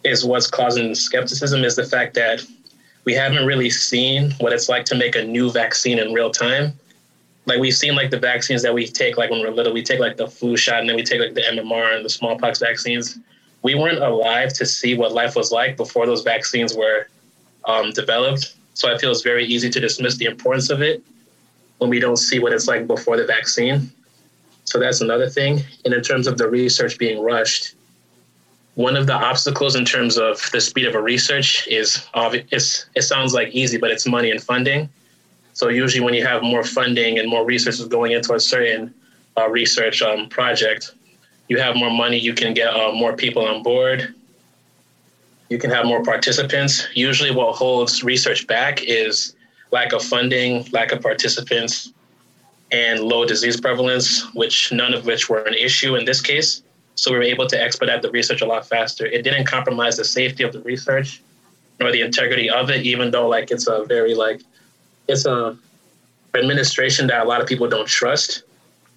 is 0.03 0.25
what's 0.25 0.45
causing 0.45 0.93
skepticism 0.93 1.63
is 1.63 1.77
the 1.77 1.85
fact 1.85 2.15
that 2.15 2.45
we 3.05 3.13
haven't 3.13 3.45
really 3.45 3.69
seen 3.69 4.31
what 4.41 4.51
it's 4.51 4.67
like 4.67 4.83
to 4.87 4.95
make 4.95 5.15
a 5.15 5.23
new 5.23 5.49
vaccine 5.49 5.99
in 5.99 6.13
real 6.13 6.31
time. 6.31 6.77
Like 7.45 7.59
we've 7.59 7.73
seen 7.73 7.95
like 7.95 8.11
the 8.11 8.19
vaccines 8.19 8.61
that 8.63 8.73
we 8.73 8.87
take 8.87 9.17
like 9.17 9.29
when 9.29 9.39
we're 9.39 9.51
little 9.51 9.73
we 9.73 9.83
take 9.83 10.01
like 10.01 10.17
the 10.17 10.27
flu 10.27 10.57
shot 10.57 10.81
and 10.81 10.89
then 10.89 10.97
we 10.97 11.03
take 11.03 11.21
like 11.21 11.33
the 11.33 11.43
mmr 11.43 11.95
and 11.95 12.03
the 12.03 12.09
smallpox 12.09 12.59
vaccines. 12.59 13.17
We 13.61 13.75
weren't 13.75 14.03
alive 14.03 14.51
to 14.53 14.65
see 14.65 14.97
what 14.97 15.13
life 15.13 15.37
was 15.37 15.49
like 15.49 15.77
before 15.77 16.05
those 16.05 16.23
vaccines 16.23 16.75
were 16.75 17.07
um, 17.63 17.91
developed 17.91 18.58
so 18.79 18.83
i 18.91 18.97
feel 18.97 19.11
it's 19.11 19.21
very 19.33 19.45
easy 19.45 19.69
to 19.69 19.79
dismiss 19.79 20.15
the 20.17 20.25
importance 20.33 20.69
of 20.69 20.81
it 20.81 21.03
when 21.79 21.89
we 21.89 21.99
don't 21.99 22.17
see 22.17 22.39
what 22.39 22.53
it's 22.53 22.67
like 22.67 22.85
before 22.85 23.17
the 23.17 23.25
vaccine. 23.25 23.89
So 24.65 24.79
that's 24.79 25.01
another 25.01 25.29
thing. 25.29 25.61
And 25.83 25.93
in 25.93 26.01
terms 26.03 26.27
of 26.27 26.37
the 26.37 26.47
research 26.47 26.97
being 26.97 27.23
rushed 27.23 27.75
one 28.75 28.95
of 28.95 29.07
the 29.07 29.13
obstacles 29.13 29.75
in 29.75 29.83
terms 29.83 30.17
of 30.17 30.41
the 30.53 30.61
speed 30.61 30.85
of 30.85 30.95
a 30.95 31.01
research 31.01 31.67
is 31.67 32.07
obvious 32.13 32.85
it 32.95 33.01
sounds 33.01 33.33
like 33.33 33.49
easy 33.49 33.77
but 33.77 33.91
it's 33.91 34.05
money 34.07 34.31
and 34.31 34.41
funding. 34.41 34.87
So 35.51 35.67
usually 35.67 36.01
when 36.01 36.13
you 36.13 36.25
have 36.25 36.43
more 36.43 36.63
funding 36.63 37.19
and 37.19 37.27
more 37.27 37.43
resources 37.45 37.85
going 37.87 38.13
into 38.13 38.33
a 38.35 38.39
certain 38.39 38.93
uh, 39.35 39.49
research 39.49 40.01
um, 40.01 40.29
project, 40.29 40.91
you 41.49 41.57
have 41.59 41.75
more 41.75 41.91
money, 41.91 42.17
you 42.17 42.33
can 42.33 42.53
get 42.53 42.73
uh, 42.73 42.93
more 42.93 43.13
people 43.17 43.45
on 43.45 43.63
board, 43.63 44.13
you 45.49 45.57
can 45.57 45.69
have 45.71 45.85
more 45.85 46.03
participants. 46.03 46.87
Usually 46.93 47.31
what 47.31 47.55
holds 47.55 48.03
research 48.03 48.47
back 48.47 48.83
is 48.83 49.35
lack 49.71 49.93
of 49.93 50.03
funding, 50.03 50.65
lack 50.71 50.91
of 50.91 51.01
participants, 51.01 51.91
and 52.71 52.99
low 53.01 53.25
disease 53.25 53.59
prevalence, 53.59 54.23
which 54.35 54.71
none 54.71 54.93
of 54.93 55.05
which 55.05 55.29
were 55.29 55.41
an 55.41 55.55
issue 55.55 55.95
in 55.95 56.05
this 56.05 56.21
case. 56.21 56.61
So 56.95 57.11
we 57.11 57.17
were 57.17 57.23
able 57.23 57.47
to 57.47 57.61
expedite 57.61 58.01
the 58.01 58.11
research 58.11 58.41
a 58.41 58.45
lot 58.45 58.67
faster. 58.67 59.05
It 59.05 59.23
didn't 59.23 59.45
compromise 59.45 59.97
the 59.97 60.05
safety 60.05 60.43
of 60.43 60.53
the 60.53 60.61
research 60.61 61.21
nor 61.79 61.91
the 61.91 62.01
integrity 62.01 62.49
of 62.49 62.69
it, 62.69 62.85
even 62.85 63.09
though 63.11 63.27
like 63.27 63.51
it's 63.51 63.67
a 63.67 63.85
very 63.85 64.13
like 64.13 64.41
it's 65.07 65.25
a 65.25 65.57
administration 66.35 67.07
that 67.07 67.25
a 67.25 67.27
lot 67.27 67.41
of 67.41 67.47
people 67.47 67.67
don't 67.67 67.87
trust. 67.87 68.43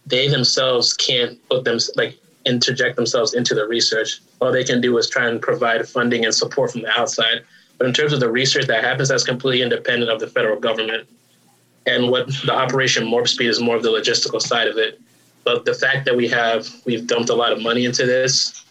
They 0.05 0.29
themselves 0.29 0.93
can't 0.93 1.39
put 1.49 1.65
them 1.65 1.79
like 1.97 2.19
interject 2.45 2.97
themselves 2.97 3.35
into 3.35 3.55
the 3.55 3.67
research. 3.67 4.21
All 4.41 4.53
they 4.53 4.65
can 4.65 4.81
do 4.81 4.97
is 4.99 5.09
try 5.09 5.29
and 5.29 5.41
provide 5.41 5.89
funding 5.89 6.25
and 6.25 6.35
support 6.35 6.73
from 6.73 6.83
the 6.83 7.01
outside. 7.01 7.43
But 7.79 7.87
in 7.87 7.93
terms 7.95 8.13
of 8.13 8.21
the 8.21 8.31
research 8.31 8.67
that 8.67 8.85
happens, 8.85 9.09
that's 9.09 9.25
completely 9.25 9.63
independent 9.63 10.11
of 10.11 10.21
the 10.21 10.27
federal 10.27 10.59
government. 10.59 11.09
And 11.87 12.11
what 12.11 12.29
the 12.45 12.53
Operation 12.53 13.11
Warp 13.11 13.29
Speed 13.29 13.49
is 13.49 13.61
more 13.61 13.77
of 13.77 13.83
the 13.83 13.91
logistical 13.91 14.41
side 14.41 14.69
of 14.69 14.77
it. 14.79 15.01
But 15.45 15.65
the 15.65 15.75
fact 15.75 16.05
that 16.05 16.17
we 16.17 16.29
have 16.29 16.69
we've 16.85 17.07
dumped 17.07 17.29
a 17.29 17.35
lot 17.35 17.53
of 17.53 17.61
money 17.61 17.85
into 17.85 18.07
this, 18.07 18.65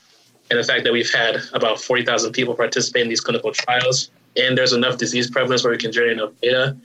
and 0.50 0.58
the 0.58 0.64
fact 0.64 0.86
that 0.86 0.94
we've 0.94 1.12
had 1.12 1.42
about 1.54 1.82
forty 1.82 2.06
thousand 2.06 2.32
people 2.32 2.56
participate 2.56 3.04
in 3.04 3.10
these 3.10 3.20
clinical 3.20 3.52
trials, 3.52 4.10
and 4.38 4.58
there's 4.58 4.72
enough 4.72 4.98
disease 4.98 5.30
prevalence 5.30 5.64
where 5.64 5.72
we 5.72 5.78
can 5.78 5.92
generate 5.92 6.14
enough 6.14 6.32
data, 6.42 6.78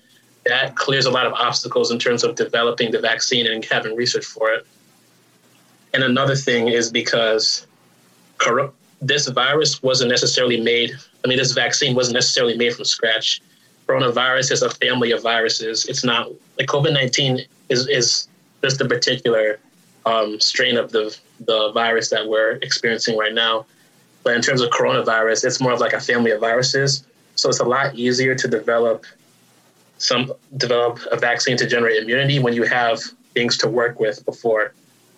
that 0.46 0.74
clears 0.74 1.06
a 1.06 1.10
lot 1.10 1.26
of 1.26 1.32
obstacles 1.34 1.92
in 1.92 1.98
terms 1.98 2.24
of 2.24 2.34
developing 2.34 2.90
the 2.90 2.98
vaccine 2.98 3.46
and 3.46 3.64
having 3.64 3.94
research 3.94 4.24
for 4.24 4.50
it. 4.52 4.66
And 5.96 6.04
another 6.04 6.36
thing 6.36 6.68
is 6.68 6.90
because 6.90 7.66
this 9.00 9.28
virus 9.28 9.82
wasn't 9.82 10.10
necessarily 10.10 10.60
made, 10.60 10.92
I 11.24 11.28
mean, 11.28 11.38
this 11.38 11.52
vaccine 11.52 11.94
wasn't 11.94 12.16
necessarily 12.16 12.54
made 12.54 12.74
from 12.74 12.84
scratch. 12.84 13.40
Coronavirus 13.88 14.52
is 14.52 14.60
a 14.60 14.68
family 14.68 15.12
of 15.12 15.22
viruses. 15.22 15.86
It's 15.86 16.04
not 16.04 16.28
like 16.58 16.68
COVID 16.68 16.92
19 16.92 17.46
is, 17.70 17.88
is 17.88 18.28
just 18.62 18.78
a 18.82 18.84
particular 18.84 19.58
um, 20.04 20.38
strain 20.38 20.76
of 20.76 20.92
the, 20.92 21.16
the 21.40 21.72
virus 21.72 22.10
that 22.10 22.28
we're 22.28 22.58
experiencing 22.60 23.16
right 23.16 23.32
now. 23.32 23.64
But 24.22 24.34
in 24.34 24.42
terms 24.42 24.60
of 24.60 24.68
coronavirus, 24.68 25.46
it's 25.46 25.62
more 25.62 25.72
of 25.72 25.80
like 25.80 25.94
a 25.94 26.00
family 26.00 26.30
of 26.32 26.40
viruses. 26.40 27.06
So 27.36 27.48
it's 27.48 27.60
a 27.60 27.64
lot 27.64 27.94
easier 27.94 28.34
to 28.34 28.46
develop 28.46 29.06
some 29.96 30.30
develop 30.58 30.98
a 31.10 31.16
vaccine 31.16 31.56
to 31.56 31.66
generate 31.66 32.02
immunity 32.02 32.38
when 32.38 32.52
you 32.52 32.64
have 32.64 33.00
things 33.32 33.56
to 33.56 33.66
work 33.66 33.98
with 33.98 34.22
before. 34.26 34.74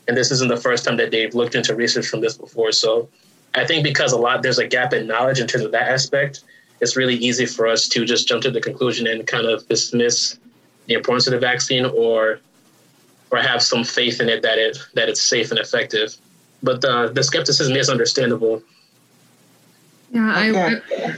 And 0.08 0.16
this 0.16 0.30
isn't 0.30 0.48
the 0.48 0.56
first 0.56 0.84
time 0.84 0.96
that 0.96 1.10
they've 1.10 1.34
looked 1.34 1.54
into 1.54 1.74
research 1.74 2.06
from 2.06 2.20
this 2.20 2.36
before. 2.36 2.72
So 2.72 3.08
I 3.54 3.64
think 3.64 3.84
because 3.84 4.12
a 4.12 4.18
lot 4.18 4.42
there's 4.42 4.58
a 4.58 4.66
gap 4.66 4.92
in 4.92 5.06
knowledge 5.06 5.38
in 5.38 5.46
terms 5.46 5.64
of 5.64 5.72
that 5.72 5.88
aspect, 5.88 6.44
it's 6.80 6.96
really 6.96 7.16
easy 7.16 7.46
for 7.46 7.66
us 7.66 7.88
to 7.88 8.04
just 8.04 8.26
jump 8.26 8.42
to 8.42 8.50
the 8.50 8.60
conclusion 8.60 9.06
and 9.06 9.26
kind 9.26 9.46
of 9.46 9.66
dismiss 9.68 10.38
the 10.86 10.94
importance 10.94 11.26
of 11.26 11.32
the 11.32 11.38
vaccine 11.38 11.84
or 11.84 12.40
or 13.30 13.38
have 13.38 13.62
some 13.62 13.84
faith 13.84 14.20
in 14.20 14.28
it 14.28 14.42
that 14.42 14.58
it 14.58 14.78
that 14.94 15.08
it's 15.08 15.22
safe 15.22 15.50
and 15.50 15.60
effective. 15.60 16.16
But 16.62 16.80
the 16.80 17.10
the 17.12 17.22
skepticism 17.22 17.76
is 17.76 17.90
understandable. 17.90 18.62
Yeah. 20.10 20.32
I, 20.34 21.16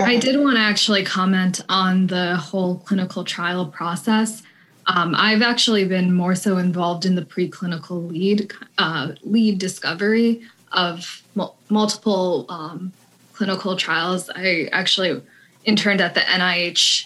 I 0.00 0.16
did 0.16 0.38
want 0.40 0.56
to 0.56 0.62
actually 0.62 1.04
comment 1.04 1.60
on 1.68 2.06
the 2.06 2.36
whole 2.36 2.76
clinical 2.76 3.24
trial 3.24 3.66
process. 3.66 4.44
Um, 4.88 5.14
I've 5.16 5.42
actually 5.42 5.84
been 5.84 6.14
more 6.14 6.34
so 6.34 6.56
involved 6.56 7.04
in 7.04 7.14
the 7.14 7.22
preclinical 7.22 8.10
lead 8.10 8.52
uh, 8.78 9.12
lead 9.22 9.58
discovery 9.58 10.42
of 10.72 11.22
mul- 11.34 11.56
multiple 11.68 12.46
um, 12.48 12.92
clinical 13.34 13.76
trials. 13.76 14.30
I 14.34 14.68
actually 14.72 15.22
interned 15.64 16.00
at 16.00 16.14
the 16.14 16.20
NIH 16.20 17.04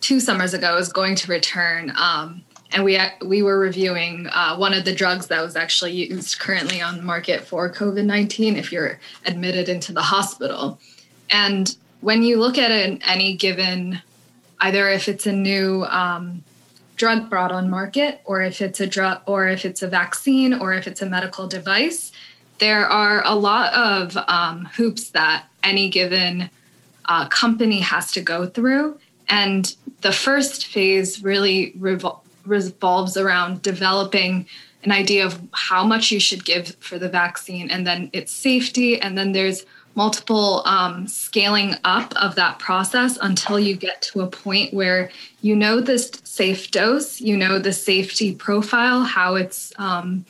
two 0.00 0.20
summers 0.20 0.54
ago. 0.54 0.68
I 0.68 0.74
was 0.76 0.92
going 0.92 1.16
to 1.16 1.30
return, 1.30 1.92
um, 1.96 2.42
and 2.70 2.84
we 2.84 2.96
we 3.26 3.42
were 3.42 3.58
reviewing 3.58 4.28
uh, 4.28 4.56
one 4.56 4.72
of 4.72 4.84
the 4.84 4.94
drugs 4.94 5.26
that 5.26 5.42
was 5.42 5.56
actually 5.56 5.92
used 5.92 6.38
currently 6.38 6.80
on 6.80 6.98
the 6.98 7.02
market 7.02 7.40
for 7.40 7.68
COVID 7.68 8.04
nineteen. 8.04 8.54
If 8.56 8.70
you're 8.70 9.00
admitted 9.26 9.68
into 9.68 9.92
the 9.92 10.02
hospital, 10.02 10.78
and 11.30 11.76
when 12.00 12.22
you 12.22 12.38
look 12.38 12.58
at 12.58 12.70
an, 12.70 13.02
any 13.04 13.34
given, 13.36 14.02
either 14.60 14.88
if 14.88 15.08
it's 15.08 15.26
a 15.26 15.32
new 15.32 15.84
um, 15.86 16.44
drug 16.98 17.30
brought 17.30 17.52
on 17.52 17.70
market, 17.70 18.20
or 18.24 18.42
if 18.42 18.60
it's 18.60 18.80
a 18.80 18.86
drug, 18.86 19.22
or 19.26 19.48
if 19.48 19.64
it's 19.64 19.82
a 19.82 19.88
vaccine, 19.88 20.52
or 20.52 20.74
if 20.74 20.86
it's 20.86 21.00
a 21.00 21.06
medical 21.06 21.46
device, 21.46 22.12
there 22.58 22.86
are 22.86 23.22
a 23.24 23.34
lot 23.34 23.72
of 23.72 24.16
um, 24.28 24.66
hoops 24.76 25.10
that 25.10 25.46
any 25.62 25.88
given 25.88 26.50
uh, 27.06 27.26
company 27.28 27.80
has 27.80 28.12
to 28.12 28.20
go 28.20 28.46
through. 28.46 28.98
And 29.28 29.74
the 30.00 30.12
first 30.12 30.66
phase 30.66 31.22
really 31.22 31.72
revol- 31.78 32.20
revolves 32.44 33.16
around 33.16 33.62
developing 33.62 34.46
an 34.84 34.92
idea 34.92 35.24
of 35.24 35.40
how 35.52 35.84
much 35.84 36.10
you 36.10 36.20
should 36.20 36.44
give 36.44 36.76
for 36.80 36.98
the 36.98 37.08
vaccine 37.08 37.70
and 37.70 37.86
then 37.86 38.10
its 38.12 38.32
safety. 38.32 39.00
And 39.00 39.16
then 39.16 39.32
there's 39.32 39.64
multiple 39.98 40.62
um, 40.64 41.08
scaling 41.08 41.74
up 41.82 42.14
of 42.14 42.36
that 42.36 42.56
process 42.60 43.18
until 43.20 43.58
you 43.58 43.74
get 43.74 44.00
to 44.00 44.20
a 44.20 44.28
point 44.28 44.72
where 44.72 45.10
you 45.40 45.56
know 45.56 45.80
this 45.80 46.12
safe 46.22 46.70
dose, 46.70 47.20
you 47.20 47.36
know 47.36 47.58
the 47.58 47.72
safety 47.72 48.32
profile, 48.32 49.02
how 49.02 49.34
it's 49.34 49.72
um, 49.76 50.24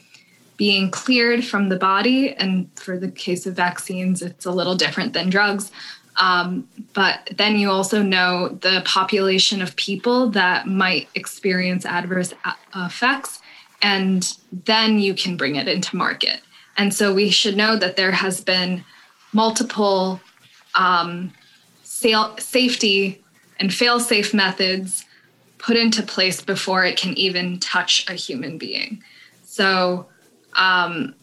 being 0.57 0.91
cleared 0.91 1.45
from 1.45 1.69
the 1.69 1.77
body. 1.77 2.33
And 2.33 2.71
for 2.77 2.99
the 2.99 3.11
case 3.11 3.47
of 3.47 3.53
vaccines, 3.55 4.23
it's 4.23 4.47
a 4.47 4.51
little 4.51 4.75
different 4.75 5.13
than 5.13 5.29
drugs. 5.29 5.71
Um, 6.17 6.67
but 6.95 7.29
then 7.37 7.59
you 7.59 7.71
also 7.71 8.03
know 8.03 8.49
the 8.63 8.81
population 8.87 9.61
of 9.61 9.77
people 9.77 10.31
that 10.31 10.67
might 10.67 11.11
experience 11.15 11.85
adverse 11.85 12.33
effects, 12.75 13.43
and 13.83 14.35
then 14.65 14.99
you 14.99 15.13
can 15.13 15.37
bring 15.37 15.57
it 15.57 15.69
into 15.69 15.95
market. 15.95 16.41
And 16.79 16.95
so 16.95 17.13
we 17.13 17.29
should 17.29 17.57
know 17.57 17.77
that 17.77 17.97
there 17.97 18.13
has 18.13 18.41
been 18.41 18.83
multiple 19.33 20.21
um, 20.75 21.33
safety 21.83 23.23
and 23.61 23.73
fail-safe 23.73 24.33
methods 24.33 25.05
put 25.59 25.77
into 25.77 26.03
place 26.03 26.41
before 26.41 26.85
it 26.85 26.97
can 26.97 27.17
even 27.19 27.59
touch 27.59 28.09
a 28.09 28.15
human 28.15 28.59
being. 28.59 29.03
So 29.45 30.07
um, 30.55 31.15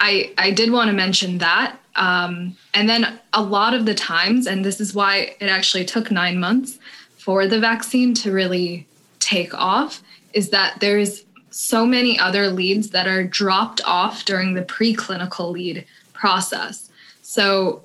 I 0.00 0.32
I 0.36 0.50
did 0.50 0.70
want 0.70 0.88
to 0.88 0.94
mention 0.94 1.38
that. 1.38 1.78
Um, 1.96 2.56
and 2.74 2.88
then 2.88 3.18
a 3.32 3.42
lot 3.42 3.74
of 3.74 3.86
the 3.86 3.94
times, 3.94 4.46
and 4.46 4.64
this 4.64 4.80
is 4.80 4.94
why 4.94 5.34
it 5.40 5.46
actually 5.46 5.84
took 5.84 6.10
nine 6.10 6.38
months 6.38 6.78
for 7.16 7.46
the 7.46 7.58
vaccine 7.58 8.14
to 8.14 8.32
really 8.32 8.86
take 9.18 9.52
off, 9.54 10.02
is 10.32 10.50
that 10.50 10.78
there's 10.80 11.24
so 11.50 11.84
many 11.84 12.18
other 12.18 12.48
leads 12.48 12.90
that 12.90 13.08
are 13.08 13.24
dropped 13.24 13.80
off 13.84 14.24
during 14.24 14.54
the 14.54 14.62
preclinical 14.62 15.50
lead 15.50 15.84
process. 16.12 16.88
So 17.28 17.82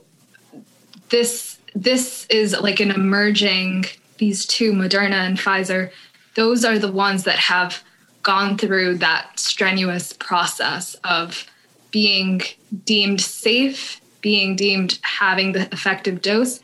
this 1.10 1.60
this 1.76 2.26
is 2.28 2.54
like 2.62 2.80
an 2.80 2.92
emerging 2.92 3.88
these 4.18 4.46
two 4.46 4.72
Moderna 4.72 5.28
and 5.28 5.38
Pfizer 5.38 5.92
those 6.36 6.64
are 6.64 6.80
the 6.80 6.92
ones 6.92 7.26
that 7.26 7.36
have 7.36 7.84
gone 8.22 8.58
through 8.58 9.00
that 9.00 9.38
strenuous 9.38 10.14
process 10.14 10.96
of 11.04 11.46
being 11.92 12.42
deemed 12.86 13.20
safe, 13.20 14.00
being 14.22 14.56
deemed 14.56 14.98
having 15.02 15.52
the 15.52 15.68
effective 15.74 16.22
dose, 16.22 16.62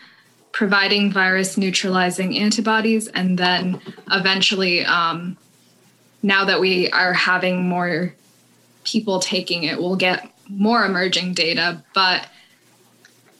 providing 0.53 1.11
virus 1.11 1.57
neutralizing 1.57 2.37
antibodies, 2.37 3.09
and 3.09 3.37
then 3.37 3.81
eventually, 4.09 4.85
um, 4.85 5.35
now 6.23 6.45
that 6.45 6.61
we 6.61 6.89
are 6.91 7.13
having 7.13 7.67
more 7.67 8.15
people 8.85 9.19
taking 9.19 9.63
it, 9.65 9.77
we'll 9.77 9.97
get 9.97 10.31
more 10.47 10.85
emerging 10.85 11.33
data. 11.33 11.83
But 11.93 12.25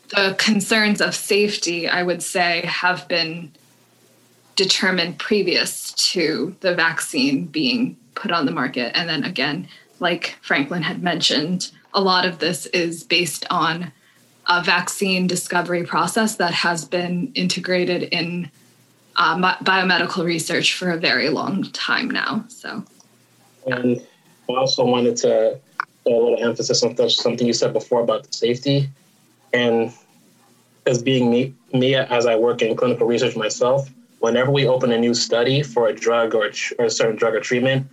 the 0.09 0.35
concerns 0.37 1.01
of 1.01 1.15
safety, 1.15 1.87
I 1.87 2.03
would 2.03 2.23
say, 2.23 2.61
have 2.65 3.07
been 3.07 3.51
determined 4.55 5.19
previous 5.19 5.93
to 5.93 6.55
the 6.59 6.75
vaccine 6.75 7.45
being 7.45 7.95
put 8.15 8.31
on 8.31 8.45
the 8.45 8.51
market. 8.51 8.95
And 8.97 9.07
then 9.07 9.23
again, 9.23 9.67
like 9.99 10.37
Franklin 10.41 10.81
had 10.81 11.01
mentioned, 11.01 11.71
a 11.93 12.01
lot 12.01 12.25
of 12.25 12.39
this 12.39 12.65
is 12.67 13.03
based 13.03 13.45
on 13.49 13.91
a 14.47 14.63
vaccine 14.63 15.27
discovery 15.27 15.83
process 15.83 16.35
that 16.35 16.53
has 16.53 16.83
been 16.83 17.31
integrated 17.35 18.03
in 18.03 18.49
um, 19.15 19.43
biomedical 19.43 20.25
research 20.25 20.73
for 20.73 20.91
a 20.91 20.97
very 20.97 21.29
long 21.29 21.63
time 21.71 22.09
now. 22.09 22.45
So, 22.47 22.83
and 23.67 24.01
I 24.49 24.53
also 24.53 24.85
wanted 24.85 25.17
to 25.17 25.59
put 26.03 26.11
a 26.11 26.15
little 26.15 26.43
emphasis 26.43 26.81
on 26.83 26.95
something 27.09 27.45
you 27.45 27.53
said 27.53 27.73
before 27.73 28.01
about 28.01 28.23
the 28.23 28.33
safety, 28.33 28.89
and 29.53 29.93
as 30.85 31.01
being 31.01 31.29
me, 31.29 31.53
me 31.73 31.95
as 31.95 32.25
I 32.25 32.35
work 32.35 32.62
in 32.62 32.75
clinical 32.75 33.07
research 33.07 33.35
myself, 33.35 33.89
whenever 34.19 34.51
we 34.51 34.67
open 34.67 34.91
a 34.91 34.97
new 34.97 35.13
study 35.13 35.63
for 35.63 35.88
a 35.88 35.93
drug 35.93 36.35
or, 36.35 36.51
or 36.77 36.85
a 36.85 36.89
certain 36.89 37.15
drug 37.15 37.35
or 37.35 37.39
treatment, 37.39 37.88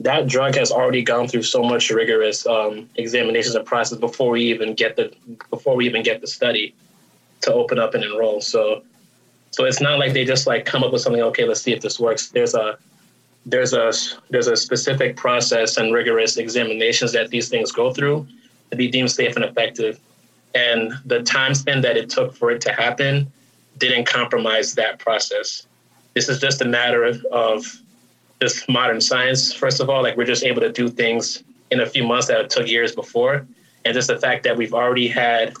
that 0.00 0.26
drug 0.26 0.54
has 0.54 0.72
already 0.72 1.02
gone 1.02 1.28
through 1.28 1.42
so 1.42 1.62
much 1.62 1.90
rigorous 1.90 2.46
um, 2.46 2.88
examinations 2.96 3.54
and 3.54 3.66
process 3.66 3.98
before 3.98 4.30
we 4.30 4.42
even 4.44 4.74
get 4.74 4.96
the 4.96 5.12
before 5.50 5.76
we 5.76 5.86
even 5.86 6.02
get 6.02 6.20
the 6.22 6.26
study 6.26 6.74
to 7.42 7.52
open 7.52 7.78
up 7.78 7.94
and 7.94 8.02
enroll. 8.02 8.40
So, 8.40 8.82
so 9.50 9.64
it's 9.64 9.80
not 9.80 9.98
like 9.98 10.14
they 10.14 10.24
just 10.24 10.46
like 10.46 10.64
come 10.64 10.82
up 10.82 10.92
with 10.92 11.02
something. 11.02 11.22
Okay, 11.22 11.44
let's 11.44 11.60
see 11.60 11.72
if 11.72 11.82
this 11.82 12.00
works. 12.00 12.30
There's 12.30 12.54
a 12.54 12.78
there's 13.44 13.74
a 13.74 13.92
there's 14.30 14.46
a 14.46 14.56
specific 14.56 15.16
process 15.16 15.76
and 15.76 15.92
rigorous 15.92 16.38
examinations 16.38 17.12
that 17.12 17.28
these 17.28 17.50
things 17.50 17.70
go 17.70 17.92
through 17.92 18.26
to 18.70 18.76
be 18.76 18.88
deemed 18.88 19.10
safe 19.10 19.36
and 19.36 19.44
effective. 19.44 20.00
And 20.54 20.92
the 21.04 21.22
time 21.22 21.54
span 21.54 21.80
that 21.82 21.96
it 21.96 22.10
took 22.10 22.34
for 22.34 22.50
it 22.50 22.60
to 22.62 22.72
happen 22.72 23.30
didn't 23.78 24.06
compromise 24.06 24.74
that 24.74 24.98
process. 24.98 25.66
This 26.14 26.28
is 26.28 26.40
just 26.40 26.60
a 26.60 26.64
matter 26.64 27.04
of 27.30 27.64
just 28.40 28.68
modern 28.68 29.00
science, 29.00 29.52
first 29.52 29.80
of 29.80 29.88
all. 29.88 30.02
Like 30.02 30.16
we're 30.16 30.24
just 30.24 30.44
able 30.44 30.60
to 30.62 30.72
do 30.72 30.88
things 30.88 31.44
in 31.70 31.80
a 31.80 31.86
few 31.86 32.04
months 32.04 32.26
that 32.28 32.50
took 32.50 32.68
years 32.68 32.94
before. 32.94 33.46
And 33.84 33.94
just 33.94 34.08
the 34.08 34.18
fact 34.18 34.42
that 34.44 34.56
we've 34.56 34.74
already 34.74 35.08
had 35.08 35.54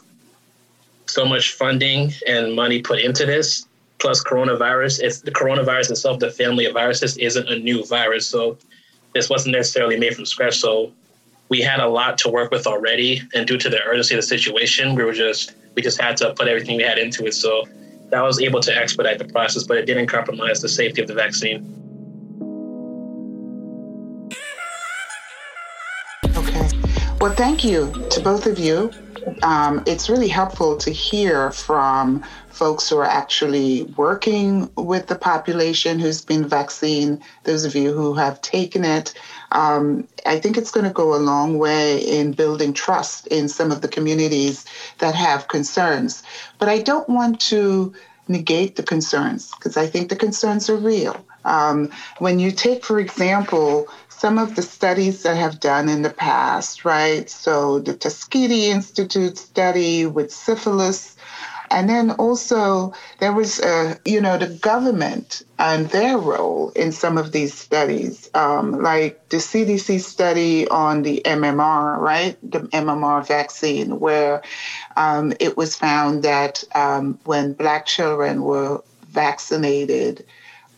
so 1.06 1.24
much 1.24 1.52
funding 1.52 2.12
and 2.26 2.54
money 2.54 2.82
put 2.82 3.00
into 3.00 3.26
this, 3.26 3.66
plus 3.98 4.22
coronavirus. 4.22 5.00
It's 5.00 5.20
the 5.20 5.30
coronavirus 5.30 5.92
itself, 5.92 6.18
the 6.18 6.30
family 6.30 6.66
of 6.66 6.74
viruses, 6.74 7.16
isn't 7.16 7.48
a 7.48 7.58
new 7.58 7.84
virus. 7.84 8.26
So 8.26 8.58
this 9.14 9.28
wasn't 9.28 9.56
necessarily 9.56 9.98
made 9.98 10.14
from 10.14 10.26
scratch. 10.26 10.58
So 10.58 10.92
we 11.50 11.60
had 11.60 11.80
a 11.80 11.88
lot 11.88 12.16
to 12.18 12.30
work 12.30 12.52
with 12.52 12.66
already, 12.66 13.20
and 13.34 13.46
due 13.46 13.58
to 13.58 13.68
the 13.68 13.82
urgency 13.82 14.14
of 14.14 14.20
the 14.20 14.26
situation, 14.26 14.94
we 14.94 15.02
were 15.02 15.12
just 15.12 15.56
we 15.74 15.82
just 15.82 16.00
had 16.00 16.16
to 16.18 16.32
put 16.34 16.48
everything 16.48 16.76
we 16.76 16.84
had 16.84 16.96
into 16.96 17.26
it. 17.26 17.34
So 17.34 17.66
that 18.10 18.22
was 18.22 18.40
able 18.40 18.60
to 18.60 18.74
expedite 18.74 19.18
the 19.18 19.24
process, 19.24 19.64
but 19.64 19.76
it 19.76 19.86
didn't 19.86 20.06
compromise 20.06 20.62
the 20.62 20.68
safety 20.68 21.02
of 21.02 21.08
the 21.08 21.14
vaccine. 21.14 21.76
Okay. 26.36 26.68
Well, 27.20 27.32
thank 27.34 27.64
you 27.64 27.92
to 28.10 28.20
both 28.20 28.46
of 28.46 28.58
you. 28.58 28.92
Um, 29.42 29.82
it's 29.86 30.08
really 30.08 30.28
helpful 30.28 30.76
to 30.78 30.90
hear 30.90 31.50
from 31.50 32.24
folks 32.48 32.88
who 32.88 32.98
are 32.98 33.04
actually 33.04 33.84
working 33.96 34.70
with 34.76 35.06
the 35.06 35.14
population 35.14 35.98
who's 35.98 36.22
been 36.22 36.46
vaccinated, 36.46 37.20
those 37.44 37.64
of 37.64 37.74
you 37.74 37.92
who 37.92 38.14
have 38.14 38.40
taken 38.42 38.84
it. 38.84 39.14
Um, 39.52 40.06
I 40.26 40.38
think 40.38 40.56
it's 40.56 40.70
going 40.70 40.86
to 40.86 40.92
go 40.92 41.14
a 41.14 41.18
long 41.18 41.58
way 41.58 41.98
in 41.98 42.32
building 42.32 42.72
trust 42.72 43.26
in 43.28 43.48
some 43.48 43.72
of 43.72 43.80
the 43.80 43.88
communities 43.88 44.64
that 44.98 45.14
have 45.14 45.48
concerns. 45.48 46.22
But 46.58 46.68
I 46.68 46.78
don't 46.78 47.08
want 47.08 47.40
to 47.42 47.92
negate 48.28 48.76
the 48.76 48.82
concerns 48.82 49.50
because 49.56 49.76
I 49.76 49.86
think 49.86 50.08
the 50.08 50.16
concerns 50.16 50.70
are 50.70 50.76
real. 50.76 51.24
Um, 51.44 51.90
when 52.18 52.38
you 52.38 52.52
take, 52.52 52.84
for 52.84 53.00
example, 53.00 53.88
some 54.08 54.38
of 54.38 54.54
the 54.54 54.62
studies 54.62 55.22
that 55.22 55.36
have 55.36 55.60
done 55.60 55.88
in 55.88 56.02
the 56.02 56.10
past, 56.10 56.84
right? 56.84 57.28
So 57.28 57.80
the 57.80 57.94
Tuskegee 57.94 58.70
Institute 58.70 59.38
study 59.38 60.06
with 60.06 60.30
syphilis, 60.30 61.16
and 61.70 61.88
then 61.88 62.10
also 62.12 62.92
there 63.18 63.32
was, 63.32 63.60
uh, 63.60 63.96
you 64.04 64.20
know, 64.20 64.36
the 64.36 64.48
government 64.48 65.42
and 65.58 65.88
their 65.90 66.18
role 66.18 66.70
in 66.70 66.90
some 66.90 67.16
of 67.16 67.32
these 67.32 67.54
studies, 67.54 68.28
um, 68.34 68.82
like 68.82 69.28
the 69.28 69.36
CDC 69.36 70.00
study 70.00 70.66
on 70.68 71.02
the 71.02 71.22
MMR, 71.24 71.98
right? 71.98 72.36
The 72.42 72.60
MMR 72.60 73.26
vaccine, 73.26 74.00
where 74.00 74.42
um, 74.96 75.32
it 75.38 75.56
was 75.56 75.76
found 75.76 76.24
that 76.24 76.64
um, 76.74 77.18
when 77.24 77.52
Black 77.52 77.86
children 77.86 78.42
were 78.42 78.82
vaccinated 79.08 80.24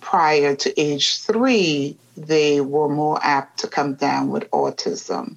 prior 0.01 0.55
to 0.57 0.81
age 0.81 1.21
three, 1.21 1.97
they 2.17 2.61
were 2.61 2.89
more 2.89 3.19
apt 3.23 3.61
to 3.61 3.69
come 3.69 3.95
down 3.95 4.29
with 4.29 4.51
autism 4.51 5.37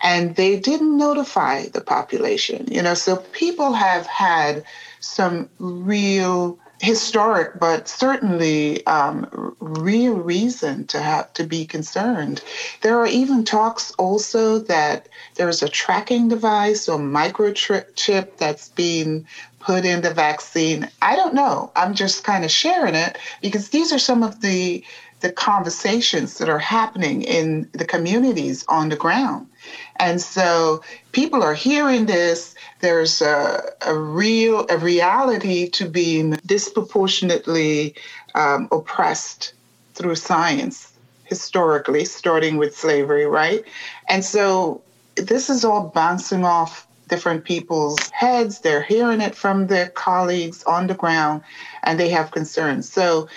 and 0.00 0.36
they 0.36 0.58
didn't 0.58 0.96
notify 0.96 1.66
the 1.68 1.80
population 1.80 2.66
you 2.70 2.82
know 2.82 2.94
so 2.94 3.16
people 3.16 3.72
have 3.72 4.06
had 4.06 4.64
some 5.00 5.48
real 5.58 6.58
historic, 6.80 7.58
but 7.58 7.88
certainly 7.88 8.86
um, 8.86 9.54
real 9.60 10.14
reason 10.14 10.86
to 10.86 11.00
have 11.00 11.32
to 11.32 11.44
be 11.44 11.64
concerned. 11.64 12.40
There 12.82 12.98
are 12.98 13.06
even 13.06 13.44
talks 13.44 13.90
also 13.92 14.58
that 14.60 15.08
there's 15.34 15.62
a 15.62 15.68
tracking 15.68 16.28
device 16.28 16.88
or 16.88 16.98
microchip 16.98 18.36
that's 18.36 18.68
being 18.70 19.26
put 19.58 19.84
in 19.84 20.02
the 20.02 20.14
vaccine. 20.14 20.88
I 21.02 21.16
don't 21.16 21.34
know. 21.34 21.72
I'm 21.74 21.94
just 21.94 22.24
kind 22.24 22.44
of 22.44 22.50
sharing 22.50 22.94
it 22.94 23.18
because 23.42 23.70
these 23.70 23.92
are 23.92 23.98
some 23.98 24.22
of 24.22 24.40
the 24.40 24.84
the 25.20 25.32
conversations 25.32 26.38
that 26.38 26.48
are 26.48 26.60
happening 26.60 27.22
in 27.22 27.68
the 27.72 27.84
communities 27.84 28.64
on 28.68 28.88
the 28.88 28.94
ground. 28.94 29.48
And 29.96 30.20
so 30.20 30.80
people 31.18 31.42
are 31.42 31.54
hearing 31.54 32.06
this. 32.06 32.54
There's 32.80 33.20
a, 33.20 33.60
a 33.84 33.92
real, 33.92 34.66
a 34.70 34.78
reality 34.78 35.68
to 35.70 35.90
being 35.90 36.38
disproportionately 36.46 37.96
um, 38.36 38.68
oppressed 38.70 39.54
through 39.94 40.14
science 40.14 40.92
historically, 41.24 42.04
starting 42.04 42.56
with 42.56 42.76
slavery, 42.76 43.26
right? 43.26 43.64
And 44.08 44.24
so 44.24 44.84
this 45.16 45.50
is 45.50 45.64
all 45.64 45.88
bouncing 45.92 46.44
off 46.44 46.86
different 47.08 47.44
people's 47.44 47.98
heads. 48.10 48.60
They're 48.60 48.82
hearing 48.82 49.20
it 49.20 49.34
from 49.34 49.66
their 49.66 49.88
colleagues 49.88 50.62
on 50.62 50.86
the 50.86 50.94
ground, 50.94 51.42
and 51.82 51.98
they 51.98 52.10
have 52.10 52.30
concerns. 52.30 52.92
So 52.92 53.28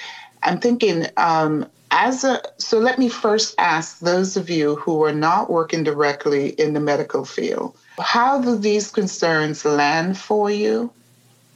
I'm 0.44 0.60
thinking, 0.60 1.08
um, 1.18 1.66
as 1.92 2.24
a 2.24 2.42
so 2.58 2.80
let 2.80 2.98
me 2.98 3.10
first 3.10 3.54
ask 3.58 4.00
those 4.00 4.38
of 4.38 4.50
you 4.50 4.76
who 4.78 5.04
are 5.04 5.14
not 5.14 5.50
working 5.50 5.84
directly 5.84 6.50
in 6.50 6.74
the 6.74 6.80
medical 6.80 7.26
field 7.26 7.78
how 8.00 8.42
do 8.42 8.58
these 8.58 8.92
concerns 8.92 9.66
land 9.66 10.18
for 10.18 10.50
you? 10.50 10.92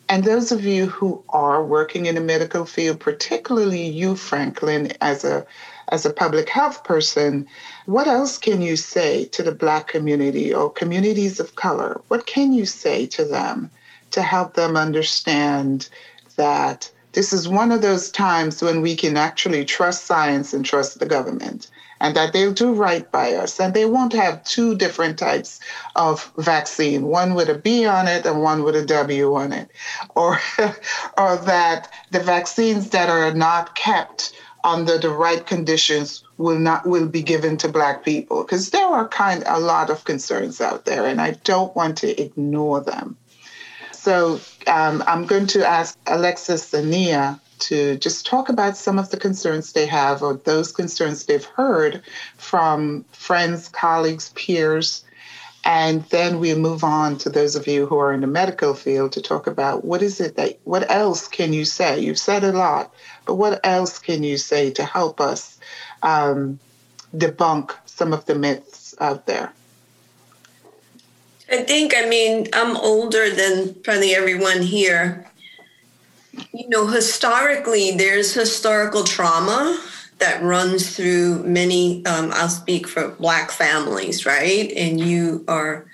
And 0.08 0.24
those 0.24 0.52
of 0.52 0.64
you 0.64 0.86
who 0.86 1.24
are 1.30 1.66
working 1.66 2.06
in 2.06 2.16
the 2.16 2.22
medical 2.22 2.66
field 2.66 3.00
particularly 3.00 3.88
you 3.88 4.16
franklin 4.16 4.94
as 5.02 5.24
a 5.24 5.46
as 5.90 6.06
a 6.06 6.14
public 6.14 6.50
health 6.50 6.84
person 6.84 7.48
what 7.86 8.08
else 8.08 8.38
can 8.38 8.62
you 8.62 8.76
say 8.76 9.26
to 9.26 9.44
the 9.44 9.52
black 9.52 9.88
community 9.88 10.54
or 10.54 10.72
communities 10.72 11.40
of 11.40 11.56
color? 11.56 12.02
What 12.08 12.26
can 12.26 12.52
you 12.52 12.66
say 12.66 13.06
to 13.08 13.26
them 13.26 13.70
to 14.12 14.22
help 14.24 14.56
them 14.56 14.76
understand 14.76 15.90
that 16.36 16.92
this 17.16 17.34
is 17.34 17.48
one 17.48 17.72
of 17.72 17.82
those 17.82 18.12
times 18.12 18.62
when 18.62 18.82
we 18.82 18.96
can 18.96 19.18
actually 19.18 19.66
trust 19.66 20.04
science 20.06 20.54
and 20.54 20.66
trust 20.66 21.00
the 21.00 21.06
government 21.06 21.72
and 22.02 22.16
that 22.16 22.34
they'll 22.34 22.54
do 22.54 22.74
right 22.74 23.10
by 23.12 23.34
us. 23.34 23.60
And 23.60 23.74
they 23.74 23.86
won't 23.86 24.14
have 24.14 24.44
two 24.44 24.76
different 24.76 25.18
types 25.18 25.62
of 25.96 26.32
vaccine, 26.38 27.06
one 27.06 27.34
with 27.34 27.50
a 27.50 27.56
B 27.56 27.86
on 27.86 28.08
it 28.08 28.26
and 28.26 28.42
one 28.42 28.64
with 28.64 28.76
a 28.76 28.86
W 28.86 29.34
on 29.34 29.54
it. 29.54 29.70
Or, 30.16 30.40
or 31.18 31.38
that 31.38 31.92
the 32.12 32.20
vaccines 32.20 32.90
that 32.90 33.10
are 33.10 33.34
not 33.34 33.76
kept 33.76 34.34
under 34.64 34.98
the 34.98 35.10
right 35.10 35.46
conditions 35.46 36.24
will 36.38 36.58
not 36.58 36.88
will 36.88 37.08
be 37.08 37.22
given 37.22 37.56
to 37.58 37.68
black 37.70 38.04
people 38.04 38.44
because 38.44 38.72
there 38.72 38.88
are 38.88 39.08
kind 39.08 39.44
a 39.46 39.60
lot 39.60 39.90
of 39.90 40.04
concerns 40.06 40.60
out 40.60 40.86
there 40.86 41.06
and 41.06 41.22
I 41.22 41.32
don't 41.44 41.76
want 41.76 41.98
to 42.00 42.20
ignore 42.20 42.82
them. 42.82 43.16
So 43.92 44.40
um, 44.68 45.04
I'm 45.08 45.26
going 45.26 45.48
to 45.48 45.68
ask 45.68 45.98
Alexis 46.08 46.74
and 46.74 46.90
Nia 46.90 47.40
to 47.60 47.98
just 47.98 48.26
talk 48.26 48.50
about 48.50 48.78
some 48.78 49.00
of 49.00 49.10
the 49.12 49.18
concerns 49.18 49.74
they 49.74 49.86
have 49.86 50.22
or 50.22 50.36
those 50.46 50.72
concerns 50.72 51.26
they've 51.26 51.46
heard 51.46 52.02
from 52.38 53.06
friends, 53.12 53.70
colleagues, 53.70 54.30
peers. 54.36 55.04
And 55.64 56.04
then 56.06 56.40
we'll 56.40 56.60
move 56.60 56.84
on 56.84 57.18
to 57.20 57.30
those 57.30 57.56
of 57.56 57.66
you 57.66 57.88
who 57.88 57.98
are 57.98 58.14
in 58.14 58.22
the 58.22 58.28
medical 58.28 58.76
field 58.76 59.14
to 59.14 59.22
talk 59.22 59.48
about 59.48 59.84
what 59.84 60.04
is 60.04 60.22
it 60.22 60.36
that, 60.36 60.60
what 60.64 60.90
else 60.92 61.28
can 61.28 61.54
you 61.54 61.66
say? 61.66 62.00
You've 62.00 62.20
said 62.20 62.44
a 62.44 62.52
lot, 62.52 62.94
but 63.26 63.36
what 63.36 63.66
else 63.66 63.98
can 63.98 64.22
you 64.22 64.38
say 64.38 64.70
to 64.72 64.86
help 64.86 65.20
us 65.20 65.60
um, 66.04 66.60
debunk 67.16 67.74
some 67.86 68.14
of 68.14 68.26
the 68.26 68.36
myths 68.36 68.94
out 69.00 69.26
there? 69.26 69.52
I 71.50 71.58
think, 71.58 71.94
I 71.96 72.08
mean, 72.08 72.48
I'm 72.54 72.76
older 72.78 73.30
than 73.30 73.76
probably 73.76 74.16
everyone 74.16 74.62
here. 74.62 75.30
You 76.54 76.68
know, 76.70 76.88
historically, 76.88 77.92
there's 77.92 78.34
historical 78.34 79.04
trauma 79.04 79.80
that 80.18 80.42
runs 80.42 80.96
through 80.96 81.44
many, 81.44 82.06
um, 82.06 82.32
I'll 82.34 82.50
speak 82.50 82.88
for 82.88 83.10
Black 83.10 83.52
families, 83.52 84.26
right? 84.26 84.72
And 84.76 85.00
you 85.00 85.44
are, 85.48 85.86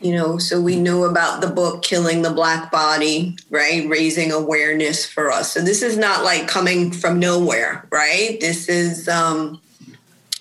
you 0.00 0.14
know, 0.14 0.38
so 0.38 0.60
we 0.60 0.76
know 0.76 1.04
about 1.04 1.40
the 1.40 1.46
book 1.46 1.82
Killing 1.82 2.22
the 2.22 2.30
Black 2.30 2.70
Body, 2.70 3.36
right? 3.50 3.88
Raising 3.88 4.32
awareness 4.32 5.06
for 5.06 5.30
us. 5.30 5.52
So 5.52 5.60
this 5.60 5.82
is 5.82 5.96
not 5.96 6.24
like 6.24 6.48
coming 6.48 6.90
from 6.90 7.20
nowhere, 7.20 7.86
right? 7.90 8.38
This 8.40 8.68
is 8.68 9.08
um, 9.08 9.60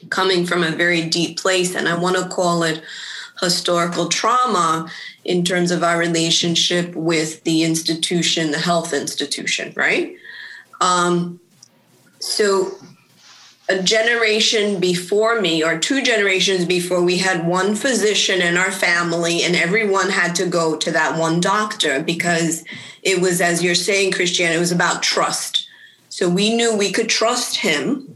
coming 0.10 0.45
from 0.45 0.63
a 0.63 0.71
very 0.71 1.08
deep 1.08 1.39
place. 1.39 1.76
And 1.76 1.88
I 1.88 1.98
want 1.98 2.17
to 2.17 2.28
call 2.30 2.63
it 2.63 2.82
historical 3.41 4.08
trauma 4.08 4.89
in 5.24 5.43
terms 5.43 5.71
of 5.71 5.84
our 5.84 5.98
relationship 5.98 6.95
with 6.95 7.43
the 7.43 7.63
institution, 7.63 8.52
the 8.52 8.60
health 8.60 8.93
institution, 8.93 9.74
right? 9.76 10.15
Um, 10.82 11.39
so, 12.19 12.71
a 13.67 13.82
generation 13.82 14.80
before 14.80 15.41
me, 15.41 15.63
or 15.63 15.80
two 15.80 16.04
generations 16.04 16.65
before, 16.65 17.02
we 17.02 17.17
had 17.17 17.48
one 17.48 17.74
physician 17.76 18.41
in 18.41 18.58
our 18.58 18.71
family, 18.71 19.41
and 19.41 19.56
everyone 19.56 20.12
had 20.12 20.36
to 20.36 20.45
go 20.45 20.78
to 20.78 20.91
that 20.91 21.17
one 21.17 21.41
doctor 21.41 22.02
because 22.02 22.63
it 23.02 23.19
was, 23.19 23.41
as 23.41 23.63
you're 23.63 23.74
saying, 23.74 24.12
Christiane, 24.12 24.54
it 24.54 24.60
was 24.60 24.71
about 24.71 25.02
trust. 25.02 25.67
So, 26.10 26.30
we 26.30 26.56
knew 26.56 26.76
we 26.76 26.91
could 26.91 27.10
trust 27.10 27.58
him 27.58 28.14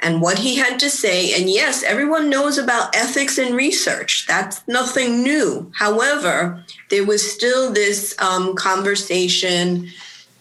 and 0.00 0.22
what 0.22 0.38
he 0.38 0.56
had 0.56 0.78
to 0.80 0.90
say. 0.90 1.34
And 1.34 1.50
yes, 1.50 1.82
everyone 1.82 2.30
knows 2.30 2.58
about 2.58 2.94
ethics 2.94 3.38
and 3.38 3.54
research. 3.54 4.26
That's 4.26 4.66
nothing 4.68 5.22
new. 5.22 5.70
However, 5.74 6.64
there 6.90 7.04
was 7.04 7.30
still 7.30 7.72
this 7.72 8.14
um, 8.20 8.54
conversation, 8.54 9.88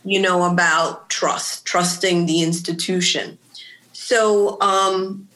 you 0.05 0.21
know, 0.21 0.43
about 0.51 1.09
trust, 1.09 1.65
trusting 1.65 2.25
the 2.25 2.43
institution. 2.43 3.37
So 3.93 4.61
um, 4.61 5.27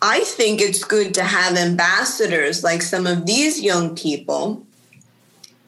I 0.00 0.20
think 0.20 0.60
it's 0.60 0.84
good 0.84 1.14
to 1.14 1.24
have 1.24 1.56
ambassadors 1.56 2.64
like 2.64 2.82
some 2.82 3.06
of 3.06 3.26
these 3.26 3.60
young 3.60 3.94
people 3.96 4.66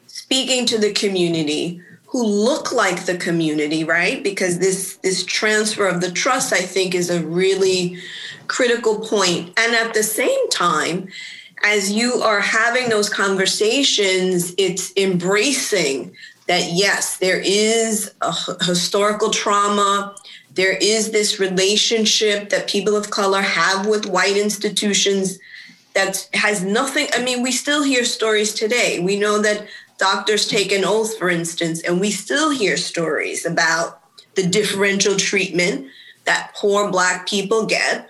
speaking 0.07 0.65
to 0.67 0.79
the 0.79 0.93
community 0.93 1.81
who 2.15 2.25
look 2.25 2.71
like 2.71 3.07
the 3.07 3.17
community, 3.17 3.83
right? 3.83 4.23
Because 4.23 4.61
this 4.61 4.99
this 4.99 5.25
transfer 5.25 5.89
of 5.89 6.01
the 6.01 6.13
trust, 6.13 6.53
I 6.53 6.61
think, 6.61 6.95
is 6.95 7.11
a 7.11 7.21
really 7.21 7.99
critical 8.47 9.01
point. 9.01 9.53
And 9.57 9.75
at 9.75 9.95
the 9.95 10.05
same 10.05 10.49
time, 10.49 11.09
as 11.65 11.91
you 11.91 12.23
are 12.23 12.41
having 12.41 12.89
those 12.89 13.09
conversations, 13.09 14.55
it's 14.57 14.93
embracing 14.97 16.15
that 16.47 16.71
yes, 16.73 17.19
there 17.19 17.43
is 17.45 18.15
a 18.21 18.33
historical 18.65 19.31
trauma. 19.31 20.15
There 20.53 20.77
is 20.81 21.11
this 21.11 21.41
relationship 21.41 22.51
that 22.51 22.69
people 22.69 22.95
of 22.95 23.11
color 23.11 23.43
have 23.43 23.89
with 23.89 24.07
white 24.07 24.37
institutions 24.37 25.41
that 25.95 26.29
has 26.33 26.63
nothing. 26.63 27.09
I 27.13 27.25
mean, 27.25 27.43
we 27.43 27.51
still 27.51 27.83
hear 27.83 28.05
stories 28.05 28.55
today. 28.55 29.01
We 29.01 29.19
know 29.19 29.43
that 29.43 29.67
doctors 29.99 30.47
take 30.47 30.73
an 30.73 30.85
oath, 30.85 31.17
for 31.19 31.29
instance, 31.29 31.83
and 31.83 32.01
we 32.01 32.11
still 32.11 32.51
hear 32.51 32.77
stories 32.77 33.47
about 33.47 34.01
the 34.35 34.47
differential 34.47 35.17
treatment 35.17 35.87
that 36.25 36.53
poor 36.57 36.91
Black 36.91 37.29
people 37.29 37.67
get 37.67 38.09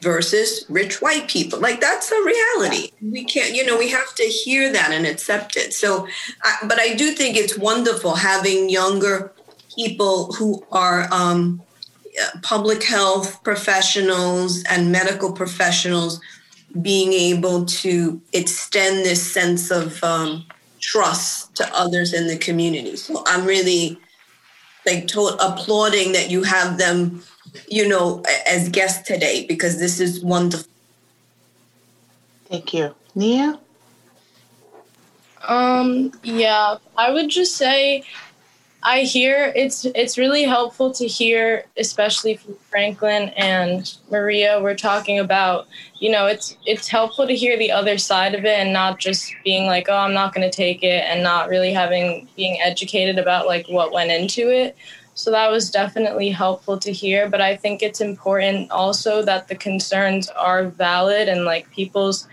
versus 0.00 0.66
rich 0.68 1.00
white 1.00 1.28
people. 1.28 1.58
Like 1.58 1.80
that's 1.80 2.12
a 2.12 2.22
reality. 2.22 2.90
We 3.00 3.24
can't, 3.24 3.54
you 3.54 3.64
know, 3.64 3.78
we 3.78 3.90
have 3.90 4.14
to 4.16 4.24
hear 4.24 4.70
that 4.72 4.92
and 4.92 5.06
accept 5.06 5.56
it. 5.56 5.72
So, 5.72 6.06
I, 6.42 6.56
but 6.68 6.78
I 6.78 6.94
do 6.94 7.12
think 7.12 7.36
it's 7.36 7.56
wonderful 7.58 8.14
having 8.14 8.68
younger 8.68 9.32
people 9.74 10.32
who 10.34 10.64
are 10.70 11.08
um, 11.10 11.62
public 12.42 12.84
health 12.84 13.42
professionals 13.42 14.62
and 14.64 14.92
medical 14.92 15.32
professionals 15.32 16.20
being 16.80 17.12
able 17.12 17.64
to 17.64 18.20
extend 18.32 19.04
this 19.04 19.32
sense 19.32 19.70
of 19.70 20.02
um, 20.04 20.44
trust 20.84 21.54
to 21.56 21.64
others 21.74 22.12
in 22.12 22.26
the 22.26 22.36
community. 22.36 22.96
So 22.96 23.22
I'm 23.26 23.44
really 23.44 23.98
like 24.86 25.06
to- 25.08 25.36
applauding 25.40 26.12
that 26.12 26.30
you 26.30 26.42
have 26.42 26.78
them 26.78 27.22
you 27.68 27.88
know, 27.88 28.22
as 28.46 28.68
guests 28.68 29.06
today 29.06 29.46
because 29.46 29.78
this 29.78 30.00
is 30.00 30.22
wonderful. 30.22 30.70
Thank 32.46 32.74
you. 32.74 32.94
Nia? 33.14 33.58
Um, 35.46 36.12
yeah, 36.22 36.76
I 36.96 37.10
would 37.10 37.28
just 37.28 37.56
say 37.56 38.04
I 38.86 39.00
hear 39.00 39.50
it's 39.56 39.86
it's 39.86 40.18
really 40.18 40.42
helpful 40.42 40.92
to 40.92 41.06
hear, 41.06 41.64
especially 41.78 42.36
from 42.36 42.54
Franklin 42.70 43.30
and 43.30 43.96
Maria. 44.10 44.60
We're 44.62 44.76
talking 44.76 45.18
about, 45.18 45.66
you 46.00 46.10
know, 46.10 46.26
it's 46.26 46.56
it's 46.66 46.88
helpful 46.88 47.26
to 47.26 47.34
hear 47.34 47.56
the 47.56 47.72
other 47.72 47.96
side 47.96 48.34
of 48.34 48.44
it 48.44 48.58
and 48.58 48.74
not 48.74 48.98
just 48.98 49.34
being 49.42 49.66
like, 49.66 49.86
oh, 49.88 49.96
I'm 49.96 50.12
not 50.12 50.34
going 50.34 50.48
to 50.48 50.54
take 50.54 50.82
it, 50.82 51.02
and 51.08 51.22
not 51.22 51.48
really 51.48 51.72
having 51.72 52.28
being 52.36 52.60
educated 52.60 53.18
about 53.18 53.46
like 53.46 53.66
what 53.68 53.90
went 53.90 54.10
into 54.10 54.50
it. 54.50 54.76
So 55.14 55.30
that 55.30 55.50
was 55.50 55.70
definitely 55.70 56.28
helpful 56.28 56.78
to 56.80 56.92
hear. 56.92 57.28
But 57.28 57.40
I 57.40 57.56
think 57.56 57.82
it's 57.82 58.02
important 58.02 58.70
also 58.70 59.22
that 59.22 59.48
the 59.48 59.54
concerns 59.54 60.28
are 60.30 60.64
valid 60.64 61.28
and 61.28 61.44
like 61.44 61.70
people's, 61.70 62.28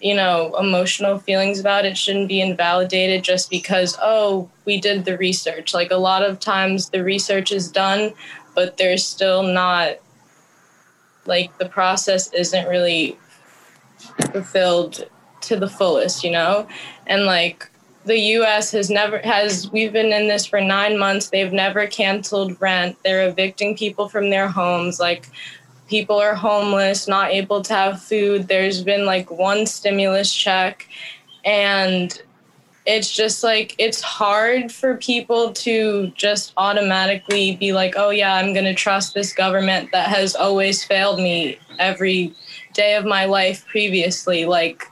you 0.00 0.14
know, 0.14 0.54
emotional 0.58 1.18
feelings 1.18 1.60
about 1.60 1.84
it 1.84 1.96
shouldn't 1.96 2.28
be 2.28 2.40
invalidated 2.40 3.22
just 3.22 3.50
because, 3.50 3.96
oh, 4.00 4.50
we 4.64 4.80
did 4.80 5.04
the 5.04 5.18
research. 5.18 5.74
Like 5.74 5.90
a 5.90 5.96
lot 5.96 6.22
of 6.22 6.40
times 6.40 6.90
the 6.90 7.04
research 7.04 7.52
is 7.52 7.70
done, 7.70 8.14
but 8.54 8.76
there's 8.76 9.04
still 9.04 9.42
not, 9.42 9.96
like, 11.26 11.56
the 11.58 11.68
process 11.68 12.32
isn't 12.32 12.68
really 12.68 13.18
fulfilled 14.32 15.06
to 15.42 15.56
the 15.56 15.68
fullest, 15.68 16.24
you 16.24 16.30
know? 16.30 16.66
And 17.06 17.24
like, 17.24 17.70
the 18.04 18.18
US 18.18 18.72
has 18.72 18.88
never 18.90 19.18
has 19.18 19.70
we've 19.70 19.92
been 19.92 20.12
in 20.12 20.28
this 20.28 20.46
for 20.46 20.60
9 20.60 20.98
months 20.98 21.28
they've 21.28 21.52
never 21.52 21.86
canceled 21.86 22.60
rent 22.60 22.96
they're 23.04 23.28
evicting 23.28 23.76
people 23.76 24.08
from 24.08 24.30
their 24.30 24.48
homes 24.48 24.98
like 24.98 25.28
people 25.90 26.16
are 26.18 26.34
homeless 26.34 27.06
not 27.06 27.30
able 27.30 27.60
to 27.62 27.74
have 27.74 28.02
food. 28.02 28.48
There's 28.48 28.82
been 28.82 29.04
like 29.04 29.30
one 29.30 29.66
stimulus 29.66 30.32
check 30.32 30.88
and 31.44 32.22
it's 32.86 33.12
just 33.14 33.44
like 33.44 33.74
it's 33.78 34.00
hard 34.00 34.72
for 34.72 34.96
people 34.96 35.52
to 35.52 36.10
just 36.16 36.54
automatically 36.56 37.54
be 37.56 37.74
like 37.74 37.92
oh 37.96 38.08
yeah 38.08 38.34
i'm 38.34 38.54
going 38.54 38.64
to 38.64 38.74
trust 38.74 39.12
this 39.12 39.34
government 39.34 39.90
that 39.92 40.08
has 40.08 40.34
always 40.34 40.82
failed 40.82 41.18
me 41.18 41.58
every 41.78 42.34
day 42.72 42.94
of 42.94 43.04
my 43.04 43.24
life 43.24 43.66
previously. 43.66 44.44
Like 44.44 44.84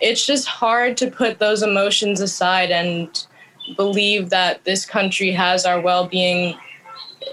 it's 0.00 0.24
just 0.24 0.46
hard 0.48 0.96
to 0.98 1.10
put 1.10 1.38
those 1.38 1.62
emotions 1.62 2.20
aside 2.20 2.70
and 2.70 3.26
believe 3.76 4.30
that 4.30 4.64
this 4.64 4.86
country 4.86 5.30
has 5.30 5.64
our 5.64 5.80
well-being 5.80 6.58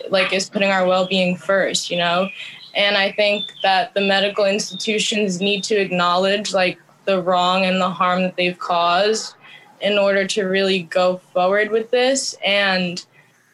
like 0.09 0.33
is 0.33 0.49
putting 0.49 0.69
our 0.69 0.85
well-being 0.85 1.35
first 1.35 1.89
you 1.89 1.97
know 1.97 2.29
and 2.77 2.97
i 2.97 3.11
think 3.11 3.51
that 3.63 3.93
the 3.93 4.01
medical 4.01 4.45
institutions 4.45 5.41
need 5.41 5.63
to 5.63 5.75
acknowledge 5.75 6.53
like 6.53 6.79
the 7.05 7.21
wrong 7.21 7.65
and 7.65 7.81
the 7.81 7.89
harm 7.89 8.21
that 8.21 8.35
they've 8.37 8.59
caused 8.59 9.35
in 9.81 9.97
order 9.97 10.25
to 10.25 10.43
really 10.43 10.83
go 10.83 11.17
forward 11.33 11.69
with 11.69 11.91
this 11.91 12.35
and 12.45 13.05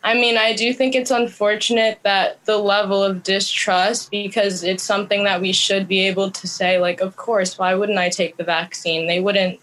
I 0.06 0.16
mean, 0.16 0.38
I 0.38 0.54
do 0.54 0.74
think 0.74 0.96
it's 0.96 1.12
unfortunate 1.12 2.00
that 2.04 2.44
the 2.44 2.58
level 2.58 3.02
of 3.02 3.24
distrust, 3.24 4.12
because 4.12 4.62
it's 4.62 4.84
something 4.84 5.24
that 5.24 5.40
we 5.40 5.54
should 5.54 5.88
be 5.88 6.02
able 6.02 6.30
to 6.30 6.46
say, 6.46 6.78
like, 6.78 7.00
of 7.00 7.16
course, 7.16 7.58
why 7.58 7.74
wouldn't 7.74 7.98
I 7.98 8.10
take 8.10 8.36
the 8.36 8.44
vaccine? 8.44 9.08
They 9.08 9.22
wouldn't 9.22 9.62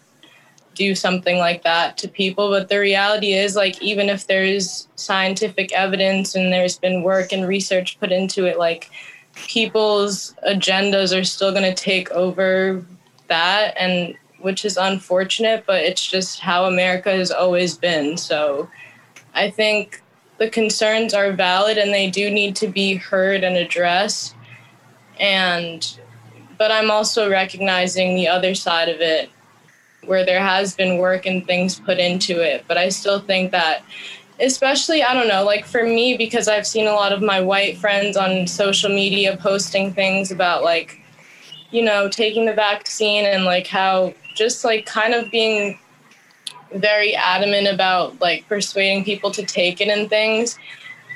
do 0.73 0.95
something 0.95 1.37
like 1.37 1.61
that 1.63 1.95
to 1.97 2.07
people. 2.07 2.49
But 2.49 2.69
the 2.69 2.79
reality 2.79 3.33
is, 3.33 3.55
like, 3.55 3.79
even 3.83 4.09
if 4.09 4.25
there's 4.25 4.87
scientific 4.95 5.71
evidence 5.73 6.33
and 6.33 6.51
there's 6.51 6.79
been 6.79 7.03
work 7.03 7.31
and 7.31 7.47
research 7.47 7.99
put 7.99 8.11
into 8.11 8.45
it, 8.45 8.57
like, 8.57 8.89
people's 9.33 10.35
agendas 10.47 11.17
are 11.17 11.23
still 11.23 11.51
going 11.51 11.63
to 11.63 11.73
take 11.73 12.11
over 12.11 12.85
that. 13.27 13.75
And 13.77 14.15
which 14.41 14.65
is 14.65 14.77
unfortunate, 14.77 15.63
but 15.65 15.83
it's 15.83 16.05
just 16.05 16.39
how 16.39 16.65
America 16.65 17.11
has 17.11 17.31
always 17.31 17.77
been. 17.77 18.17
So 18.17 18.69
I 19.33 19.49
think 19.49 20.01
the 20.37 20.49
concerns 20.49 21.13
are 21.13 21.31
valid 21.31 21.77
and 21.77 21.93
they 21.93 22.09
do 22.09 22.29
need 22.29 22.55
to 22.57 22.67
be 22.67 22.95
heard 22.95 23.43
and 23.43 23.55
addressed. 23.55 24.35
And 25.19 25.97
but 26.57 26.71
I'm 26.71 26.91
also 26.91 27.29
recognizing 27.29 28.15
the 28.15 28.27
other 28.27 28.53
side 28.53 28.89
of 28.89 29.01
it 29.01 29.29
where 30.05 30.25
there 30.25 30.41
has 30.41 30.75
been 30.75 30.97
work 30.97 31.25
and 31.25 31.45
things 31.45 31.79
put 31.79 31.99
into 31.99 32.39
it. 32.39 32.65
But 32.67 32.77
I 32.77 32.89
still 32.89 33.19
think 33.19 33.51
that 33.51 33.83
especially 34.41 35.03
I 35.03 35.13
don't 35.13 35.27
know, 35.27 35.43
like 35.43 35.65
for 35.65 35.83
me 35.83 36.17
because 36.17 36.47
I've 36.47 36.67
seen 36.67 36.87
a 36.87 36.93
lot 36.93 37.13
of 37.13 37.21
my 37.21 37.39
white 37.39 37.77
friends 37.77 38.17
on 38.17 38.47
social 38.47 38.89
media 38.89 39.37
posting 39.37 39.93
things 39.93 40.31
about 40.31 40.63
like 40.63 40.97
you 41.71 41.81
know, 41.81 42.09
taking 42.09 42.45
the 42.45 42.53
vaccine 42.53 43.23
and 43.23 43.45
like 43.45 43.65
how 43.65 44.13
just 44.35 44.65
like 44.65 44.85
kind 44.85 45.13
of 45.13 45.31
being 45.31 45.79
very 46.75 47.15
adamant 47.15 47.67
about 47.67 48.19
like 48.19 48.45
persuading 48.49 49.05
people 49.05 49.31
to 49.31 49.45
take 49.45 49.79
it 49.79 49.87
and 49.87 50.09
things. 50.09 50.57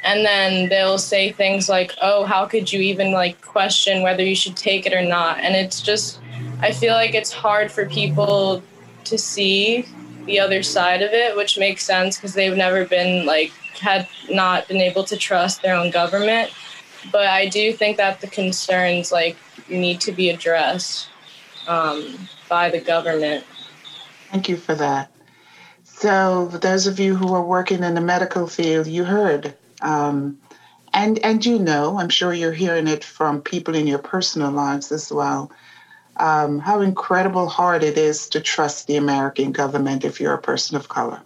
And 0.04 0.26
then 0.26 0.70
they'll 0.70 1.00
say 1.00 1.32
things 1.32 1.68
like 1.68 1.94
oh 2.02 2.26
how 2.26 2.46
could 2.46 2.72
you 2.72 2.80
even 2.82 3.12
like 3.12 3.42
question 3.42 4.02
whether 4.04 4.24
you 4.24 4.36
should 4.36 4.56
take 4.56 4.86
it 4.86 4.94
or 4.94 5.02
not? 5.02 5.40
And 5.40 5.56
it's 5.56 5.82
just 5.82 6.20
i 6.62 6.72
feel 6.72 6.94
like 6.94 7.14
it's 7.14 7.32
hard 7.32 7.72
for 7.72 7.86
people 7.86 8.62
to 9.04 9.18
see 9.18 9.86
the 10.26 10.40
other 10.40 10.64
side 10.64 11.02
of 11.02 11.12
it 11.12 11.36
which 11.36 11.58
makes 11.58 11.84
sense 11.84 12.18
because 12.18 12.34
they've 12.34 12.58
never 12.58 12.86
been 12.86 13.26
like 13.26 13.52
had 13.80 14.08
not 14.30 14.68
been 14.68 14.82
able 14.82 15.04
to 15.04 15.18
trust 15.18 15.62
their 15.62 15.76
own 15.76 15.92
government 15.92 16.52
but 17.12 17.28
i 17.28 17.48
do 17.48 17.72
think 17.74 17.98
that 17.98 18.22
the 18.22 18.28
concerns 18.28 19.12
like 19.12 19.38
need 19.70 20.00
to 20.02 20.12
be 20.12 20.30
addressed 20.30 21.10
um, 21.68 22.28
by 22.48 22.70
the 22.70 22.80
government 22.80 23.44
thank 24.32 24.48
you 24.50 24.58
for 24.58 24.76
that 24.76 25.12
so, 25.98 26.48
those 26.48 26.88
of 26.88 27.00
you 27.00 27.16
who 27.16 27.34
are 27.34 27.42
working 27.42 27.82
in 27.82 27.96
the 27.96 28.02
medical 28.02 28.48
field, 28.48 28.86
you 28.86 29.06
heard, 29.06 29.56
um, 29.82 30.38
and 30.94 31.18
and 31.20 31.46
you 31.46 31.58
know, 31.58 31.98
I'm 31.98 32.10
sure 32.10 32.34
you're 32.34 32.52
hearing 32.52 32.88
it 32.88 33.02
from 33.02 33.42
people 33.42 33.76
in 33.76 33.88
your 33.88 34.00
personal 34.00 34.52
lives 34.52 34.92
as 34.92 35.10
well. 35.10 35.52
Um, 36.18 36.60
how 36.60 36.82
incredible 36.82 37.48
hard 37.48 37.84
it 37.84 37.98
is 37.98 38.30
to 38.30 38.40
trust 38.40 38.88
the 38.88 38.96
American 38.96 39.52
government 39.52 40.06
if 40.06 40.20
you're 40.20 40.34
a 40.34 40.42
person 40.42 40.78
of 40.78 40.88
color, 40.88 41.22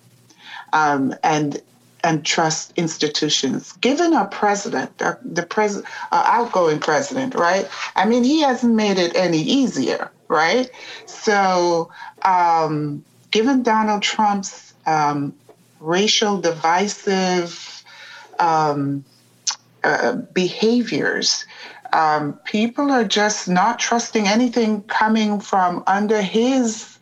um, 0.73 1.13
and 1.23 1.61
and 2.03 2.25
trust 2.25 2.73
institutions. 2.77 3.73
Given 3.73 4.13
our 4.13 4.27
president, 4.27 5.01
our, 5.01 5.19
the 5.23 5.43
president, 5.43 5.93
our 6.11 6.23
outgoing 6.25 6.79
president, 6.79 7.35
right? 7.35 7.67
I 7.95 8.05
mean, 8.05 8.23
he 8.23 8.41
hasn't 8.41 8.73
made 8.73 8.97
it 8.97 9.15
any 9.15 9.41
easier, 9.41 10.11
right? 10.27 10.69
So. 11.05 11.91
Um, 12.23 13.03
given 13.31 13.63
Donald 13.63 14.01
Trump's 14.01 14.73
um, 14.85 15.33
racial 15.79 16.41
divisive 16.41 17.83
um, 18.39 19.03
uh, 19.83 20.13
behaviors, 20.33 21.45
um, 21.93 22.33
people 22.45 22.91
are 22.91 23.03
just 23.03 23.47
not 23.47 23.79
trusting 23.79 24.27
anything 24.27 24.83
coming 24.83 25.39
from 25.39 25.83
under 25.87 26.21
his 26.21 26.97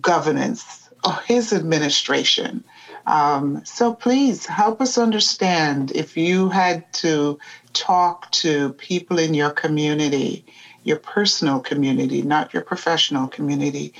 governance 0.00 0.88
or 1.04 1.14
his 1.26 1.52
administration. 1.52 2.64
Um, 3.06 3.62
so 3.64 3.92
please 3.92 4.46
help 4.46 4.80
us 4.80 4.96
understand 4.96 5.90
if 5.92 6.16
you 6.16 6.48
had 6.48 6.90
to 6.94 7.38
talk 7.72 8.30
to 8.32 8.72
people 8.74 9.18
in 9.18 9.34
your 9.34 9.50
community, 9.50 10.44
your 10.84 10.98
personal 10.98 11.60
community, 11.60 12.22
not 12.22 12.52
your 12.54 12.62
professional 12.62 13.26
community, 13.26 13.92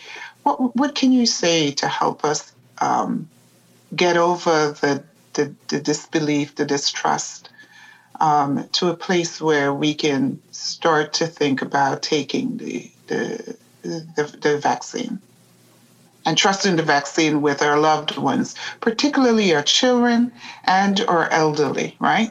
what, 0.44 0.76
what 0.76 0.94
can 0.94 1.12
you 1.12 1.26
say 1.26 1.72
to 1.72 1.88
help 1.88 2.24
us 2.24 2.52
um, 2.80 3.28
get 3.94 4.16
over 4.16 4.72
the, 4.80 5.04
the, 5.34 5.54
the, 5.68 5.80
disbelief, 5.80 6.54
the 6.54 6.64
distrust, 6.64 7.48
um, 8.22 8.66
to 8.72 8.88
a 8.88 8.96
place 8.96 9.40
where 9.40 9.74
we 9.74 9.94
can 9.94 10.40
start 10.52 11.12
to 11.14 11.26
think 11.26 11.60
about 11.60 12.02
taking 12.02 12.56
the, 12.56 12.90
the, 13.08 13.56
the, 13.82 14.36
the 14.40 14.58
vaccine? 14.58 15.20
and 16.24 16.38
trusting 16.38 16.76
the 16.76 16.82
vaccine 16.84 17.42
with 17.42 17.62
our 17.62 17.78
loved 17.80 18.16
ones, 18.16 18.54
particularly 18.80 19.52
our 19.52 19.62
children 19.62 20.30
and 20.64 21.00
our 21.08 21.28
elderly, 21.30 21.96
right? 21.98 22.30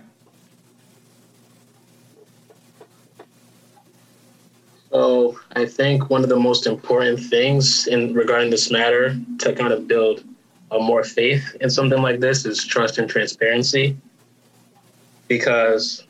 So 4.91 5.39
I 5.55 5.65
think 5.65 6.09
one 6.09 6.23
of 6.23 6.29
the 6.29 6.39
most 6.39 6.67
important 6.67 7.19
things 7.19 7.87
in 7.87 8.13
regarding 8.13 8.49
this 8.49 8.71
matter 8.71 9.17
to 9.39 9.53
kind 9.53 9.71
of 9.73 9.87
build 9.87 10.23
a 10.69 10.79
more 10.79 11.03
faith 11.03 11.55
in 11.61 11.69
something 11.69 12.01
like 12.01 12.19
this 12.19 12.45
is 12.45 12.63
trust 12.65 12.97
and 12.97 13.09
transparency. 13.09 13.97
Because 15.31 16.03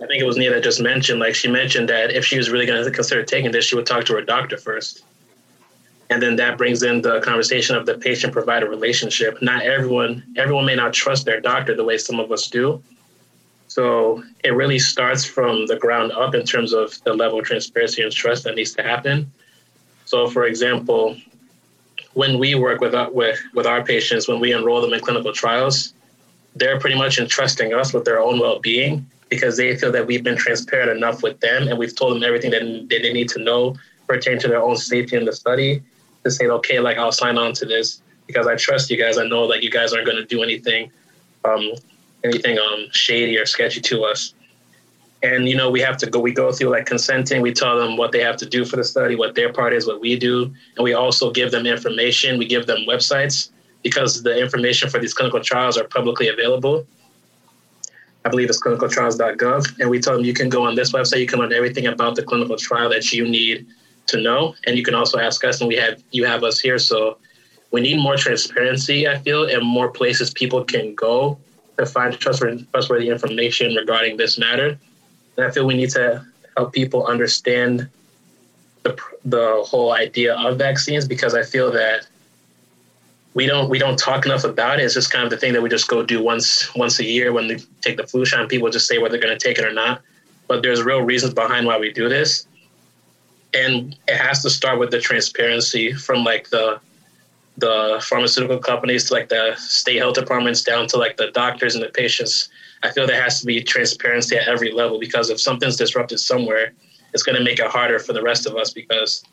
I 0.00 0.06
think 0.06 0.22
it 0.22 0.24
was 0.24 0.38
Nia 0.38 0.50
that 0.54 0.62
just 0.62 0.80
mentioned, 0.80 1.20
like 1.20 1.34
she 1.34 1.46
mentioned 1.46 1.90
that 1.90 2.10
if 2.10 2.24
she 2.24 2.38
was 2.38 2.48
really 2.48 2.64
going 2.64 2.82
to 2.82 2.90
consider 2.90 3.22
taking 3.22 3.50
this, 3.50 3.66
she 3.66 3.76
would 3.76 3.84
talk 3.84 4.06
to 4.06 4.14
her 4.14 4.22
doctor 4.22 4.56
first. 4.56 5.04
And 6.08 6.22
then 6.22 6.36
that 6.36 6.56
brings 6.56 6.82
in 6.82 7.02
the 7.02 7.20
conversation 7.20 7.76
of 7.76 7.84
the 7.84 7.98
patient 7.98 8.32
provider 8.32 8.66
relationship. 8.66 9.42
Not 9.42 9.60
everyone, 9.60 10.22
everyone 10.38 10.64
may 10.64 10.74
not 10.74 10.94
trust 10.94 11.26
their 11.26 11.38
doctor 11.38 11.76
the 11.76 11.84
way 11.84 11.98
some 11.98 12.18
of 12.18 12.32
us 12.32 12.46
do. 12.46 12.82
So 13.68 14.24
it 14.42 14.54
really 14.54 14.78
starts 14.78 15.26
from 15.26 15.66
the 15.66 15.76
ground 15.76 16.12
up 16.12 16.34
in 16.34 16.46
terms 16.46 16.72
of 16.72 16.98
the 17.04 17.12
level 17.12 17.40
of 17.40 17.44
transparency 17.44 18.00
and 18.00 18.10
trust 18.10 18.44
that 18.44 18.54
needs 18.54 18.72
to 18.76 18.82
happen. 18.82 19.30
So, 20.06 20.30
for 20.30 20.46
example, 20.46 21.14
when 22.14 22.38
we 22.38 22.54
work 22.54 22.80
with 22.80 22.94
with 23.12 23.38
with 23.52 23.66
our 23.66 23.84
patients, 23.84 24.28
when 24.28 24.40
we 24.40 24.54
enroll 24.54 24.80
them 24.80 24.94
in 24.94 25.00
clinical 25.00 25.34
trials, 25.34 25.92
they're 26.56 26.80
pretty 26.80 26.96
much 26.96 27.18
entrusting 27.18 27.74
us 27.74 27.92
with 27.92 28.04
their 28.04 28.18
own 28.18 28.40
well-being 28.40 29.06
because 29.28 29.56
they 29.56 29.76
feel 29.76 29.92
that 29.92 30.06
we've 30.06 30.24
been 30.24 30.36
transparent 30.36 30.90
enough 30.90 31.22
with 31.22 31.38
them 31.40 31.68
and 31.68 31.78
we've 31.78 31.94
told 31.94 32.14
them 32.14 32.22
everything 32.22 32.50
that 32.50 32.86
they 32.88 33.12
need 33.12 33.28
to 33.28 33.38
know 33.38 33.76
pertaining 34.06 34.40
to 34.40 34.48
their 34.48 34.62
own 34.62 34.76
safety 34.76 35.16
in 35.16 35.24
the 35.24 35.32
study 35.32 35.82
to 36.24 36.30
say, 36.30 36.46
okay, 36.46 36.80
like 36.80 36.96
I'll 36.96 37.12
sign 37.12 37.36
on 37.36 37.52
to 37.54 37.66
this 37.66 38.00
because 38.26 38.46
I 38.46 38.56
trust 38.56 38.90
you 38.90 38.96
guys. 38.96 39.18
I 39.18 39.26
know 39.26 39.42
like 39.42 39.62
you 39.62 39.70
guys 39.70 39.92
aren't 39.92 40.06
going 40.06 40.18
to 40.18 40.24
do 40.24 40.42
anything 40.42 40.90
um, 41.44 41.72
anything 42.24 42.58
um, 42.58 42.86
shady 42.92 43.36
or 43.38 43.46
sketchy 43.46 43.80
to 43.80 44.04
us. 44.04 44.34
And 45.22 45.48
you 45.48 45.56
know, 45.56 45.70
we 45.70 45.80
have 45.80 45.96
to 45.98 46.10
go. 46.10 46.20
We 46.20 46.32
go 46.32 46.52
through 46.52 46.70
like 46.70 46.86
consenting. 46.86 47.40
We 47.40 47.52
tell 47.52 47.78
them 47.78 47.96
what 47.96 48.12
they 48.12 48.20
have 48.20 48.36
to 48.38 48.46
do 48.46 48.64
for 48.64 48.76
the 48.76 48.84
study, 48.84 49.16
what 49.16 49.34
their 49.34 49.52
part 49.52 49.72
is, 49.72 49.86
what 49.86 50.00
we 50.00 50.18
do, 50.18 50.52
and 50.76 50.84
we 50.84 50.92
also 50.92 51.30
give 51.30 51.50
them 51.50 51.66
information. 51.66 52.38
We 52.38 52.46
give 52.46 52.66
them 52.66 52.80
websites 52.86 53.50
because 53.88 54.20
the 54.24 54.36
information 54.36 54.90
for 54.90 54.98
these 54.98 55.14
clinical 55.14 55.40
trials 55.40 55.78
are 55.78 55.84
publicly 55.84 56.26
available. 56.26 56.84
I 58.24 58.28
believe 58.28 58.48
it's 58.50 58.60
clinicaltrials.gov, 58.60 59.78
and 59.78 59.88
we 59.88 60.00
tell 60.00 60.16
them 60.16 60.24
you 60.24 60.34
can 60.34 60.48
go 60.48 60.66
on 60.66 60.74
this 60.74 60.90
website. 60.90 61.20
You 61.20 61.28
can 61.28 61.38
learn 61.38 61.52
everything 61.52 61.86
about 61.86 62.16
the 62.16 62.24
clinical 62.24 62.56
trial 62.56 62.88
that 62.90 63.12
you 63.12 63.28
need 63.28 63.64
to 64.08 64.20
know, 64.20 64.56
and 64.66 64.76
you 64.76 64.82
can 64.82 64.96
also 64.96 65.20
ask 65.20 65.44
us, 65.44 65.60
and 65.60 65.68
we 65.68 65.76
have 65.76 66.02
you 66.10 66.24
have 66.24 66.42
us 66.42 66.58
here. 66.58 66.80
So 66.80 67.18
we 67.70 67.80
need 67.80 67.98
more 68.00 68.16
transparency. 68.16 69.06
I 69.06 69.18
feel, 69.18 69.44
and 69.44 69.64
more 69.64 69.88
places 69.92 70.32
people 70.32 70.64
can 70.64 70.96
go 70.96 71.38
to 71.78 71.86
find 71.86 72.12
trustworthy, 72.18 72.66
trustworthy 72.72 73.08
information 73.08 73.76
regarding 73.76 74.16
this 74.16 74.36
matter. 74.36 74.76
And 75.36 75.46
I 75.46 75.50
feel 75.52 75.64
we 75.64 75.76
need 75.76 75.90
to 75.90 76.26
help 76.56 76.72
people 76.72 77.06
understand 77.06 77.88
the, 78.82 78.96
the 79.24 79.62
whole 79.64 79.92
idea 79.92 80.34
of 80.34 80.58
vaccines 80.58 81.06
because 81.06 81.34
I 81.34 81.44
feel 81.44 81.70
that 81.70 82.08
we 83.36 83.44
don't 83.44 83.68
we 83.68 83.78
don't 83.78 83.98
talk 83.98 84.24
enough 84.24 84.44
about 84.44 84.80
it. 84.80 84.84
It's 84.84 84.94
just 84.94 85.12
kind 85.12 85.22
of 85.22 85.28
the 85.28 85.36
thing 85.36 85.52
that 85.52 85.60
we 85.60 85.68
just 85.68 85.88
go 85.88 86.02
do 86.02 86.22
once 86.22 86.74
once 86.74 86.98
a 86.98 87.04
year 87.04 87.34
when 87.34 87.48
they 87.48 87.58
take 87.82 87.98
the 87.98 88.06
flu 88.06 88.24
shot. 88.24 88.40
And 88.40 88.48
People 88.48 88.70
just 88.70 88.88
say 88.88 88.96
whether 88.96 89.12
they're 89.12 89.28
going 89.28 89.38
to 89.38 89.46
take 89.48 89.58
it 89.58 89.64
or 89.64 89.74
not. 89.74 90.00
But 90.48 90.62
there's 90.62 90.82
real 90.82 91.02
reasons 91.02 91.34
behind 91.34 91.66
why 91.66 91.78
we 91.78 91.92
do 91.92 92.08
this, 92.08 92.46
and 93.52 93.94
it 94.08 94.16
has 94.16 94.40
to 94.42 94.48
start 94.48 94.78
with 94.78 94.90
the 94.90 95.00
transparency 95.00 95.92
from 95.92 96.24
like 96.24 96.48
the 96.48 96.80
the 97.58 98.02
pharmaceutical 98.08 98.58
companies 98.58 99.04
to 99.08 99.12
like 99.12 99.28
the 99.28 99.54
state 99.56 99.98
health 99.98 100.14
departments 100.14 100.62
down 100.62 100.86
to 100.86 100.96
like 100.96 101.18
the 101.18 101.30
doctors 101.32 101.74
and 101.74 101.84
the 101.84 101.90
patients. 101.90 102.48
I 102.82 102.90
feel 102.90 103.06
there 103.06 103.22
has 103.22 103.40
to 103.40 103.46
be 103.46 103.62
transparency 103.62 104.36
at 104.36 104.48
every 104.48 104.72
level 104.72 104.98
because 104.98 105.28
if 105.28 105.40
something's 105.40 105.76
disrupted 105.76 106.20
somewhere, 106.20 106.72
it's 107.12 107.22
going 107.22 107.36
to 107.36 107.44
make 107.44 107.58
it 107.58 107.66
harder 107.66 107.98
for 107.98 108.14
the 108.14 108.22
rest 108.22 108.46
of 108.46 108.56
us 108.56 108.72
because 108.72 109.24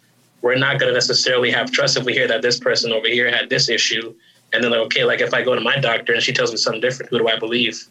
we're 0.44 0.56
not 0.56 0.78
going 0.78 0.90
to 0.90 0.94
necessarily 0.94 1.50
have 1.50 1.72
trust 1.72 1.98
if 1.98 2.04
we 2.04 2.14
hear 2.14 2.28
that 2.28 2.42
this 2.42 2.60
person 2.60 2.92
over 2.92 3.08
here 3.08 3.32
had 3.32 3.50
this 3.50 3.70
issue. 3.70 4.14
And 4.52 4.64
then, 4.64 4.72
like, 4.72 4.82
okay, 4.82 5.06
like 5.06 5.22
if 5.22 5.34
I 5.34 5.42
go 5.42 5.56
to 5.56 5.62
my 5.62 5.78
doctor 5.78 6.14
and 6.14 6.22
she 6.22 6.34
tells 6.34 6.52
me 6.52 6.58
something 6.58 6.82
different, 6.82 7.10
who 7.10 7.18
do 7.18 7.28
I 7.30 7.40
believe? 7.40 7.82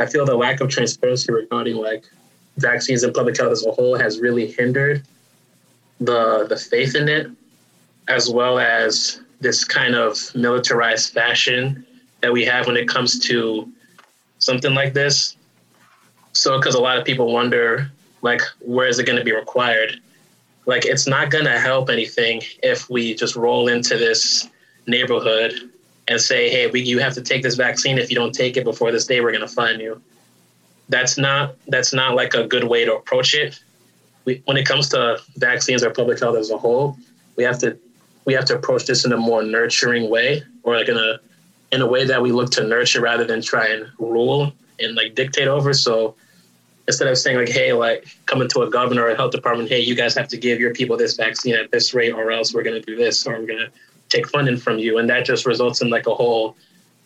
I 0.00 0.06
feel 0.06 0.24
the 0.24 0.34
lack 0.34 0.60
of 0.60 0.70
transparency 0.70 1.30
regarding 1.30 1.76
like 1.76 2.04
vaccines 2.56 3.02
and 3.02 3.14
public 3.14 3.36
health 3.36 3.52
as 3.52 3.64
a 3.64 3.70
whole 3.70 3.96
has 3.96 4.20
really 4.20 4.50
hindered 4.50 5.04
the 6.00 6.46
the 6.48 6.56
faith 6.56 6.96
in 6.96 7.08
it, 7.08 7.30
as 8.08 8.30
well 8.30 8.58
as 8.58 9.20
this 9.40 9.62
kind 9.62 9.94
of 9.94 10.18
militarized 10.34 11.12
fashion 11.12 11.86
that 12.22 12.32
we 12.32 12.44
have 12.46 12.66
when 12.66 12.76
it 12.76 12.88
comes 12.88 13.18
to 13.20 13.70
something 14.38 14.74
like 14.74 14.94
this. 14.94 15.36
So, 16.32 16.58
because 16.58 16.74
a 16.74 16.80
lot 16.80 16.96
of 16.96 17.04
people 17.04 17.30
wonder, 17.30 17.92
like, 18.22 18.40
where 18.60 18.88
is 18.88 18.98
it 18.98 19.04
going 19.04 19.18
to 19.18 19.24
be 19.24 19.34
required? 19.34 20.00
Like, 20.66 20.84
it's 20.84 21.06
not 21.06 21.30
going 21.30 21.44
to 21.44 21.58
help 21.58 21.90
anything 21.90 22.42
if 22.62 22.88
we 22.88 23.14
just 23.14 23.34
roll 23.36 23.68
into 23.68 23.96
this 23.96 24.48
neighborhood 24.86 25.52
and 26.08 26.20
say, 26.20 26.50
hey, 26.50 26.68
we, 26.68 26.80
you 26.80 26.98
have 26.98 27.14
to 27.14 27.22
take 27.22 27.42
this 27.42 27.54
vaccine. 27.54 27.98
If 27.98 28.10
you 28.10 28.16
don't 28.16 28.34
take 28.34 28.56
it 28.56 28.64
before 28.64 28.92
this 28.92 29.06
day, 29.06 29.20
we're 29.20 29.32
going 29.32 29.46
to 29.46 29.54
fine 29.54 29.80
you. 29.80 30.00
That's 30.88 31.16
not 31.16 31.56
that's 31.68 31.92
not 31.94 32.14
like 32.14 32.34
a 32.34 32.46
good 32.46 32.64
way 32.64 32.84
to 32.84 32.96
approach 32.96 33.34
it. 33.34 33.58
We, 34.24 34.42
when 34.44 34.56
it 34.56 34.66
comes 34.66 34.88
to 34.90 35.20
vaccines 35.36 35.82
or 35.82 35.90
public 35.90 36.20
health 36.20 36.36
as 36.36 36.50
a 36.50 36.58
whole, 36.58 36.96
we 37.36 37.44
have 37.44 37.58
to 37.60 37.78
we 38.24 38.34
have 38.34 38.44
to 38.46 38.56
approach 38.56 38.86
this 38.86 39.04
in 39.04 39.12
a 39.12 39.16
more 39.16 39.42
nurturing 39.42 40.10
way 40.10 40.42
or 40.64 40.76
like 40.76 40.88
in 40.88 40.96
a 40.96 41.18
in 41.72 41.80
a 41.80 41.86
way 41.86 42.04
that 42.04 42.20
we 42.20 42.32
look 42.32 42.50
to 42.50 42.64
nurture 42.64 43.00
rather 43.00 43.24
than 43.24 43.40
try 43.40 43.66
and 43.66 43.86
rule 43.98 44.52
and 44.78 44.94
like 44.94 45.14
dictate 45.14 45.48
over 45.48 45.72
so 45.72 46.14
instead 46.92 47.08
of 47.08 47.18
saying 47.18 47.36
like 47.36 47.48
hey 47.48 47.72
like 47.72 48.06
coming 48.26 48.48
to 48.48 48.62
a 48.62 48.70
governor 48.70 49.02
or 49.02 49.10
a 49.10 49.16
health 49.16 49.32
department 49.32 49.68
hey 49.68 49.80
you 49.80 49.94
guys 49.94 50.14
have 50.14 50.28
to 50.28 50.36
give 50.36 50.60
your 50.60 50.72
people 50.72 50.96
this 50.96 51.16
vaccine 51.16 51.54
at 51.54 51.70
this 51.70 51.94
rate 51.94 52.12
or 52.12 52.30
else 52.30 52.54
we're 52.54 52.62
going 52.62 52.80
to 52.80 52.86
do 52.86 52.96
this 52.96 53.26
or 53.26 53.32
we're 53.38 53.46
going 53.46 53.58
to 53.58 53.70
take 54.08 54.28
funding 54.28 54.56
from 54.56 54.78
you 54.78 54.98
and 54.98 55.08
that 55.08 55.24
just 55.24 55.46
results 55.46 55.80
in 55.80 55.90
like 55.90 56.06
a 56.06 56.14
whole 56.14 56.56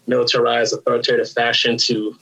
militarized 0.07 0.73
authoritative 0.73 1.31
fashion 1.31 1.77
to 1.77 2.17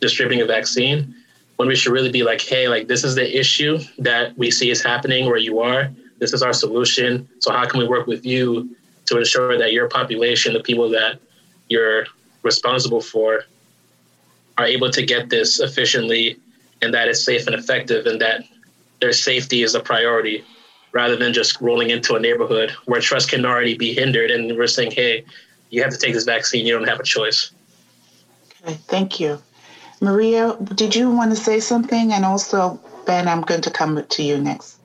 distributing 0.00 0.42
a 0.42 0.46
vaccine 0.46 1.14
when 1.56 1.68
we 1.68 1.76
should 1.76 1.92
really 1.92 2.10
be 2.10 2.22
like 2.22 2.40
hey 2.40 2.68
like 2.68 2.88
this 2.88 3.04
is 3.04 3.14
the 3.14 3.38
issue 3.38 3.78
that 3.98 4.36
we 4.36 4.50
see 4.50 4.70
is 4.70 4.82
happening 4.82 5.26
where 5.26 5.38
you 5.38 5.60
are 5.60 5.90
this 6.18 6.32
is 6.32 6.42
our 6.42 6.52
solution. 6.52 7.28
So 7.40 7.52
how 7.52 7.66
can 7.66 7.80
we 7.80 7.86
work 7.86 8.06
with 8.06 8.24
you 8.24 8.74
to 9.06 9.18
ensure 9.18 9.58
that 9.58 9.72
your 9.72 9.88
population, 9.88 10.52
the 10.52 10.60
people 10.60 10.88
that 10.90 11.20
you're 11.68 12.06
responsible 12.42 13.00
for, 13.00 13.44
are 14.58 14.64
able 14.64 14.90
to 14.90 15.04
get 15.04 15.28
this 15.28 15.60
efficiently 15.60 16.38
and 16.82 16.92
that 16.94 17.08
it's 17.08 17.24
safe 17.24 17.46
and 17.46 17.54
effective 17.54 18.06
and 18.06 18.20
that 18.20 18.44
their 19.00 19.12
safety 19.12 19.62
is 19.62 19.74
a 19.74 19.80
priority 19.80 20.44
rather 20.92 21.16
than 21.16 21.32
just 21.32 21.60
rolling 21.60 21.90
into 21.90 22.14
a 22.14 22.20
neighborhood 22.20 22.70
where 22.86 23.00
trust 23.00 23.28
can 23.30 23.44
already 23.44 23.76
be 23.76 23.92
hindered 23.92 24.30
and 24.30 24.56
we're 24.56 24.66
saying, 24.66 24.90
hey, 24.90 25.24
you 25.70 25.82
have 25.82 25.92
to 25.92 25.98
take 25.98 26.14
this 26.14 26.24
vaccine, 26.24 26.64
you 26.64 26.72
don't 26.72 26.88
have 26.88 27.00
a 27.00 27.04
choice. 27.04 27.50
Okay, 28.62 28.78
thank 28.86 29.20
you. 29.20 29.42
Maria, 30.00 30.56
did 30.74 30.94
you 30.94 31.10
want 31.10 31.30
to 31.30 31.36
say 31.36 31.60
something? 31.60 32.12
And 32.12 32.24
also, 32.24 32.80
Ben, 33.06 33.28
I'm 33.28 33.42
going 33.42 33.62
to 33.62 33.70
come 33.70 34.04
to 34.04 34.22
you 34.22 34.38
next. 34.38 34.78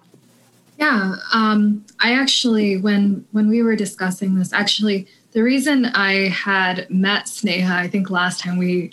Yeah, 0.77 1.15
um, 1.33 1.85
I 1.99 2.13
actually, 2.13 2.77
when 2.77 3.25
when 3.31 3.47
we 3.49 3.61
were 3.61 3.75
discussing 3.75 4.35
this, 4.35 4.51
actually, 4.51 5.07
the 5.31 5.43
reason 5.43 5.85
I 5.85 6.29
had 6.29 6.89
met 6.89 7.25
Sneha, 7.25 7.69
I 7.69 7.87
think 7.87 8.09
last 8.09 8.39
time 8.39 8.57
we, 8.57 8.91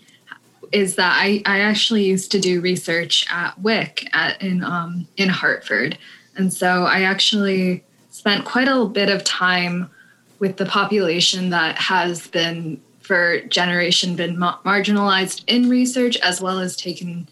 is 0.73 0.97
that 0.97 1.17
I, 1.17 1.43
I 1.47 1.61
actually 1.61 2.05
used 2.05 2.31
to 2.33 2.41
do 2.41 2.61
research 2.61 3.27
at 3.31 3.59
WIC 3.59 4.09
at, 4.13 4.41
in 4.43 4.63
um, 4.63 5.07
in 5.17 5.29
Hartford, 5.29 5.99
and 6.37 6.53
so 6.53 6.85
I 6.85 7.03
actually 7.03 7.85
spent 8.11 8.45
quite 8.45 8.69
a 8.69 8.85
bit 8.85 9.09
of 9.09 9.25
time 9.25 9.91
with 10.39 10.57
the 10.57 10.67
population 10.67 11.51
that 11.51 11.77
has 11.77 12.27
been 12.29 12.81
for 13.01 13.41
generation 13.43 14.17
been 14.17 14.39
ma- 14.39 14.59
marginalized 14.65 15.43
in 15.47 15.69
research 15.69 16.17
as 16.19 16.41
well 16.41 16.59
as 16.59 16.77
taken, 16.77 17.27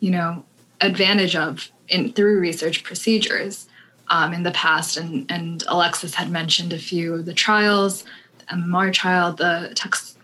you 0.00 0.10
know, 0.10 0.44
advantage 0.80 1.34
of 1.34 1.70
in 1.88 2.12
through 2.12 2.38
research 2.38 2.84
procedures 2.84 3.68
um, 4.08 4.32
in 4.32 4.42
the 4.42 4.52
past, 4.52 4.96
and, 4.96 5.30
and 5.30 5.64
Alexis 5.68 6.14
had 6.14 6.30
mentioned 6.30 6.72
a 6.72 6.78
few 6.78 7.14
of 7.14 7.26
the 7.26 7.34
trials 7.34 8.04
the 8.38 8.44
MMR 8.54 8.92
trial, 8.92 9.32
the 9.32 9.72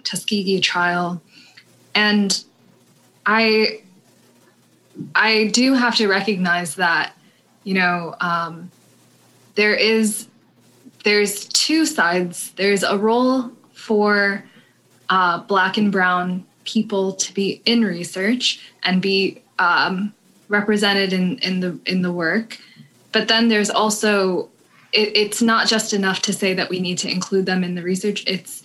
Tuskegee 0.04 0.60
trial, 0.60 1.20
and 1.94 2.44
I 3.26 3.82
I 5.14 5.48
do 5.48 5.74
have 5.74 5.96
to 5.96 6.08
recognize 6.08 6.74
that 6.76 7.14
you 7.64 7.74
know 7.74 8.14
um, 8.20 8.70
there 9.54 9.74
is 9.74 10.26
there's 11.04 11.46
two 11.46 11.86
sides. 11.86 12.52
There's 12.52 12.82
a 12.82 12.96
role 12.96 13.50
for 13.72 14.44
uh, 15.08 15.38
Black 15.40 15.76
and 15.76 15.90
Brown 15.90 16.44
people 16.64 17.12
to 17.12 17.34
be 17.34 17.60
in 17.66 17.84
research 17.84 18.60
and 18.84 19.02
be 19.02 19.42
um, 19.58 20.14
represented 20.48 21.12
in, 21.12 21.38
in 21.38 21.60
the 21.60 21.78
in 21.86 22.02
the 22.02 22.12
work, 22.12 22.58
but 23.12 23.28
then 23.28 23.48
there's 23.48 23.70
also 23.70 24.48
it, 24.92 25.16
it's 25.16 25.42
not 25.42 25.66
just 25.66 25.92
enough 25.92 26.22
to 26.22 26.32
say 26.32 26.54
that 26.54 26.68
we 26.68 26.80
need 26.80 26.98
to 26.98 27.10
include 27.10 27.46
them 27.46 27.64
in 27.64 27.74
the 27.74 27.82
research. 27.82 28.24
It's 28.26 28.62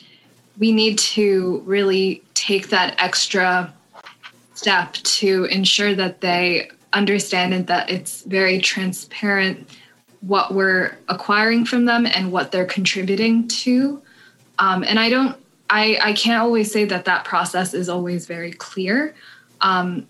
we 0.57 0.71
need 0.71 0.97
to 0.97 1.61
really 1.65 2.23
take 2.33 2.69
that 2.69 2.95
extra 2.97 3.73
step 4.57 4.93
to 4.93 5.45
ensure 5.45 5.93
that 5.93 6.21
they 6.21 6.69
understand 6.91 7.53
and 7.53 7.67
that 7.67 7.89
it's 7.91 8.23
very 8.23 8.59
transparent 8.59 9.69
what 10.21 10.53
we're 10.53 10.97
acquiring 11.09 11.63
from 11.63 11.85
them 11.85 12.07
and 12.07 12.31
what 12.31 12.51
they're 12.51 12.65
contributing 12.65 13.47
to. 13.47 14.01
Um, 14.57 14.83
and 14.83 14.99
I 14.99 15.09
don't, 15.09 15.37
I, 15.69 15.99
I 16.01 16.13
can't 16.13 16.41
always 16.41 16.71
say 16.71 16.85
that 16.85 17.05
that 17.05 17.23
process 17.23 17.75
is 17.75 17.87
always 17.87 18.25
very 18.25 18.51
clear. 18.51 19.13
Um, 19.61 20.07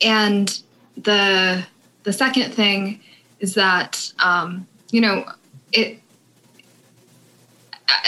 and 0.00 0.62
the 0.96 1.64
the 2.02 2.12
second 2.14 2.54
thing 2.54 3.00
is 3.40 3.54
that 3.54 4.12
um, 4.20 4.66
you 4.90 5.02
know 5.02 5.30
it 5.72 6.00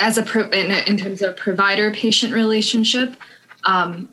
as 0.01 0.17
a 0.17 0.59
in, 0.59 0.71
in 0.89 0.97
terms 0.97 1.21
of 1.21 1.37
provider 1.37 1.91
patient 1.91 2.33
relationship. 2.33 3.17
Um, 3.65 4.09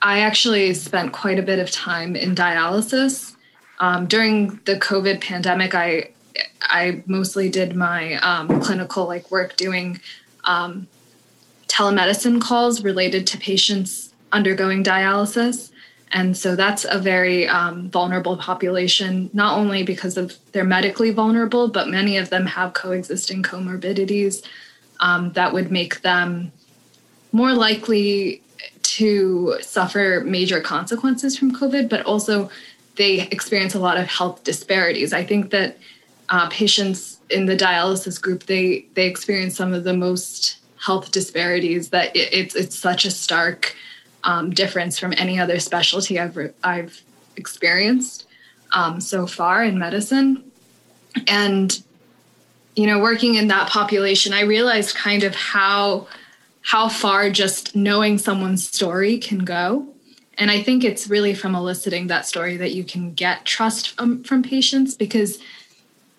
I 0.00 0.20
actually 0.20 0.74
spent 0.74 1.12
quite 1.12 1.38
a 1.38 1.42
bit 1.42 1.58
of 1.58 1.70
time 1.70 2.14
in 2.14 2.34
dialysis 2.34 3.34
um, 3.80 4.06
during 4.06 4.60
the 4.64 4.76
COVID 4.76 5.20
pandemic. 5.20 5.74
I 5.74 6.10
I 6.62 7.02
mostly 7.06 7.48
did 7.48 7.74
my 7.74 8.14
um, 8.16 8.60
clinical 8.60 9.06
like 9.06 9.30
work 9.30 9.56
doing 9.56 10.00
um, 10.44 10.86
telemedicine 11.66 12.40
calls 12.40 12.84
related 12.84 13.26
to 13.28 13.38
patients 13.38 14.12
undergoing 14.32 14.84
dialysis. 14.84 15.70
And 16.12 16.36
so 16.36 16.56
that's 16.56 16.86
a 16.88 16.98
very 16.98 17.46
um, 17.48 17.90
vulnerable 17.90 18.36
population, 18.36 19.28
not 19.32 19.58
only 19.58 19.82
because 19.82 20.16
of 20.16 20.36
they're 20.52 20.64
medically 20.64 21.10
vulnerable, 21.10 21.68
but 21.68 21.88
many 21.88 22.16
of 22.16 22.30
them 22.30 22.46
have 22.46 22.72
coexisting 22.72 23.42
comorbidities 23.42 24.42
um, 25.00 25.32
that 25.32 25.52
would 25.52 25.70
make 25.70 26.00
them 26.00 26.50
more 27.32 27.52
likely 27.52 28.42
to 28.88 29.58
suffer 29.60 30.22
major 30.24 30.60
consequences 30.60 31.36
from 31.36 31.54
COVID, 31.54 31.90
but 31.90 32.04
also 32.06 32.50
they 32.96 33.28
experience 33.28 33.74
a 33.74 33.78
lot 33.78 33.98
of 33.98 34.06
health 34.06 34.44
disparities. 34.44 35.12
I 35.12 35.24
think 35.24 35.50
that 35.50 35.76
uh, 36.30 36.48
patients 36.48 37.20
in 37.30 37.44
the 37.44 37.56
dialysis 37.56 38.20
group 38.20 38.44
they 38.44 38.86
they 38.94 39.06
experience 39.06 39.56
some 39.56 39.74
of 39.74 39.84
the 39.84 39.92
most 39.92 40.58
health 40.80 41.10
disparities 41.10 41.90
that 41.90 42.14
it, 42.16 42.32
it's 42.32 42.54
it's 42.54 42.76
such 42.76 43.04
a 43.04 43.10
stark 43.10 43.76
um, 44.24 44.50
difference 44.50 44.98
from 44.98 45.12
any 45.18 45.38
other 45.38 45.58
specialty 45.58 46.18
I've 46.18 46.54
I've 46.64 47.02
experienced 47.36 48.26
um, 48.72 49.00
so 49.00 49.26
far 49.26 49.64
in 49.64 49.78
medicine, 49.78 50.50
and 51.26 51.82
you 52.74 52.86
know 52.86 53.00
working 53.00 53.34
in 53.34 53.48
that 53.48 53.68
population, 53.68 54.32
I 54.32 54.42
realized 54.42 54.96
kind 54.96 55.24
of 55.24 55.34
how 55.34 56.08
how 56.68 56.86
far 56.86 57.30
just 57.30 57.74
knowing 57.74 58.18
someone's 58.18 58.68
story 58.68 59.16
can 59.16 59.38
go. 59.38 59.88
And 60.36 60.50
I 60.50 60.62
think 60.62 60.84
it's 60.84 61.08
really 61.08 61.32
from 61.32 61.54
eliciting 61.54 62.08
that 62.08 62.26
story 62.26 62.58
that 62.58 62.72
you 62.72 62.84
can 62.84 63.14
get 63.14 63.46
trust 63.46 63.96
from, 63.96 64.22
from 64.22 64.42
patients 64.42 64.94
because 64.94 65.38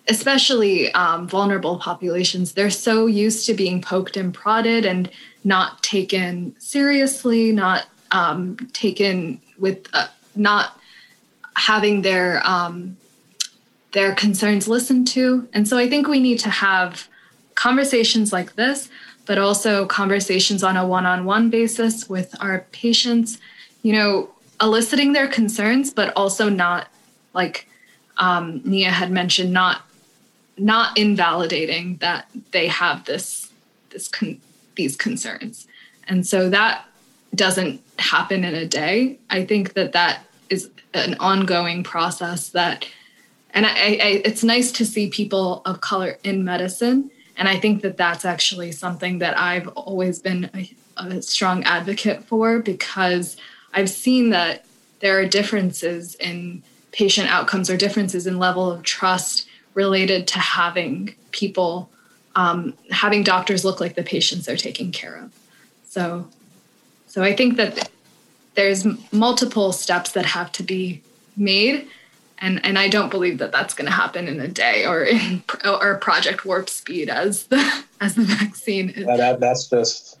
especially 0.08 0.92
um, 0.94 1.28
vulnerable 1.28 1.78
populations, 1.78 2.54
they're 2.54 2.68
so 2.68 3.06
used 3.06 3.46
to 3.46 3.54
being 3.54 3.80
poked 3.80 4.16
and 4.16 4.34
prodded 4.34 4.84
and 4.84 5.08
not 5.44 5.84
taken 5.84 6.56
seriously, 6.58 7.52
not 7.52 7.86
um, 8.10 8.56
taken 8.72 9.40
with, 9.56 9.86
uh, 9.92 10.08
not 10.34 10.76
having 11.54 12.02
their 12.02 12.44
um, 12.44 12.96
their 13.92 14.16
concerns 14.16 14.66
listened 14.66 15.06
to. 15.06 15.48
And 15.52 15.68
so 15.68 15.78
I 15.78 15.88
think 15.88 16.08
we 16.08 16.18
need 16.18 16.40
to 16.40 16.50
have 16.50 17.08
conversations 17.54 18.32
like 18.32 18.56
this, 18.56 18.88
but 19.30 19.38
also 19.38 19.86
conversations 19.86 20.64
on 20.64 20.76
a 20.76 20.84
one-on-one 20.84 21.50
basis 21.50 22.08
with 22.08 22.34
our 22.42 22.66
patients. 22.72 23.38
You 23.82 23.92
know, 23.92 24.28
eliciting 24.60 25.12
their 25.12 25.28
concerns, 25.28 25.92
but 25.92 26.12
also 26.16 26.48
not 26.48 26.88
like 27.32 27.68
um, 28.16 28.60
Nia 28.64 28.90
had 28.90 29.12
mentioned, 29.12 29.52
not 29.52 29.82
not 30.58 30.98
invalidating 30.98 31.98
that 31.98 32.28
they 32.50 32.66
have 32.66 33.04
this 33.04 33.52
this 33.90 34.08
con- 34.08 34.40
these 34.74 34.96
concerns 34.96 35.68
and 36.08 36.26
so 36.26 36.50
that 36.50 36.84
doesn't 37.32 37.80
happen 37.98 38.44
in 38.44 38.54
a 38.54 38.66
day 38.66 39.16
i 39.30 39.44
think 39.44 39.72
that 39.74 39.92
that 39.92 40.24
is 40.50 40.68
an 40.92 41.14
ongoing 41.20 41.82
process 41.82 42.50
that 42.50 42.84
and 43.54 43.64
I, 43.64 43.70
I, 43.70 44.22
it's 44.24 44.44
nice 44.44 44.70
to 44.72 44.84
see 44.84 45.08
people 45.08 45.62
of 45.64 45.80
color 45.80 46.18
in 46.22 46.44
medicine 46.44 47.10
and 47.40 47.48
i 47.48 47.58
think 47.58 47.82
that 47.82 47.96
that's 47.96 48.24
actually 48.24 48.70
something 48.70 49.18
that 49.18 49.36
i've 49.36 49.66
always 49.68 50.20
been 50.20 50.48
a, 50.54 50.70
a 50.96 51.20
strong 51.20 51.64
advocate 51.64 52.22
for 52.24 52.60
because 52.60 53.36
i've 53.74 53.90
seen 53.90 54.30
that 54.30 54.64
there 55.00 55.18
are 55.18 55.26
differences 55.26 56.14
in 56.16 56.62
patient 56.92 57.28
outcomes 57.28 57.68
or 57.68 57.76
differences 57.76 58.26
in 58.26 58.38
level 58.38 58.70
of 58.70 58.82
trust 58.82 59.48
related 59.74 60.26
to 60.28 60.38
having 60.38 61.14
people, 61.30 61.90
um, 62.34 62.74
having 62.90 63.22
doctors 63.22 63.64
look 63.64 63.80
like 63.80 63.94
the 63.94 64.02
patients 64.02 64.46
they're 64.46 64.56
taking 64.56 64.92
care 64.92 65.16
of. 65.16 65.32
So, 65.88 66.28
so 67.06 67.22
I 67.22 67.34
think 67.34 67.56
that 67.56 67.90
there's 68.54 68.86
multiple 69.12 69.72
steps 69.72 70.12
that 70.12 70.26
have 70.26 70.52
to 70.52 70.62
be 70.62 71.02
made, 71.36 71.88
and 72.40 72.64
and 72.64 72.78
I 72.78 72.88
don't 72.88 73.10
believe 73.10 73.38
that 73.38 73.52
that's 73.52 73.74
going 73.74 73.86
to 73.86 73.92
happen 73.92 74.28
in 74.28 74.40
a 74.40 74.48
day 74.48 74.86
or 74.86 75.04
in 75.04 75.42
or 75.64 75.96
Project 75.98 76.44
Warp 76.44 76.68
Speed 76.68 77.08
as 77.08 77.44
the 77.44 77.84
as 78.00 78.14
the 78.14 78.22
vaccine. 78.22 78.90
Is. 78.90 79.06
that, 79.06 79.40
that's 79.40 79.68
just 79.68 80.18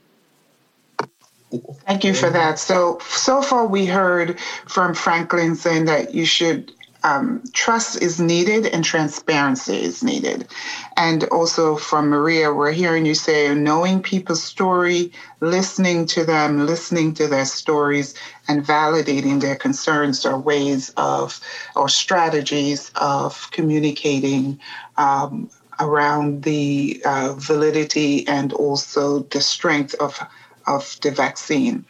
Thank 1.86 2.04
you 2.04 2.14
for 2.14 2.30
that. 2.30 2.58
So, 2.58 3.00
so 3.08 3.42
far 3.42 3.66
we 3.66 3.84
heard 3.84 4.38
from 4.66 4.94
Franklin 4.94 5.56
saying 5.56 5.86
that 5.86 6.14
you 6.14 6.24
should 6.24 6.72
um, 7.02 7.42
trust 7.52 8.02
is 8.02 8.20
needed 8.20 8.66
and 8.66 8.84
transparency 8.84 9.82
is 9.82 10.02
needed. 10.02 10.48
And 10.96 11.24
also 11.24 11.76
from 11.76 12.08
Maria, 12.08 12.52
we're 12.52 12.72
hearing 12.72 13.06
you 13.06 13.14
say 13.14 13.54
knowing 13.54 14.02
people's 14.02 14.42
story, 14.42 15.12
listening 15.40 16.06
to 16.06 16.24
them, 16.24 16.66
listening 16.66 17.14
to 17.14 17.26
their 17.26 17.46
stories, 17.46 18.14
and 18.48 18.64
validating 18.64 19.40
their 19.40 19.56
concerns 19.56 20.26
are 20.26 20.38
ways 20.38 20.92
of 20.96 21.40
or 21.76 21.88
strategies 21.88 22.90
of 22.96 23.50
communicating 23.50 24.60
um, 24.96 25.48
around 25.78 26.42
the 26.42 27.00
uh, 27.04 27.34
validity 27.38 28.26
and 28.28 28.52
also 28.52 29.20
the 29.30 29.40
strength 29.40 29.94
of 29.94 30.20
of 30.66 30.96
the 31.02 31.10
vaccine. 31.10 31.84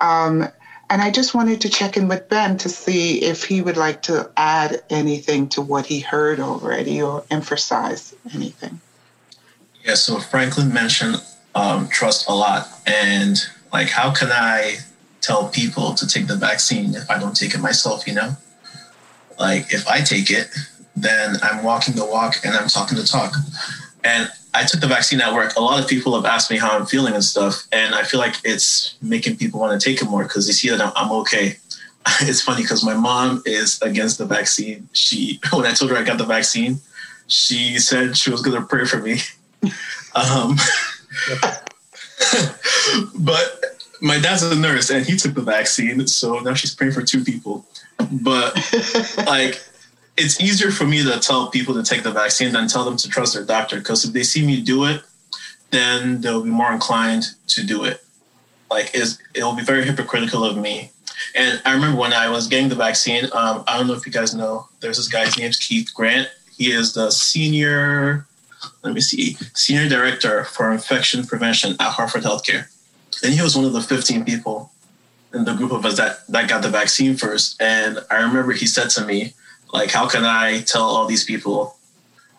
Um, 0.00 0.48
and 0.90 1.00
I 1.00 1.10
just 1.10 1.34
wanted 1.34 1.60
to 1.60 1.68
check 1.68 1.96
in 1.96 2.08
with 2.08 2.28
Ben 2.28 2.58
to 2.58 2.68
see 2.68 3.22
if 3.22 3.44
he 3.44 3.62
would 3.62 3.76
like 3.76 4.02
to 4.02 4.28
add 4.36 4.82
anything 4.90 5.48
to 5.50 5.62
what 5.62 5.86
he 5.86 6.00
heard 6.00 6.40
already 6.40 7.00
or 7.00 7.24
emphasize 7.30 8.12
anything. 8.34 8.80
Yeah, 9.84 9.94
so 9.94 10.18
Franklin 10.18 10.74
mentioned 10.74 11.22
um, 11.54 11.88
trust 11.88 12.28
a 12.28 12.34
lot. 12.34 12.66
And 12.88 13.40
like, 13.72 13.88
how 13.88 14.12
can 14.12 14.30
I 14.32 14.78
tell 15.20 15.48
people 15.48 15.94
to 15.94 16.08
take 16.08 16.26
the 16.26 16.36
vaccine 16.36 16.96
if 16.96 17.08
I 17.08 17.20
don't 17.20 17.36
take 17.36 17.54
it 17.54 17.60
myself, 17.60 18.08
you 18.08 18.14
know? 18.14 18.36
Like, 19.38 19.72
if 19.72 19.86
I 19.86 20.00
take 20.00 20.28
it, 20.30 20.48
then 20.96 21.36
I'm 21.40 21.62
walking 21.62 21.94
the 21.94 22.04
walk 22.04 22.44
and 22.44 22.54
I'm 22.54 22.68
talking 22.68 22.98
the 22.98 23.04
talk. 23.04 23.32
And 24.02 24.28
I 24.54 24.64
took 24.64 24.80
the 24.80 24.86
vaccine 24.86 25.20
at 25.20 25.32
work. 25.32 25.56
A 25.56 25.60
lot 25.60 25.80
of 25.80 25.88
people 25.88 26.14
have 26.14 26.24
asked 26.24 26.50
me 26.50 26.58
how 26.58 26.76
I'm 26.76 26.86
feeling 26.86 27.14
and 27.14 27.24
stuff, 27.24 27.66
and 27.72 27.94
I 27.94 28.02
feel 28.02 28.20
like 28.20 28.34
it's 28.44 28.96
making 29.00 29.36
people 29.36 29.60
want 29.60 29.80
to 29.80 29.84
take 29.84 30.02
it 30.02 30.06
more 30.06 30.24
because 30.24 30.46
they 30.46 30.52
see 30.52 30.70
that 30.70 30.92
I'm, 30.96 31.12
okay. 31.12 31.56
It's 32.22 32.40
funny 32.40 32.62
because 32.62 32.82
my 32.82 32.94
mom 32.94 33.42
is 33.44 33.80
against 33.82 34.18
the 34.18 34.24
vaccine. 34.24 34.88
She, 34.92 35.38
when 35.52 35.66
I 35.66 35.72
told 35.72 35.90
her 35.90 35.96
I 35.96 36.02
got 36.02 36.18
the 36.18 36.24
vaccine, 36.24 36.80
she 37.26 37.78
said 37.78 38.16
she 38.16 38.30
was 38.30 38.42
going 38.42 38.60
to 38.60 38.66
pray 38.66 38.84
for 38.84 38.98
me. 38.98 39.18
Um, 40.12 40.56
but 43.20 43.76
my 44.00 44.18
dad's 44.18 44.42
a 44.42 44.56
nurse 44.56 44.90
and 44.90 45.06
he 45.06 45.16
took 45.16 45.34
the 45.34 45.40
vaccine, 45.40 46.04
so 46.08 46.40
now 46.40 46.54
she's 46.54 46.74
praying 46.74 46.94
for 46.94 47.02
two 47.02 47.22
people. 47.22 47.64
But 48.10 48.56
like 49.26 49.62
it's 50.16 50.40
easier 50.40 50.70
for 50.70 50.84
me 50.84 51.02
to 51.02 51.18
tell 51.20 51.50
people 51.50 51.74
to 51.74 51.82
take 51.82 52.02
the 52.02 52.10
vaccine 52.10 52.52
than 52.52 52.68
tell 52.68 52.84
them 52.84 52.96
to 52.96 53.08
trust 53.08 53.34
their 53.34 53.44
doctor 53.44 53.78
because 53.78 54.04
if 54.04 54.12
they 54.12 54.22
see 54.22 54.46
me 54.46 54.60
do 54.60 54.84
it 54.84 55.02
then 55.70 56.20
they'll 56.20 56.42
be 56.42 56.50
more 56.50 56.72
inclined 56.72 57.24
to 57.48 57.64
do 57.64 57.84
it. 57.84 58.04
Like, 58.70 58.94
it'll 58.94 59.54
be 59.54 59.62
very 59.62 59.84
hypocritical 59.84 60.44
of 60.44 60.56
me. 60.56 60.90
And 61.34 61.60
I 61.64 61.74
remember 61.74 61.98
when 61.98 62.12
I 62.12 62.28
was 62.28 62.46
getting 62.46 62.68
the 62.68 62.74
vaccine. 62.74 63.24
Um, 63.32 63.64
I 63.66 63.76
don't 63.76 63.86
know 63.86 63.94
if 63.94 64.06
you 64.06 64.12
guys 64.12 64.34
know. 64.34 64.68
There's 64.80 64.96
this 64.96 65.08
guy. 65.08 65.24
His 65.24 65.38
name's 65.38 65.58
Keith 65.58 65.90
Grant. 65.94 66.28
He 66.56 66.72
is 66.72 66.94
the 66.94 67.10
senior. 67.10 68.26
Let 68.82 68.94
me 68.94 69.00
see, 69.00 69.36
senior 69.54 69.88
director 69.88 70.44
for 70.44 70.70
infection 70.70 71.26
prevention 71.26 71.72
at 71.80 71.92
Hartford 71.92 72.22
Healthcare, 72.22 72.66
and 73.24 73.32
he 73.32 73.40
was 73.40 73.56
one 73.56 73.64
of 73.64 73.72
the 73.72 73.80
15 73.80 74.22
people 74.26 74.70
in 75.32 75.46
the 75.46 75.54
group 75.54 75.72
of 75.72 75.86
us 75.86 75.96
that 75.96 76.26
that 76.28 76.48
got 76.48 76.62
the 76.62 76.68
vaccine 76.68 77.16
first. 77.16 77.60
And 77.60 78.00
I 78.10 78.20
remember 78.20 78.52
he 78.52 78.66
said 78.66 78.90
to 78.90 79.04
me, 79.06 79.32
like, 79.72 79.90
how 79.90 80.08
can 80.08 80.24
I 80.24 80.62
tell 80.62 80.82
all 80.82 81.06
these 81.06 81.24
people 81.24 81.76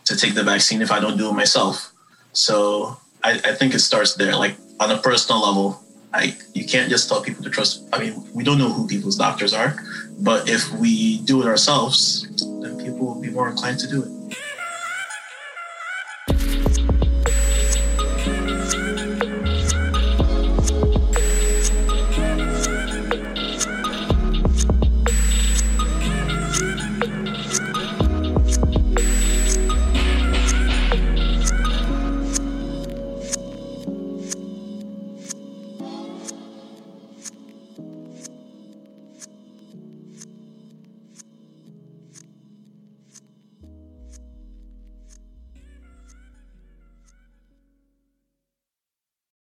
to 0.05 0.15
take 0.15 0.33
the 0.33 0.43
vaccine 0.43 0.81
if 0.81 0.91
I 0.91 0.99
don't 0.99 1.17
do 1.17 1.29
it 1.29 1.33
myself? 1.33 1.91
So 2.33 2.97
I, 3.23 3.33
I 3.33 3.53
think 3.53 3.73
it 3.73 3.79
starts 3.79 4.15
there, 4.15 4.35
like 4.35 4.55
on 4.79 4.91
a 4.91 4.97
personal 4.97 5.41
level. 5.41 5.81
I 6.13 6.35
you 6.53 6.65
can't 6.65 6.89
just 6.89 7.07
tell 7.07 7.21
people 7.21 7.43
to 7.43 7.49
trust. 7.49 7.87
I 7.93 7.99
mean, 7.99 8.23
we 8.33 8.43
don't 8.43 8.57
know 8.57 8.71
who 8.71 8.85
people's 8.87 9.15
doctors 9.15 9.53
are, 9.53 9.75
but 10.19 10.49
if 10.49 10.69
we 10.73 11.19
do 11.19 11.41
it 11.41 11.47
ourselves, 11.47 12.27
then 12.61 12.77
people 12.77 13.05
will 13.07 13.21
be 13.21 13.29
more 13.29 13.49
inclined 13.49 13.79
to 13.79 13.87
do 13.87 14.03
it. 14.03 14.37